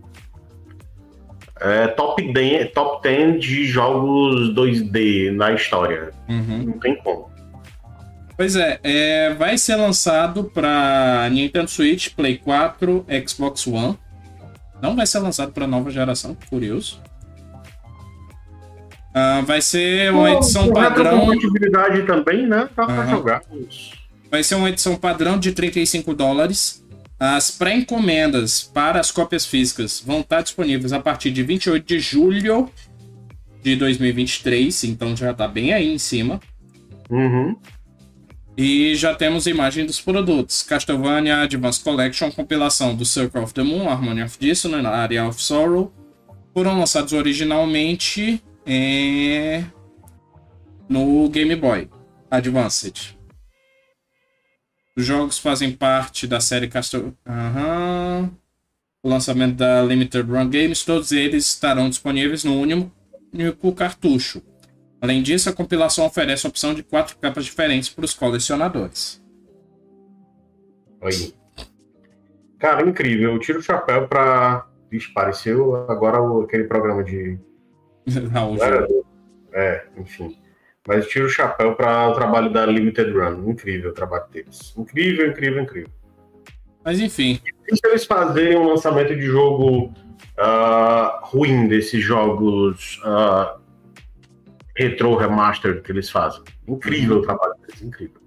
É 1.64 1.86
top 1.88 2.32
10, 2.32 2.72
top 2.72 3.02
10 3.02 3.40
de 3.40 3.66
jogos 3.66 4.54
2D 4.54 5.30
na 5.32 5.52
história. 5.52 6.10
Uhum. 6.28 6.64
Não 6.64 6.78
tem 6.78 6.96
como. 6.96 7.30
Pois 8.36 8.56
é, 8.56 8.80
é 8.82 9.34
vai 9.34 9.56
ser 9.56 9.76
lançado 9.76 10.44
para 10.44 11.28
Nintendo 11.30 11.70
Switch, 11.70 12.10
Play 12.14 12.38
4, 12.38 13.06
Xbox 13.26 13.66
One. 13.66 13.96
Não 14.82 14.96
vai 14.96 15.06
ser 15.06 15.20
lançado 15.20 15.52
para 15.52 15.66
nova 15.66 15.90
geração, 15.90 16.36
curioso. 16.50 17.00
Uh, 19.14 19.44
vai 19.44 19.60
ser 19.60 20.10
uma 20.10 20.30
Pô, 20.30 20.36
edição 20.38 20.72
padrão. 20.72 21.20
compatibilidade 21.20 22.02
também, 22.06 22.46
né? 22.46 22.68
Dá 22.74 22.86
pra 22.86 23.06
jogar. 23.06 23.42
Vai 24.30 24.42
ser 24.42 24.54
uma 24.54 24.70
edição 24.70 24.96
padrão 24.96 25.38
de 25.38 25.52
35 25.52 26.14
dólares. 26.14 26.81
As 27.24 27.52
pré-encomendas 27.52 28.64
para 28.64 28.98
as 28.98 29.12
cópias 29.12 29.46
físicas 29.46 30.02
vão 30.04 30.22
estar 30.22 30.42
disponíveis 30.42 30.92
a 30.92 30.98
partir 30.98 31.30
de 31.30 31.40
28 31.44 31.86
de 31.86 32.00
julho 32.00 32.68
de 33.62 33.76
2023, 33.76 34.82
então 34.82 35.16
já 35.16 35.30
está 35.30 35.46
bem 35.46 35.72
aí 35.72 35.94
em 35.94 35.98
cima. 35.98 36.40
Uhum. 37.08 37.56
E 38.56 38.96
já 38.96 39.14
temos 39.14 39.46
imagem 39.46 39.86
dos 39.86 40.00
produtos. 40.00 40.64
Castlevania 40.64 41.42
Advance 41.42 41.78
Collection, 41.84 42.28
compilação 42.32 42.92
do 42.92 43.04
Circle 43.04 43.42
of 43.42 43.54
the 43.54 43.62
Moon, 43.62 43.88
Harmony 43.88 44.24
of 44.24 44.36
Dissonance, 44.36 44.84
Area 44.84 45.24
of 45.24 45.40
Sorrow. 45.40 45.92
Foram 46.52 46.76
lançados 46.76 47.12
originalmente 47.12 48.42
é... 48.66 49.62
no 50.88 51.28
Game 51.28 51.54
Boy 51.54 51.88
Advanced. 52.28 53.16
Os 54.96 55.04
jogos 55.04 55.38
fazem 55.38 55.72
parte 55.72 56.26
da 56.26 56.40
série 56.40 56.68
Castlevania. 56.68 57.16
Uhum. 57.26 58.30
O 59.02 59.08
lançamento 59.08 59.56
da 59.56 59.82
Limited 59.82 60.30
Run 60.30 60.48
Games, 60.48 60.84
todos 60.84 61.12
eles 61.12 61.46
estarão 61.46 61.88
disponíveis 61.88 62.44
no 62.44 62.60
único 62.60 63.72
cartucho. 63.74 64.42
Além 65.00 65.22
disso, 65.22 65.48
a 65.48 65.52
compilação 65.52 66.06
oferece 66.06 66.46
a 66.46 66.50
opção 66.50 66.72
de 66.74 66.82
quatro 66.84 67.16
capas 67.16 67.44
diferentes 67.44 67.88
para 67.88 68.04
os 68.04 68.14
colecionadores. 68.14 69.20
Aí. 71.02 71.34
Cara, 72.58 72.88
incrível. 72.88 73.32
Eu 73.32 73.38
tiro 73.40 73.58
o 73.58 73.62
chapéu 73.62 74.06
para. 74.06 74.66
Pareceu 75.14 75.74
agora 75.90 76.18
aquele 76.44 76.64
programa 76.64 77.02
de. 77.02 77.38
Não, 78.30 78.56
é, 79.52 79.86
enfim. 79.96 80.38
Mas 80.86 81.06
tiro 81.06 81.26
o 81.26 81.28
chapéu 81.28 81.74
para 81.74 82.08
o 82.08 82.14
trabalho 82.14 82.52
da 82.52 82.66
Limited 82.66 83.10
Run. 83.12 83.50
Incrível 83.50 83.90
o 83.90 83.94
trabalho 83.94 84.24
deles. 84.32 84.74
Incrível, 84.76 85.28
incrível, 85.28 85.62
incrível. 85.62 85.90
Mas 86.84 87.00
enfim. 87.00 87.40
E 87.68 87.76
se 87.76 87.86
eles 87.86 88.04
fazerem 88.04 88.58
um 88.58 88.66
lançamento 88.68 89.14
de 89.14 89.22
jogo 89.22 89.92
uh, 90.38 91.24
ruim 91.24 91.68
desses 91.68 92.02
jogos 92.02 93.00
uh, 93.04 93.60
retro 94.76 95.14
remaster 95.16 95.82
que 95.82 95.92
eles 95.92 96.10
fazem. 96.10 96.42
Incrível 96.66 97.18
o 97.18 97.22
trabalho 97.22 97.54
deles, 97.60 97.82
incrível. 97.82 98.20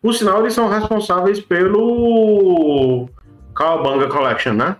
Por 0.00 0.14
sinal, 0.14 0.40
eles 0.40 0.52
são 0.52 0.68
responsáveis 0.68 1.40
pelo 1.40 3.08
Cowabunga 3.56 4.06
Collection, 4.08 4.52
né? 4.52 4.76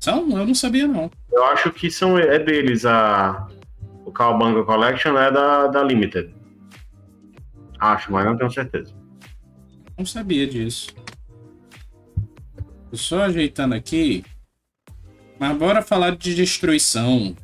São? 0.00 0.28
Eu 0.30 0.46
não 0.46 0.54
sabia, 0.54 0.86
não. 0.86 1.10
Eu 1.32 1.44
acho 1.44 1.70
que 1.70 1.90
são, 1.90 2.18
é 2.18 2.38
deles. 2.38 2.84
A, 2.84 3.46
Cowabunga 4.14 4.62
Collection 4.64 5.18
é 5.18 5.30
da, 5.30 5.66
da 5.66 5.82
Limited. 5.82 6.34
Acho, 7.78 8.12
mas 8.12 8.24
não 8.24 8.36
tenho 8.36 8.50
certeza. 8.50 8.94
Não 9.98 10.06
sabia 10.06 10.46
disso. 10.46 10.94
Tô 12.90 12.96
só 12.96 13.24
ajeitando 13.24 13.74
aqui. 13.74 14.24
Mas 15.38 15.56
bora 15.56 15.82
falar 15.82 16.16
de 16.16 16.34
destruição 16.34 17.34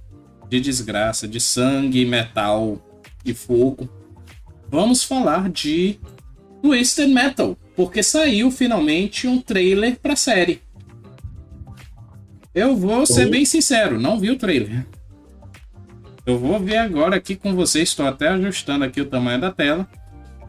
de 0.50 0.60
desgraça, 0.60 1.28
de 1.28 1.40
sangue, 1.40 2.04
metal 2.04 2.84
e 3.24 3.32
fogo. 3.32 3.88
Vamos 4.68 5.04
falar 5.04 5.48
de 5.48 5.96
Twisted 6.60 7.08
Metal, 7.08 7.56
porque 7.76 8.02
saiu 8.02 8.50
finalmente 8.50 9.28
um 9.28 9.40
trailer 9.40 9.98
para 10.00 10.14
a 10.14 10.16
série. 10.16 10.60
Eu 12.52 12.76
vou 12.76 13.06
ser 13.06 13.30
bem 13.30 13.44
sincero, 13.44 14.00
não 14.00 14.18
vi 14.18 14.30
o 14.30 14.36
trailer. 14.36 14.84
Eu 16.26 16.38
vou 16.38 16.58
ver 16.60 16.76
agora 16.76 17.16
aqui 17.16 17.34
com 17.34 17.54
vocês, 17.54 17.88
estou 17.88 18.06
até 18.06 18.28
ajustando 18.28 18.84
aqui 18.84 19.00
o 19.00 19.06
tamanho 19.06 19.40
da 19.40 19.50
tela. 19.50 19.88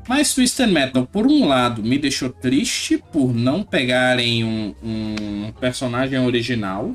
Mas 0.07 0.33
Twisted 0.33 0.71
Metal, 0.71 1.05
por 1.05 1.27
um 1.27 1.47
lado, 1.47 1.83
me 1.83 1.97
deixou 1.97 2.29
triste 2.29 2.97
por 3.11 3.33
não 3.33 3.63
pegarem 3.63 4.43
um, 4.43 4.75
um 4.83 5.51
personagem 5.59 6.19
original 6.19 6.91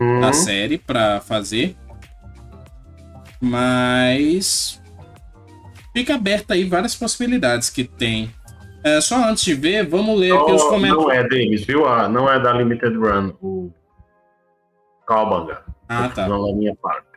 uhum. 0.00 0.20
da 0.20 0.32
série 0.32 0.78
para 0.78 1.20
fazer. 1.20 1.76
Mas 3.40 4.80
fica 5.94 6.14
aberta 6.14 6.54
aí 6.54 6.64
várias 6.64 6.94
possibilidades 6.94 7.68
que 7.68 7.84
tem. 7.84 8.30
É, 8.84 9.00
só 9.00 9.28
antes 9.28 9.44
de 9.44 9.54
ver, 9.54 9.86
vamos 9.86 10.18
ler 10.18 10.32
aqui 10.32 10.52
os 10.52 10.62
comentários. 10.64 11.04
Não 11.04 11.12
é 11.12 11.28
deles, 11.28 11.64
viu? 11.64 11.86
Ah, 11.86 12.08
não 12.08 12.30
é 12.30 12.40
da 12.40 12.52
Limited 12.52 12.96
Run, 12.96 13.32
o 13.42 13.72
Calbanga. 15.06 15.62
Ah, 15.88 16.08
tá. 16.08 16.28
Não 16.28 16.46
da 16.46 16.54
minha 16.54 16.74
parte. 16.76 17.07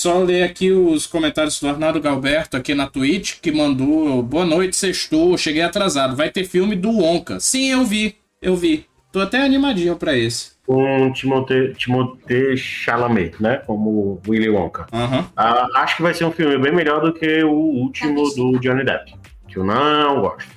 Só 0.00 0.18
ler 0.20 0.44
aqui 0.44 0.72
os 0.72 1.06
comentários 1.06 1.60
do 1.60 1.68
Arnaldo 1.68 2.00
Galberto 2.00 2.56
aqui 2.56 2.74
na 2.74 2.86
Twitch, 2.86 3.34
que 3.38 3.52
mandou 3.52 4.22
Boa 4.22 4.46
noite, 4.46 4.74
sextou, 4.74 5.36
cheguei 5.36 5.60
atrasado. 5.60 6.16
Vai 6.16 6.30
ter 6.30 6.44
filme 6.44 6.74
do 6.74 6.90
Wonka. 6.90 7.38
Sim, 7.38 7.70
eu 7.70 7.84
vi, 7.84 8.16
eu 8.40 8.56
vi. 8.56 8.86
Tô 9.12 9.20
até 9.20 9.44
animadinho 9.44 9.96
para 9.96 10.16
esse 10.16 10.52
com 10.66 11.12
Timothée, 11.12 11.74
Timothée 11.74 12.56
Chalamet, 12.56 13.34
né? 13.42 13.58
Como 13.66 14.18
Willy 14.26 14.48
Wonka. 14.48 14.86
Uhum. 14.90 15.22
Ah, 15.36 15.66
acho 15.82 15.96
que 15.96 16.02
vai 16.02 16.14
ser 16.14 16.24
um 16.24 16.32
filme 16.32 16.56
bem 16.56 16.74
melhor 16.74 17.02
do 17.02 17.12
que 17.12 17.44
o 17.44 17.52
último 17.52 18.22
do 18.34 18.58
Johnny 18.58 18.82
Depp. 18.82 19.14
Que 19.48 19.58
eu 19.58 19.64
não 19.64 20.22
gosto. 20.22 20.48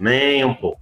Nem 0.00 0.44
um 0.44 0.54
pouco. 0.54 0.80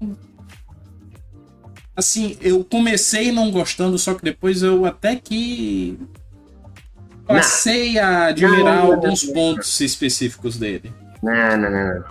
Assim, 1.95 2.39
eu 2.41 2.65
comecei 2.65 3.31
não 3.31 3.51
gostando, 3.51 3.99
só 3.99 4.15
que 4.15 4.25
depois 4.25 4.63
eu 4.63 4.87
até 4.87 5.17
que 5.17 5.99
passei 7.33 7.95
não. 7.95 8.03
a 8.03 8.27
admirar 8.27 8.65
não, 8.65 8.93
alguns 8.93 9.27
não, 9.27 9.35
pontos 9.35 9.81
específicos 9.81 10.59
dele. 10.59 10.93
Não, 11.23 11.57
não, 11.57 11.71
não. 11.71 12.05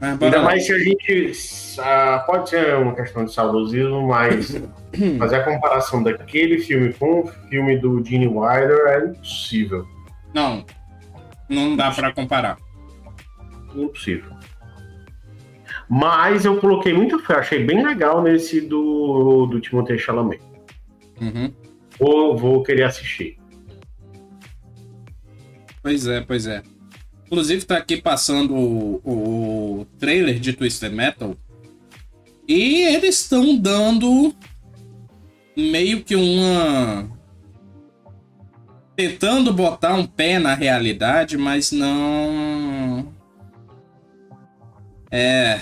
não. 0.00 0.18
Ainda 0.20 0.42
mais 0.42 0.66
se 0.66 0.72
a 0.72 0.78
gente. 0.78 1.32
Uh, 1.78 2.26
pode 2.26 2.50
ser 2.50 2.74
uma 2.76 2.94
questão 2.94 3.24
de 3.24 3.32
saudosismo, 3.32 4.06
mas 4.06 4.54
fazer 5.18 5.36
a 5.36 5.44
comparação 5.44 6.02
daquele 6.02 6.58
filme 6.58 6.92
com 6.92 7.20
o 7.20 7.26
filme 7.48 7.78
do 7.78 8.04
Gene 8.04 8.26
Wilder 8.26 8.86
é 8.86 9.06
impossível. 9.06 9.86
Não, 10.34 10.64
não 11.48 11.76
dá 11.76 11.90
para 11.90 12.12
comparar. 12.12 12.58
Impossível. 13.74 14.34
Mas 15.88 16.44
eu 16.44 16.56
coloquei 16.58 16.92
muita 16.92 17.18
fé, 17.18 17.34
achei 17.34 17.64
bem 17.64 17.84
legal 17.84 18.22
nesse 18.22 18.60
do, 18.60 19.46
do 19.46 19.60
Timothée 19.60 19.98
Chalamet. 19.98 20.40
Uhum. 21.20 21.52
Vou, 21.98 22.36
vou 22.36 22.62
querer 22.62 22.84
assistir. 22.84 23.38
Pois 25.84 26.06
é, 26.06 26.22
pois 26.22 26.46
é. 26.46 26.62
Inclusive 27.26 27.66
tá 27.66 27.76
aqui 27.76 27.98
passando 28.00 28.54
o, 28.54 29.02
o 29.04 29.86
trailer 29.98 30.40
de 30.40 30.54
Twisted 30.54 30.90
Metal. 30.90 31.36
E 32.48 32.80
eles 32.84 33.20
estão 33.20 33.54
dando 33.54 34.34
meio 35.54 36.02
que 36.02 36.16
uma. 36.16 37.06
Tentando 38.96 39.52
botar 39.52 39.92
um 39.92 40.06
pé 40.06 40.38
na 40.38 40.54
realidade, 40.54 41.36
mas 41.36 41.70
não. 41.70 43.12
É. 45.10 45.60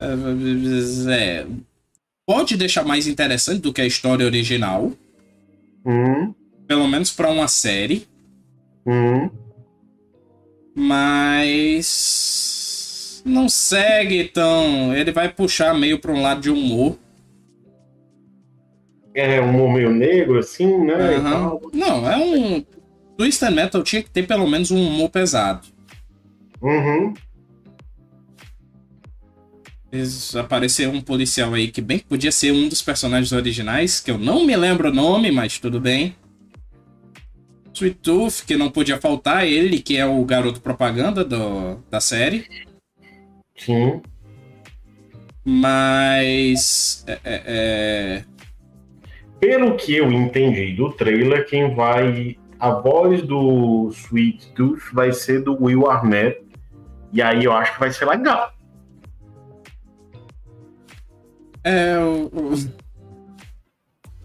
é. 0.00 1.46
Pode 2.24 2.56
deixar 2.56 2.84
mais 2.84 3.08
interessante 3.08 3.62
do 3.62 3.72
que 3.72 3.80
a 3.80 3.86
história 3.86 4.24
original. 4.24 4.92
Hum. 5.84 6.32
Pelo 6.66 6.88
menos 6.88 7.12
para 7.12 7.30
uma 7.30 7.48
série. 7.48 8.06
Hum. 8.86 9.30
Mas. 10.74 12.42
Não 13.24 13.48
segue 13.48 14.24
tão. 14.24 14.94
Ele 14.94 15.12
vai 15.12 15.28
puxar 15.28 15.74
meio 15.74 15.98
para 15.98 16.12
um 16.12 16.22
lado 16.22 16.40
de 16.42 16.50
humor. 16.50 16.98
É 19.14 19.40
um 19.40 19.48
humor 19.50 19.72
meio 19.72 19.90
negro, 19.90 20.38
assim, 20.38 20.84
né? 20.84 21.16
Uhum. 21.16 21.60
Não, 21.72 22.10
é 22.10 22.16
um. 22.16 22.64
Twisted 23.16 23.50
Metal 23.50 23.82
tinha 23.82 24.02
que 24.02 24.10
ter 24.10 24.26
pelo 24.26 24.46
menos 24.46 24.70
um 24.70 24.86
humor 24.86 25.08
pesado. 25.08 25.66
Uhum. 26.60 27.14
Apareceu 30.38 30.90
um 30.90 31.00
policial 31.00 31.54
aí 31.54 31.68
que 31.68 31.80
bem 31.80 31.98
podia 31.98 32.30
ser 32.30 32.52
um 32.52 32.68
dos 32.68 32.82
personagens 32.82 33.32
originais, 33.32 34.00
que 34.00 34.10
eu 34.10 34.18
não 34.18 34.44
me 34.44 34.54
lembro 34.54 34.90
o 34.90 34.94
nome, 34.94 35.30
mas 35.30 35.58
tudo 35.58 35.80
bem. 35.80 36.14
Sweet 37.76 37.96
Tooth, 37.96 38.46
que 38.46 38.56
não 38.56 38.70
podia 38.70 38.98
faltar, 38.98 39.46
ele 39.46 39.80
que 39.80 39.98
é 39.98 40.06
o 40.06 40.24
garoto 40.24 40.62
propaganda 40.62 41.22
do, 41.22 41.76
da 41.90 42.00
série. 42.00 42.46
Sim. 43.54 44.00
Mas. 45.44 47.04
É, 47.06 47.12
é, 47.12 47.42
é... 47.46 48.24
Pelo 49.38 49.76
que 49.76 49.94
eu 49.94 50.10
entendi 50.10 50.72
do 50.72 50.90
trailer, 50.92 51.46
quem 51.46 51.74
vai. 51.74 52.38
A 52.58 52.70
voz 52.70 53.20
do 53.20 53.90
Sweet 53.92 54.54
Tooth 54.54 54.94
vai 54.94 55.12
ser 55.12 55.42
do 55.42 55.62
Will 55.62 55.90
Arnett, 55.90 56.42
e 57.12 57.20
aí 57.20 57.44
eu 57.44 57.52
acho 57.52 57.74
que 57.74 57.80
vai 57.80 57.92
ser 57.92 58.06
legal. 58.06 58.50
É, 61.62 61.98
o, 61.98 62.30
o, 62.32 62.54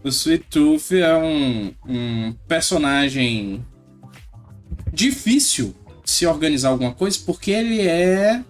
o 0.04 0.10
Sweet 0.10 0.46
Tooth 0.50 0.92
é 0.94 1.16
um, 1.16 1.74
um 1.88 2.34
personagem 2.48 3.66
difícil 4.92 5.76
se 6.04 6.26
organizar 6.26 6.70
alguma 6.70 6.94
coisa 6.94 7.20
porque 7.26 7.52
ele 7.52 7.82
é 7.82 8.44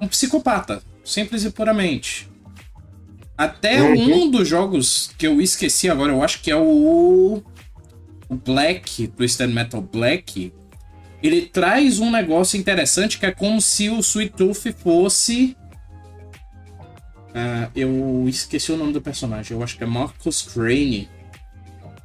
um 0.00 0.08
psicopata, 0.08 0.82
simples 1.04 1.44
e 1.44 1.50
puramente. 1.50 2.28
Até 3.36 3.82
uhum. 3.82 4.22
um 4.24 4.30
dos 4.30 4.48
jogos 4.48 5.10
que 5.18 5.26
eu 5.26 5.40
esqueci 5.40 5.90
agora, 5.90 6.12
eu 6.12 6.22
acho 6.22 6.40
que 6.40 6.50
é 6.50 6.56
o, 6.56 7.42
o 8.28 8.34
Black, 8.34 9.08
Twisted 9.08 9.50
Metal 9.52 9.82
Black, 9.82 10.52
ele 11.22 11.42
traz 11.42 11.98
um 11.98 12.10
negócio 12.10 12.58
interessante 12.58 13.18
que 13.18 13.26
é 13.26 13.32
como 13.32 13.60
se 13.60 13.88
o 13.88 13.98
Sweet 13.98 14.34
Tooth 14.34 14.72
fosse. 14.78 15.56
Uh, 17.34 17.68
eu 17.74 18.28
esqueci 18.28 18.70
o 18.70 18.76
nome 18.76 18.92
do 18.92 19.00
personagem, 19.00 19.56
eu 19.56 19.62
acho 19.62 19.76
que 19.76 19.82
é 19.82 19.86
Marcus 19.86 20.42
Crane. 20.42 21.08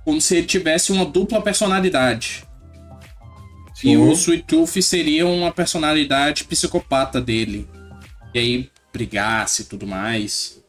Como 0.04 0.20
se 0.20 0.38
ele 0.38 0.48
tivesse 0.48 0.92
uma 0.92 1.06
dupla 1.06 1.40
personalidade. 1.42 2.44
Sim. 3.76 3.92
E 3.92 3.98
o 3.98 4.12
Sweet 4.12 4.44
Tooth 4.44 4.82
seria 4.82 5.28
uma 5.28 5.52
personalidade 5.52 6.46
psicopata 6.46 7.22
dele. 7.22 7.68
E 8.34 8.40
aí 8.40 8.70
brigasse 8.92 9.62
e 9.62 9.66
tudo 9.66 9.86
mais. 9.86 10.60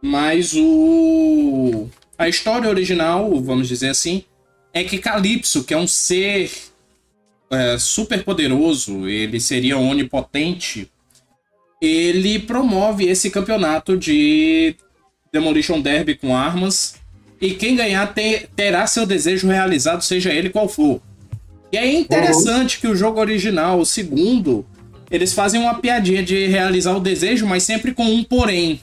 Mas 0.00 0.52
o. 0.54 1.88
A 2.16 2.28
história 2.28 2.68
original, 2.68 3.40
vamos 3.40 3.66
dizer 3.66 3.88
assim, 3.88 4.22
é 4.72 4.84
que 4.84 4.98
Calypso, 4.98 5.64
que 5.64 5.74
é 5.74 5.76
um 5.76 5.86
ser 5.86 6.50
é, 7.50 7.78
super 7.78 8.22
poderoso, 8.22 9.08
ele 9.08 9.40
seria 9.40 9.76
onipotente, 9.76 10.90
ele 11.80 12.38
promove 12.38 13.06
esse 13.06 13.30
campeonato 13.30 13.96
de 13.96 14.76
Demolition 15.32 15.80
Derby 15.80 16.14
com 16.14 16.36
armas. 16.36 16.96
E 17.40 17.52
quem 17.52 17.76
ganhar 17.76 18.06
ter, 18.14 18.48
terá 18.54 18.86
seu 18.86 19.04
desejo 19.04 19.48
realizado, 19.48 20.02
seja 20.02 20.32
ele 20.32 20.50
qual 20.50 20.68
for. 20.68 21.00
E 21.72 21.76
é 21.76 21.92
interessante 21.92 22.76
uhum. 22.76 22.80
que 22.80 22.86
o 22.88 22.96
jogo 22.96 23.20
original, 23.20 23.80
o 23.80 23.84
segundo, 23.84 24.64
eles 25.10 25.32
fazem 25.32 25.60
uma 25.60 25.74
piadinha 25.74 26.22
de 26.22 26.46
realizar 26.46 26.96
o 26.96 27.00
desejo, 27.00 27.46
mas 27.46 27.64
sempre 27.64 27.92
com 27.92 28.04
um 28.04 28.22
porém. 28.22 28.80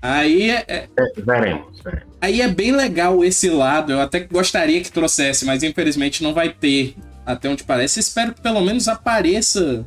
Aí 0.00 0.50
é. 0.50 0.64
é, 0.68 0.88
é 0.96 1.20
veremos, 1.20 1.80
veremos. 1.82 2.12
Aí 2.20 2.40
é 2.40 2.48
bem 2.48 2.72
legal 2.72 3.24
esse 3.24 3.48
lado, 3.48 3.92
eu 3.92 4.00
até 4.00 4.20
gostaria 4.20 4.80
que 4.80 4.92
trouxesse, 4.92 5.44
mas 5.44 5.62
infelizmente 5.62 6.22
não 6.22 6.34
vai 6.34 6.50
ter, 6.50 6.94
até 7.24 7.48
onde 7.48 7.64
parece. 7.64 8.00
Espero 8.00 8.34
que 8.34 8.40
pelo 8.40 8.60
menos 8.60 8.88
apareça 8.88 9.86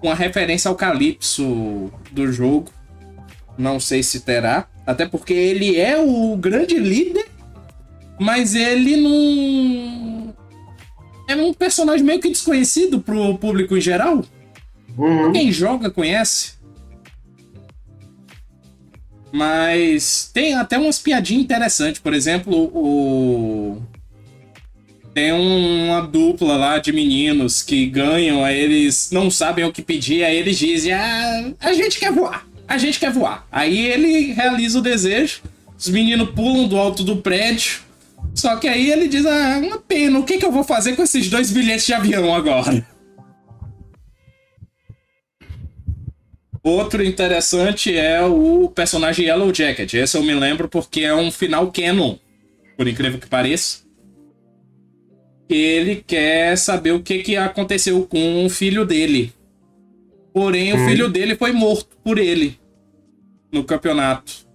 com 0.00 0.10
a 0.10 0.14
referência 0.14 0.68
ao 0.68 0.76
Calypso 0.76 1.90
do 2.12 2.30
jogo. 2.32 2.70
Não 3.58 3.80
sei 3.80 4.02
se 4.02 4.20
terá, 4.20 4.68
até 4.86 5.06
porque 5.06 5.32
ele 5.32 5.78
é 5.80 5.98
o 5.98 6.36
grande 6.36 6.78
líder, 6.78 7.26
mas 8.20 8.54
ele 8.54 8.96
não. 8.96 10.34
É 11.28 11.34
um 11.34 11.52
personagem 11.52 12.04
meio 12.04 12.20
que 12.20 12.28
desconhecido 12.28 13.00
pro 13.00 13.36
público 13.38 13.76
em 13.76 13.80
geral. 13.80 14.24
Uhum. 14.96 15.32
Quem 15.32 15.50
joga 15.50 15.90
conhece. 15.90 16.54
Mas 19.32 20.30
tem 20.32 20.54
até 20.54 20.78
umas 20.78 20.98
piadinhas 20.98 21.44
interessantes. 21.44 22.00
Por 22.00 22.14
exemplo, 22.14 22.70
o. 22.72 23.82
Tem 25.16 25.32
uma 25.32 26.02
dupla 26.02 26.58
lá 26.58 26.78
de 26.78 26.92
meninos 26.92 27.62
que 27.62 27.86
ganham, 27.86 28.44
aí 28.44 28.60
eles 28.60 29.08
não 29.10 29.30
sabem 29.30 29.64
o 29.64 29.72
que 29.72 29.80
pedir, 29.80 30.22
aí 30.22 30.36
eles 30.36 30.58
dizem: 30.58 30.92
ah, 30.92 31.52
a 31.58 31.72
gente 31.72 31.98
quer 31.98 32.12
voar, 32.12 32.46
a 32.68 32.76
gente 32.76 33.00
quer 33.00 33.10
voar. 33.10 33.48
Aí 33.50 33.86
ele 33.86 34.34
realiza 34.34 34.78
o 34.78 34.82
desejo, 34.82 35.40
os 35.74 35.88
meninos 35.88 36.32
pulam 36.32 36.68
do 36.68 36.76
alto 36.76 37.02
do 37.02 37.16
prédio, 37.16 37.78
só 38.34 38.56
que 38.56 38.68
aí 38.68 38.90
ele 38.90 39.08
diz: 39.08 39.24
ah, 39.24 39.58
uma 39.64 39.78
pena, 39.78 40.18
o 40.18 40.22
que, 40.22 40.36
que 40.36 40.44
eu 40.44 40.52
vou 40.52 40.64
fazer 40.64 40.94
com 40.94 41.02
esses 41.02 41.30
dois 41.30 41.50
bilhetes 41.50 41.86
de 41.86 41.94
avião 41.94 42.34
agora? 42.34 42.86
Outro 46.62 47.02
interessante 47.02 47.96
é 47.96 48.22
o 48.22 48.68
personagem 48.68 49.24
Yellow 49.24 49.54
Jacket. 49.54 49.94
Esse 49.94 50.18
eu 50.18 50.22
me 50.22 50.34
lembro 50.34 50.68
porque 50.68 51.00
é 51.00 51.14
um 51.14 51.30
final 51.30 51.72
canon, 51.72 52.16
por 52.76 52.86
incrível 52.86 53.18
que 53.18 53.26
pareça. 53.26 53.85
Ele 55.48 55.96
quer 55.96 56.56
saber 56.56 56.92
o 56.92 57.02
que, 57.02 57.22
que 57.22 57.36
aconteceu 57.36 58.04
com 58.06 58.44
o 58.44 58.50
filho 58.50 58.84
dele. 58.84 59.32
Porém, 60.32 60.72
hum. 60.72 60.84
o 60.84 60.88
filho 60.88 61.08
dele 61.08 61.36
foi 61.36 61.52
morto 61.52 61.96
por 62.02 62.18
ele 62.18 62.58
no 63.50 63.64
campeonato. 63.64 64.46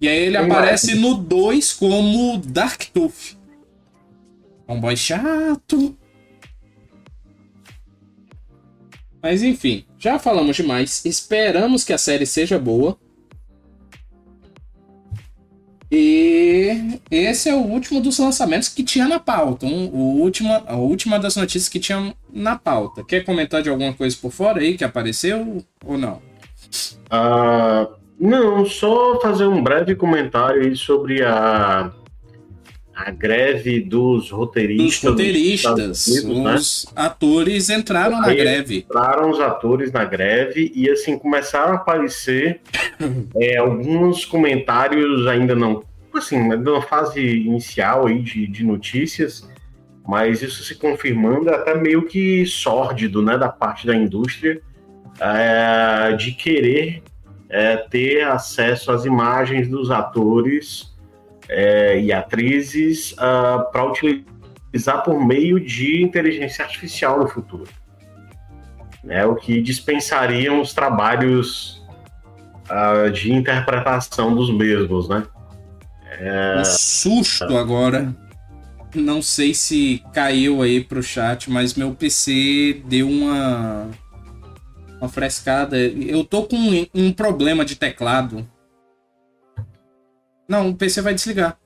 E 0.00 0.08
aí 0.08 0.18
ele 0.18 0.36
aparece 0.36 0.94
no 0.94 1.14
2 1.14 1.72
como 1.72 2.38
Dark 2.38 2.84
Tooth. 2.92 3.36
Um 4.68 4.80
boy 4.80 4.96
chato. 4.96 5.96
Mas 9.22 9.42
enfim, 9.42 9.84
já 9.98 10.18
falamos 10.18 10.56
demais. 10.56 11.04
Esperamos 11.04 11.82
que 11.82 11.92
a 11.92 11.98
série 11.98 12.26
seja 12.26 12.58
boa. 12.58 12.98
E 15.90 17.00
esse 17.10 17.48
é 17.48 17.54
o 17.54 17.62
último 17.62 18.00
dos 18.00 18.18
lançamentos 18.18 18.68
que 18.68 18.82
tinha 18.82 19.08
na 19.08 19.18
pauta. 19.18 19.64
Um, 19.64 19.86
o 19.86 20.20
última, 20.20 20.62
a 20.66 20.76
última 20.76 21.18
das 21.18 21.36
notícias 21.36 21.68
que 21.68 21.80
tinha 21.80 22.14
na 22.32 22.56
pauta. 22.56 23.02
Quer 23.04 23.24
comentar 23.24 23.62
de 23.62 23.70
alguma 23.70 23.92
coisa 23.92 24.16
por 24.20 24.30
fora 24.30 24.60
aí 24.60 24.76
que 24.76 24.84
apareceu 24.84 25.64
ou 25.84 25.96
não? 25.96 26.20
Uh, 27.10 27.98
não, 28.20 28.66
só 28.66 29.18
fazer 29.20 29.46
um 29.46 29.62
breve 29.62 29.94
comentário 29.94 30.62
aí 30.62 30.76
sobre 30.76 31.24
a, 31.24 31.90
a 32.98 33.12
greve 33.12 33.80
dos 33.80 34.30
roteiristas. 34.30 35.00
Dos 35.00 35.10
roteiristas. 35.10 36.06
Unidos, 36.08 36.84
os 36.84 36.86
né? 36.86 36.92
atores 36.96 37.70
entraram 37.70 38.20
na 38.20 38.34
greve. 38.34 38.78
Entraram 38.78 39.30
os 39.30 39.38
atores 39.38 39.92
na 39.92 40.04
greve 40.04 40.72
e 40.74 40.90
assim 40.90 41.16
começaram 41.16 41.74
a 41.74 41.76
aparecer 41.76 42.60
é, 43.40 43.56
alguns 43.56 44.24
comentários 44.24 45.28
ainda 45.28 45.54
não. 45.54 45.84
Assim, 46.12 46.48
na 46.48 46.82
fase 46.82 47.20
inicial 47.20 48.08
aí 48.08 48.20
de, 48.20 48.48
de 48.48 48.64
notícias, 48.64 49.48
mas 50.06 50.42
isso 50.42 50.64
se 50.64 50.74
confirmando 50.74 51.50
é 51.50 51.54
até 51.54 51.76
meio 51.76 52.02
que 52.02 52.44
sórdido, 52.46 53.22
né, 53.22 53.38
da 53.38 53.48
parte 53.48 53.86
da 53.86 53.94
indústria, 53.94 54.60
é, 55.20 56.12
de 56.16 56.32
querer 56.32 57.02
é, 57.48 57.76
ter 57.76 58.22
acesso 58.22 58.90
às 58.90 59.04
imagens 59.04 59.68
dos 59.68 59.92
atores 59.92 60.97
é, 61.48 62.00
e 62.00 62.12
atrizes 62.12 63.12
uh, 63.12 63.16
ah, 63.18 63.68
para 63.72 63.84
utilizar 63.84 65.02
por 65.02 65.24
meio 65.24 65.58
de 65.58 66.02
inteligência 66.02 66.64
artificial 66.64 67.18
no 67.18 67.28
futuro. 67.28 67.68
Né, 69.02 69.24
o 69.24 69.36
que 69.36 69.62
dispensariam 69.62 70.60
os 70.60 70.74
trabalhos 70.74 71.82
uh, 72.68 73.10
de 73.10 73.32
interpretação 73.32 74.34
dos 74.34 74.52
mesmos, 74.52 75.08
né? 75.08 75.24
É... 76.18 76.60
Um 76.60 76.64
susto 76.64 77.56
agora. 77.56 78.14
Não 78.94 79.22
sei 79.22 79.54
se 79.54 80.02
caiu 80.12 80.62
aí 80.62 80.82
pro 80.82 81.02
chat, 81.02 81.50
mas 81.50 81.74
meu 81.74 81.94
PC 81.94 82.82
deu 82.86 83.08
uma 83.08 83.88
uma 85.00 85.08
frescada. 85.08 85.78
Eu 85.78 86.24
tô 86.24 86.42
com 86.42 86.56
um, 86.56 86.86
um 86.94 87.12
problema 87.12 87.64
de 87.64 87.76
teclado. 87.76 88.46
Não, 90.48 90.70
o 90.70 90.74
PC 90.74 91.02
vai 91.02 91.14
desligar. 91.14 91.58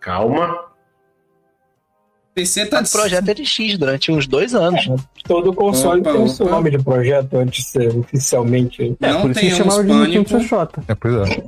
Calma. 0.00 0.52
O 0.54 2.34
PC 2.34 2.66
tá. 2.66 2.80
O 2.80 2.90
projeto 2.90 3.28
é 3.28 3.34
de 3.34 3.46
X 3.46 3.78
durante 3.78 4.10
uns 4.10 4.26
dois 4.26 4.54
anos. 4.54 4.86
É, 4.88 4.96
todo 5.24 5.54
console 5.54 6.00
opa, 6.00 6.12
tem 6.12 6.22
o 6.22 6.28
seu 6.28 6.48
nome 6.48 6.70
de 6.70 6.78
projeto 6.82 7.36
antes 7.36 7.64
de 7.64 7.70
ser 7.70 7.96
oficialmente. 7.96 8.96
É, 9.00 9.12
Não 9.12 9.22
por 9.22 9.34
tem 9.34 9.50
chamava 9.50 9.84
pânico. 9.84 10.38
de 10.38 10.44
É, 10.88 10.94
pois 10.94 11.14
é. 11.14 11.42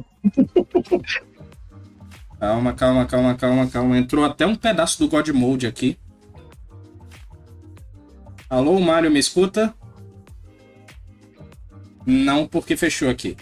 calma, 2.39 2.73
calma, 2.75 3.07
calma, 3.07 3.35
calma, 3.35 3.67
calma. 3.67 3.99
Entrou 3.99 4.25
até 4.25 4.47
um 4.47 4.55
pedaço 4.55 4.99
do 5.01 5.09
God 5.09 5.29
Mode 5.31 5.67
aqui. 5.67 5.99
Alô, 8.49 8.79
Mário, 8.79 9.11
me 9.11 9.19
escuta? 9.19 9.75
Não, 12.07 12.47
porque 12.47 12.77
fechou 12.77 13.09
aqui. 13.09 13.37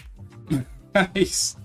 Mas. 0.93 1.57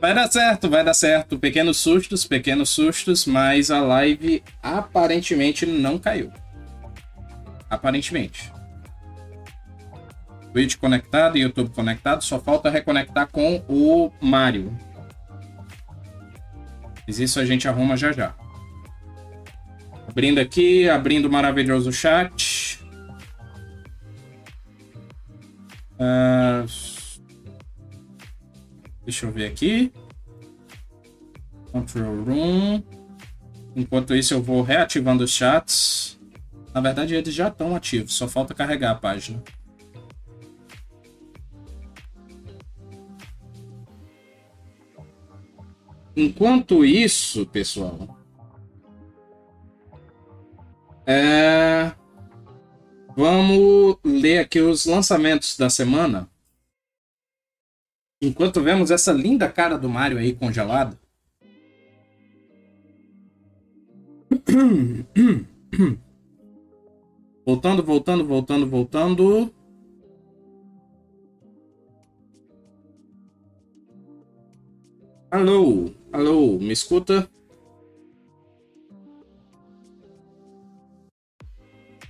Vai 0.00 0.14
dar 0.14 0.30
certo, 0.30 0.68
vai 0.68 0.82
dar 0.84 0.94
certo. 0.94 1.38
Pequenos 1.38 1.76
sustos, 1.76 2.24
pequenos 2.24 2.70
sustos, 2.70 3.24
mas 3.24 3.70
a 3.70 3.80
live 3.80 4.42
aparentemente 4.62 5.64
não 5.64 5.98
caiu. 5.98 6.32
Aparentemente. 7.70 8.52
Twitch 10.52 10.76
conectado, 10.76 11.38
YouTube 11.38 11.70
conectado, 11.70 12.22
só 12.22 12.38
falta 12.38 12.68
reconectar 12.68 13.28
com 13.28 13.64
o 13.68 14.10
Mário. 14.20 14.76
Mas 17.06 17.18
isso 17.18 17.40
a 17.40 17.44
gente 17.44 17.66
arruma 17.66 17.96
já 17.96 18.12
já. 18.12 18.34
Abrindo 20.08 20.40
aqui, 20.40 20.88
abrindo 20.88 21.26
o 21.26 21.32
maravilhoso 21.32 21.92
chat. 21.92 22.80
Uh, 25.94 26.66
deixa 29.04 29.26
eu 29.26 29.32
ver 29.32 29.46
aqui. 29.46 29.92
Control 31.70 32.24
Room. 32.24 32.82
Enquanto 33.74 34.14
isso, 34.14 34.34
eu 34.34 34.42
vou 34.42 34.62
reativando 34.62 35.24
os 35.24 35.30
chats. 35.30 36.20
Na 36.74 36.80
verdade, 36.80 37.14
eles 37.14 37.34
já 37.34 37.48
estão 37.48 37.74
ativos, 37.74 38.14
só 38.14 38.28
falta 38.28 38.54
carregar 38.54 38.92
a 38.92 38.94
página. 38.94 39.42
Enquanto 46.14 46.84
isso, 46.84 47.46
pessoal, 47.46 48.18
é... 51.06 51.92
Vamos 53.14 53.96
ler 54.04 54.38
aqui 54.38 54.60
os 54.60 54.86
lançamentos 54.86 55.56
da 55.56 55.68
semana. 55.68 56.28
Enquanto 58.24 58.62
vemos 58.62 58.92
essa 58.92 59.10
linda 59.12 59.50
cara 59.50 59.76
do 59.76 59.88
Mario 59.88 60.16
aí 60.16 60.32
congelada. 60.32 60.96
Voltando, 67.44 67.82
voltando, 67.82 68.24
voltando, 68.24 68.68
voltando. 68.68 69.52
Alô, 75.28 75.92
alô, 76.12 76.60
me 76.60 76.72
escuta? 76.72 77.28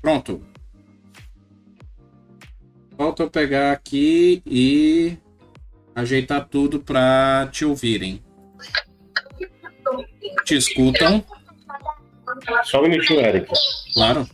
Pronto. 0.02 0.42
Falta 2.98 3.22
eu 3.22 3.30
pegar 3.30 3.72
aqui 3.72 4.42
e 4.44 5.16
ajeitar 5.94 6.48
tudo 6.48 6.80
para 6.80 7.48
te 7.52 7.64
ouvirem. 7.64 8.22
Te 10.44 10.56
escutam? 10.56 11.24
Só 12.64 12.80
um 12.80 12.88
minutinho, 12.88 13.20
Eric. 13.20 13.52
Claro. 13.94 14.26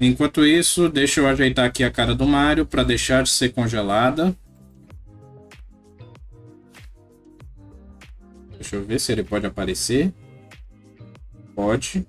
Enquanto 0.00 0.44
isso, 0.44 0.88
deixa 0.88 1.20
eu 1.20 1.28
ajeitar 1.28 1.64
aqui 1.64 1.84
a 1.84 1.90
cara 1.90 2.14
do 2.14 2.26
Mario 2.26 2.66
para 2.66 2.82
deixar 2.82 3.22
de 3.22 3.30
ser 3.30 3.52
congelada. 3.52 4.36
Deixa 8.54 8.76
eu 8.76 8.84
ver 8.84 8.98
se 8.98 9.12
ele 9.12 9.22
pode 9.22 9.46
aparecer. 9.46 10.12
Pode. 11.54 12.06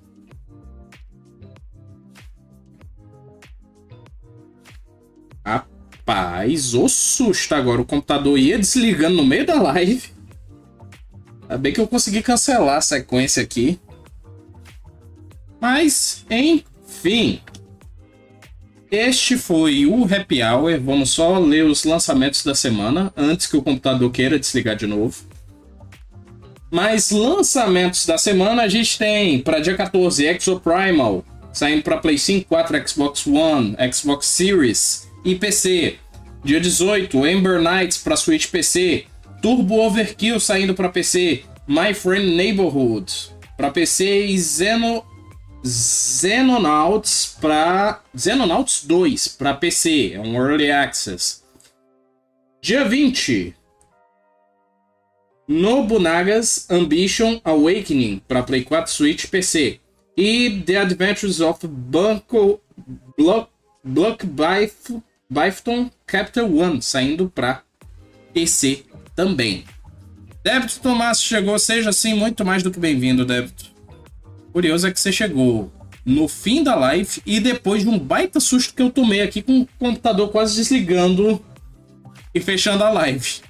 Rapaz, 6.05 6.73
o 6.73 6.89
susto 6.89 7.55
agora. 7.55 7.81
O 7.81 7.85
computador 7.85 8.37
ia 8.37 8.59
desligando 8.59 9.15
no 9.15 9.25
meio 9.25 9.45
da 9.45 9.61
live. 9.61 10.09
Ainda 11.43 11.57
bem 11.57 11.71
que 11.71 11.79
eu 11.79 11.87
consegui 11.87 12.21
cancelar 12.21 12.77
a 12.77 12.81
sequência 12.81 13.41
aqui. 13.41 13.79
Mas, 15.61 16.25
enfim. 16.29 17.39
Este 18.91 19.37
foi 19.37 19.85
o 19.85 20.03
Happy 20.03 20.43
Hour. 20.43 20.77
Vamos 20.81 21.11
só 21.11 21.39
ler 21.39 21.63
os 21.63 21.85
lançamentos 21.85 22.43
da 22.43 22.53
semana 22.53 23.13
antes 23.15 23.47
que 23.47 23.55
o 23.55 23.61
computador 23.61 24.11
queira 24.11 24.37
desligar 24.37 24.75
de 24.75 24.85
novo. 24.85 25.23
Mas 26.69 27.11
lançamentos 27.11 28.05
da 28.05 28.17
semana 28.17 28.63
a 28.63 28.67
gente 28.67 28.97
tem 28.97 29.39
para 29.39 29.59
dia 29.59 29.77
14 29.77 30.25
Exoprimal, 30.25 31.23
saindo 31.53 31.81
para 31.81 31.97
Play 31.97 32.17
5, 32.17 32.49
4, 32.49 32.89
Xbox 32.89 33.25
One, 33.25 33.77
Xbox 33.93 34.25
Series 34.25 35.12
e 35.23 35.35
PC. 35.35 35.97
Dia 36.43 36.59
18 36.59 37.25
Ember 37.25 37.61
Knights 37.61 37.97
para 37.97 38.17
Switch 38.17 38.49
PC, 38.49 39.05
Turbo 39.41 39.79
Overkill 39.79 40.39
saindo 40.39 40.73
para 40.73 40.89
PC, 40.89 41.43
My 41.67 41.93
Friend 41.93 42.35
Neighborhood 42.35 43.31
para 43.55 43.71
PC 43.71 44.25
e 44.25 44.37
Zeno 44.37 45.05
Xenonauts 45.65 47.37
para 47.39 48.01
Xenonauts 48.17 48.83
2 48.83 49.29
para 49.29 49.53
PC, 49.53 50.13
é 50.15 50.19
um 50.19 50.35
early 50.35 50.69
access. 50.69 51.43
Dia 52.61 52.83
20 52.83 53.55
Nobunaga's 55.47 56.69
Ambition 56.69 57.39
Awakening 57.43 58.21
para 58.27 58.43
Play 58.43 58.63
4, 58.63 58.91
Switch 58.91 59.27
PC. 59.27 59.79
E 60.15 60.61
The 60.65 60.77
Adventures 60.77 61.41
of 61.41 61.65
Bunko 61.67 62.61
Block, 63.17 63.49
Block 63.83 64.25
Byfton 65.33 65.89
Capital 66.05 66.55
One, 66.55 66.79
saindo 66.79 67.27
para 67.27 67.63
PC 68.33 68.83
também. 69.15 69.65
Débito 70.43 70.79
Tomás 70.79 71.21
chegou, 71.21 71.57
seja 71.57 71.89
assim 71.89 72.13
muito 72.13 72.45
mais 72.45 72.61
do 72.61 72.69
que 72.69 72.79
bem-vindo, 72.79 73.25
Débito. 73.25 73.65
Curioso 74.51 74.87
é 74.87 74.91
que 74.91 74.99
você 74.99 75.11
chegou. 75.11 75.71
no 76.05 76.27
fim 76.27 76.63
da 76.63 76.75
live 76.75 77.21
e 77.25 77.39
depois 77.39 77.81
de 77.81 77.89
um 77.89 77.97
baita 77.97 78.39
susto 78.39 78.75
que 78.75 78.81
eu 78.81 78.91
tomei 78.91 79.21
aqui 79.21 79.41
com 79.41 79.61
o 79.61 79.67
computador 79.79 80.29
quase 80.29 80.57
desligando 80.57 81.43
e 82.35 82.41
fechando 82.41 82.83
a 82.83 82.89
live. 82.89 83.41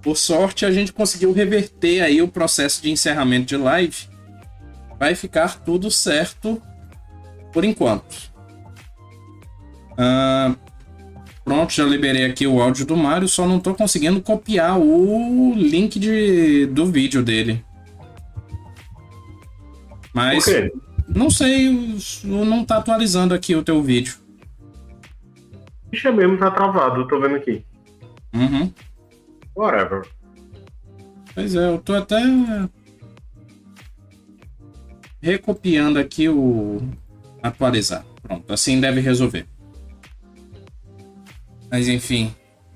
Por 0.00 0.16
sorte, 0.16 0.64
a 0.64 0.70
gente 0.70 0.92
conseguiu 0.92 1.32
reverter 1.32 2.00
aí 2.00 2.22
o 2.22 2.28
processo 2.28 2.80
de 2.80 2.90
encerramento 2.90 3.46
de 3.46 3.56
live. 3.56 4.08
Vai 4.98 5.14
ficar 5.16 5.64
tudo 5.64 5.90
certo 5.90 6.62
por 7.52 7.64
enquanto. 7.64 8.33
Ah, 9.96 10.54
pronto, 11.44 11.72
já 11.72 11.84
liberei 11.84 12.24
aqui 12.24 12.46
o 12.46 12.60
áudio 12.60 12.86
do 12.86 12.96
Mário, 12.96 13.28
só 13.28 13.46
não 13.46 13.60
tô 13.60 13.74
conseguindo 13.74 14.20
copiar 14.20 14.78
o 14.78 15.54
link 15.54 15.98
de, 15.98 16.66
do 16.66 16.86
vídeo 16.86 17.22
dele. 17.22 17.64
Mas 20.12 20.46
não 21.08 21.28
sei, 21.28 21.98
não 22.22 22.64
tá 22.64 22.78
atualizando 22.78 23.34
aqui 23.34 23.54
o 23.54 23.64
teu 23.64 23.82
vídeo. 23.82 24.16
É 25.92 26.10
mesmo 26.10 26.38
tá 26.38 26.50
travado, 26.50 27.06
tô 27.06 27.20
vendo 27.20 27.36
aqui. 27.36 27.64
Uhum. 28.34 28.72
Whatever. 29.56 30.02
Pois 31.34 31.54
é, 31.54 31.68
eu 31.68 31.78
tô 31.78 31.94
até 31.94 32.20
recopiando 35.20 35.98
aqui 35.98 36.28
o 36.28 36.80
atualizar. 37.42 38.04
Pronto, 38.22 38.52
assim 38.52 38.80
deve 38.80 39.00
resolver. 39.00 39.46
Mas 41.74 41.88
enfim. 41.88 42.32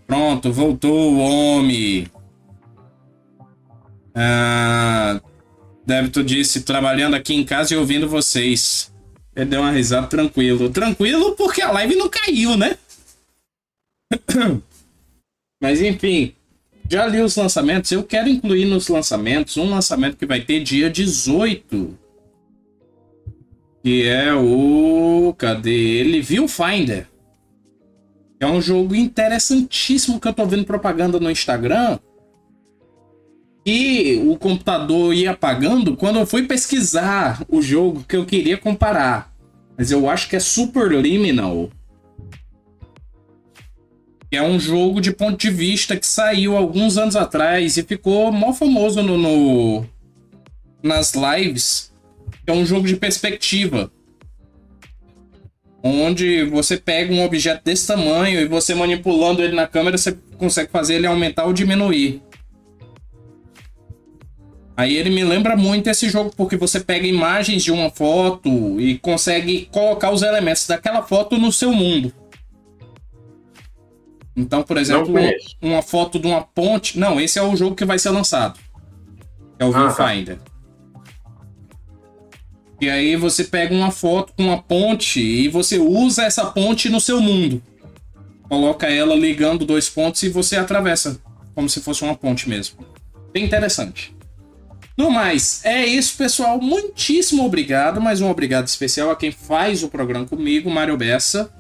Pronto, 0.09 0.53
voltou 0.53 1.12
o 1.12 1.18
homem. 1.18 2.09
Ah, 4.12 5.20
Débito 5.86 6.24
disse, 6.24 6.62
trabalhando 6.62 7.14
aqui 7.14 7.32
em 7.32 7.44
casa 7.44 7.72
e 7.72 7.76
ouvindo 7.76 8.09
vocês. 8.09 8.92
Ele 9.36 9.51
deu 9.51 9.61
uma 9.61 9.70
risada 9.70 10.09
tranquilo. 10.09 10.68
Tranquilo 10.70 11.36
porque 11.36 11.62
a 11.62 11.70
live 11.70 11.94
não 11.94 12.09
caiu, 12.09 12.57
né? 12.57 12.76
Mas 15.62 15.80
enfim, 15.80 16.34
já 16.90 17.07
li 17.07 17.20
os 17.20 17.36
lançamentos. 17.36 17.92
Eu 17.92 18.03
quero 18.03 18.28
incluir 18.28 18.64
nos 18.64 18.88
lançamentos 18.88 19.57
um 19.57 19.70
lançamento 19.70 20.16
que 20.16 20.26
vai 20.26 20.40
ter 20.40 20.59
dia 20.64 20.90
18. 20.90 21.96
Que 23.84 24.09
é 24.09 24.34
o. 24.34 25.32
Cadê 25.38 25.70
ele? 25.70 26.20
Viewfinder. 26.20 27.07
É 28.41 28.47
um 28.47 28.61
jogo 28.61 28.95
interessantíssimo 28.95 30.20
que 30.20 30.28
eu 30.28 30.32
tô 30.32 30.47
vendo 30.47 30.64
propaganda 30.64 31.18
no 31.18 31.30
Instagram 31.30 31.99
e 33.66 34.16
o 34.24 34.39
computador 34.39 35.12
ia 35.12 35.32
apagando 35.32 35.97
quando 35.97 36.18
eu 36.18 36.26
fui 36.26 36.45
pesquisar 36.45 37.45
o 37.49 37.61
jogo 37.61 38.05
que 38.09 38.16
eu 38.16 38.24
queria 38.24 38.57
comparar. 38.57 39.34
Mas 39.76 39.91
eu 39.91 40.09
acho 40.09 40.28
que 40.28 40.36
é 40.36 40.41
Superliminal. 40.41 41.68
É 44.30 44.43
um 44.43 44.59
jogo 44.59 45.01
de 45.01 45.12
ponto 45.12 45.39
de 45.39 45.51
vista 45.51 45.97
que 45.97 46.07
saiu 46.07 46.57
alguns 46.57 46.97
anos 46.97 47.16
atrás 47.16 47.76
e 47.76 47.82
ficou 47.82 48.30
mó 48.30 48.53
famoso 48.53 49.03
no, 49.03 49.18
no 49.18 49.86
nas 50.82 51.12
lives. 51.14 51.93
É 52.47 52.53
um 52.53 52.64
jogo 52.64 52.86
de 52.86 52.97
perspectiva. 52.97 53.91
Onde 55.82 56.44
você 56.44 56.76
pega 56.76 57.12
um 57.12 57.24
objeto 57.24 57.64
desse 57.64 57.86
tamanho 57.86 58.40
e 58.40 58.46
você 58.46 58.74
manipulando 58.74 59.42
ele 59.42 59.54
na 59.54 59.66
câmera, 59.66 59.96
você 59.96 60.16
consegue 60.36 60.70
fazer 60.70 60.94
ele 60.94 61.06
aumentar 61.06 61.44
ou 61.44 61.52
diminuir. 61.52 62.20
Aí 64.76 64.96
ele 64.96 65.10
me 65.10 65.24
lembra 65.24 65.56
muito 65.56 65.88
esse 65.88 66.08
jogo 66.08 66.32
porque 66.36 66.56
você 66.56 66.78
pega 66.78 67.06
imagens 67.06 67.64
de 67.64 67.72
uma 67.72 67.90
foto 67.90 68.80
e 68.80 68.96
consegue 68.98 69.68
colocar 69.72 70.12
os 70.12 70.22
elementos 70.22 70.66
daquela 70.66 71.02
foto 71.02 71.36
no 71.36 71.52
seu 71.52 71.72
mundo. 71.72 72.12
Então, 74.36 74.62
por 74.62 74.76
exemplo, 74.76 75.12
uma 75.60 75.82
foto 75.82 76.18
de 76.20 76.28
uma 76.28 76.42
ponte. 76.42 76.96
Não, 76.96 77.20
esse 77.20 77.40
é 77.40 77.42
o 77.42 77.56
jogo 77.56 77.74
que 77.74 77.84
vai 77.84 77.98
ser 77.98 78.10
lançado. 78.10 78.58
É 79.58 79.64
o 79.64 79.70
ah, 79.70 79.92
tá. 79.92 80.06
Viewfinder. 80.06 80.38
Tá. 80.38 80.47
E 82.80 82.88
aí 82.88 83.16
você 83.16 83.42
pega 83.42 83.74
uma 83.74 83.90
foto 83.90 84.32
com 84.36 84.44
uma 84.44 84.62
ponte 84.62 85.20
e 85.20 85.48
você 85.48 85.78
usa 85.78 86.22
essa 86.24 86.46
ponte 86.46 86.88
no 86.88 87.00
seu 87.00 87.20
mundo. 87.20 87.60
Coloca 88.48 88.86
ela 88.86 89.14
ligando 89.14 89.66
dois 89.66 89.88
pontos 89.88 90.22
e 90.22 90.28
você 90.28 90.56
atravessa. 90.56 91.20
Como 91.54 91.68
se 91.68 91.80
fosse 91.80 92.02
uma 92.04 92.14
ponte 92.14 92.48
mesmo. 92.48 92.78
Bem 93.32 93.44
interessante. 93.44 94.16
No 94.96 95.10
mais, 95.10 95.64
é 95.64 95.84
isso, 95.84 96.16
pessoal. 96.16 96.60
Muitíssimo 96.60 97.44
obrigado. 97.44 98.00
Mais 98.00 98.20
um 98.20 98.30
obrigado 98.30 98.68
especial 98.68 99.10
a 99.10 99.16
quem 99.16 99.32
faz 99.32 99.82
o 99.82 99.88
programa 99.88 100.26
comigo, 100.26 100.70
Mário 100.70 100.96
Bessa. 100.96 101.52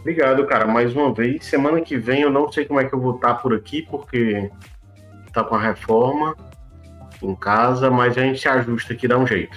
Obrigado, 0.00 0.46
cara, 0.46 0.66
mais 0.66 0.94
uma 0.94 1.12
vez. 1.12 1.46
Semana 1.46 1.80
que 1.80 1.96
vem 1.96 2.20
eu 2.20 2.30
não 2.30 2.52
sei 2.52 2.66
como 2.66 2.80
é 2.80 2.84
que 2.84 2.94
eu 2.94 3.00
vou 3.00 3.16
estar 3.16 3.34
por 3.34 3.54
aqui, 3.54 3.80
porque 3.82 4.50
tá 5.32 5.42
com 5.42 5.54
a 5.54 5.60
reforma 5.60 6.36
em 7.30 7.34
casa, 7.34 7.90
mas 7.90 8.16
a 8.16 8.22
gente 8.22 8.40
se 8.40 8.48
ajusta 8.48 8.92
aqui, 8.92 9.08
dá 9.08 9.18
um 9.18 9.26
jeito. 9.26 9.56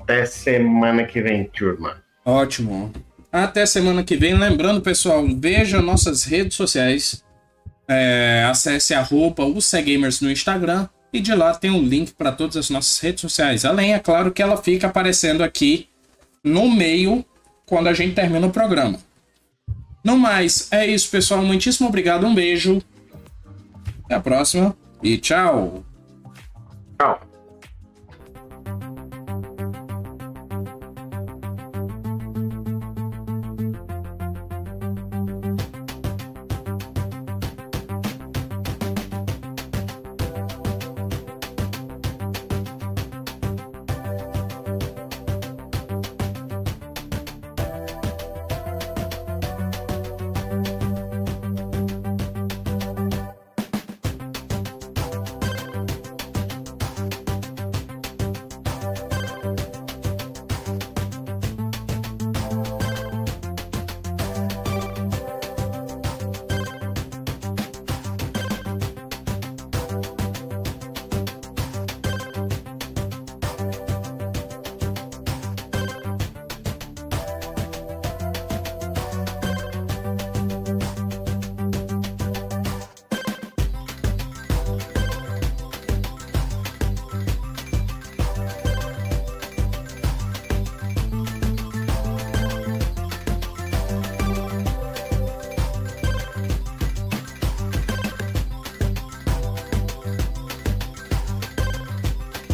Até 0.00 0.24
semana 0.24 1.04
que 1.04 1.20
vem, 1.20 1.44
turma. 1.44 2.02
Ótimo. 2.24 2.92
Até 3.30 3.66
semana 3.66 4.02
que 4.02 4.16
vem. 4.16 4.34
Lembrando, 4.34 4.80
pessoal, 4.80 5.26
veja 5.36 5.82
nossas 5.82 6.24
redes 6.24 6.56
sociais 6.56 7.22
é, 7.88 8.46
acesse 8.48 8.92
a 8.92 9.02
roupa 9.02 9.42
o 9.42 9.58
Gamers 9.82 10.20
no 10.20 10.30
Instagram 10.30 10.88
e 11.10 11.20
de 11.20 11.34
lá 11.34 11.54
tem 11.54 11.70
um 11.70 11.82
link 11.82 12.12
para 12.12 12.30
todas 12.30 12.56
as 12.56 12.68
nossas 12.68 12.98
redes 12.98 13.22
sociais. 13.22 13.64
Além, 13.64 13.94
é 13.94 13.98
claro, 13.98 14.30
que 14.30 14.42
ela 14.42 14.58
fica 14.58 14.86
aparecendo 14.86 15.42
aqui 15.42 15.88
no 16.44 16.70
meio 16.70 17.24
quando 17.66 17.88
a 17.88 17.94
gente 17.94 18.14
termina 18.14 18.46
o 18.46 18.52
programa. 18.52 18.98
No 20.04 20.18
mais, 20.18 20.68
é 20.70 20.86
isso, 20.86 21.10
pessoal. 21.10 21.42
Muitíssimo 21.42 21.88
obrigado, 21.88 22.26
um 22.26 22.34
beijo. 22.34 22.82
Até 24.04 24.14
a 24.14 24.20
próxima 24.20 24.76
e 25.02 25.16
tchau! 25.16 25.87
Oh. 27.00 27.27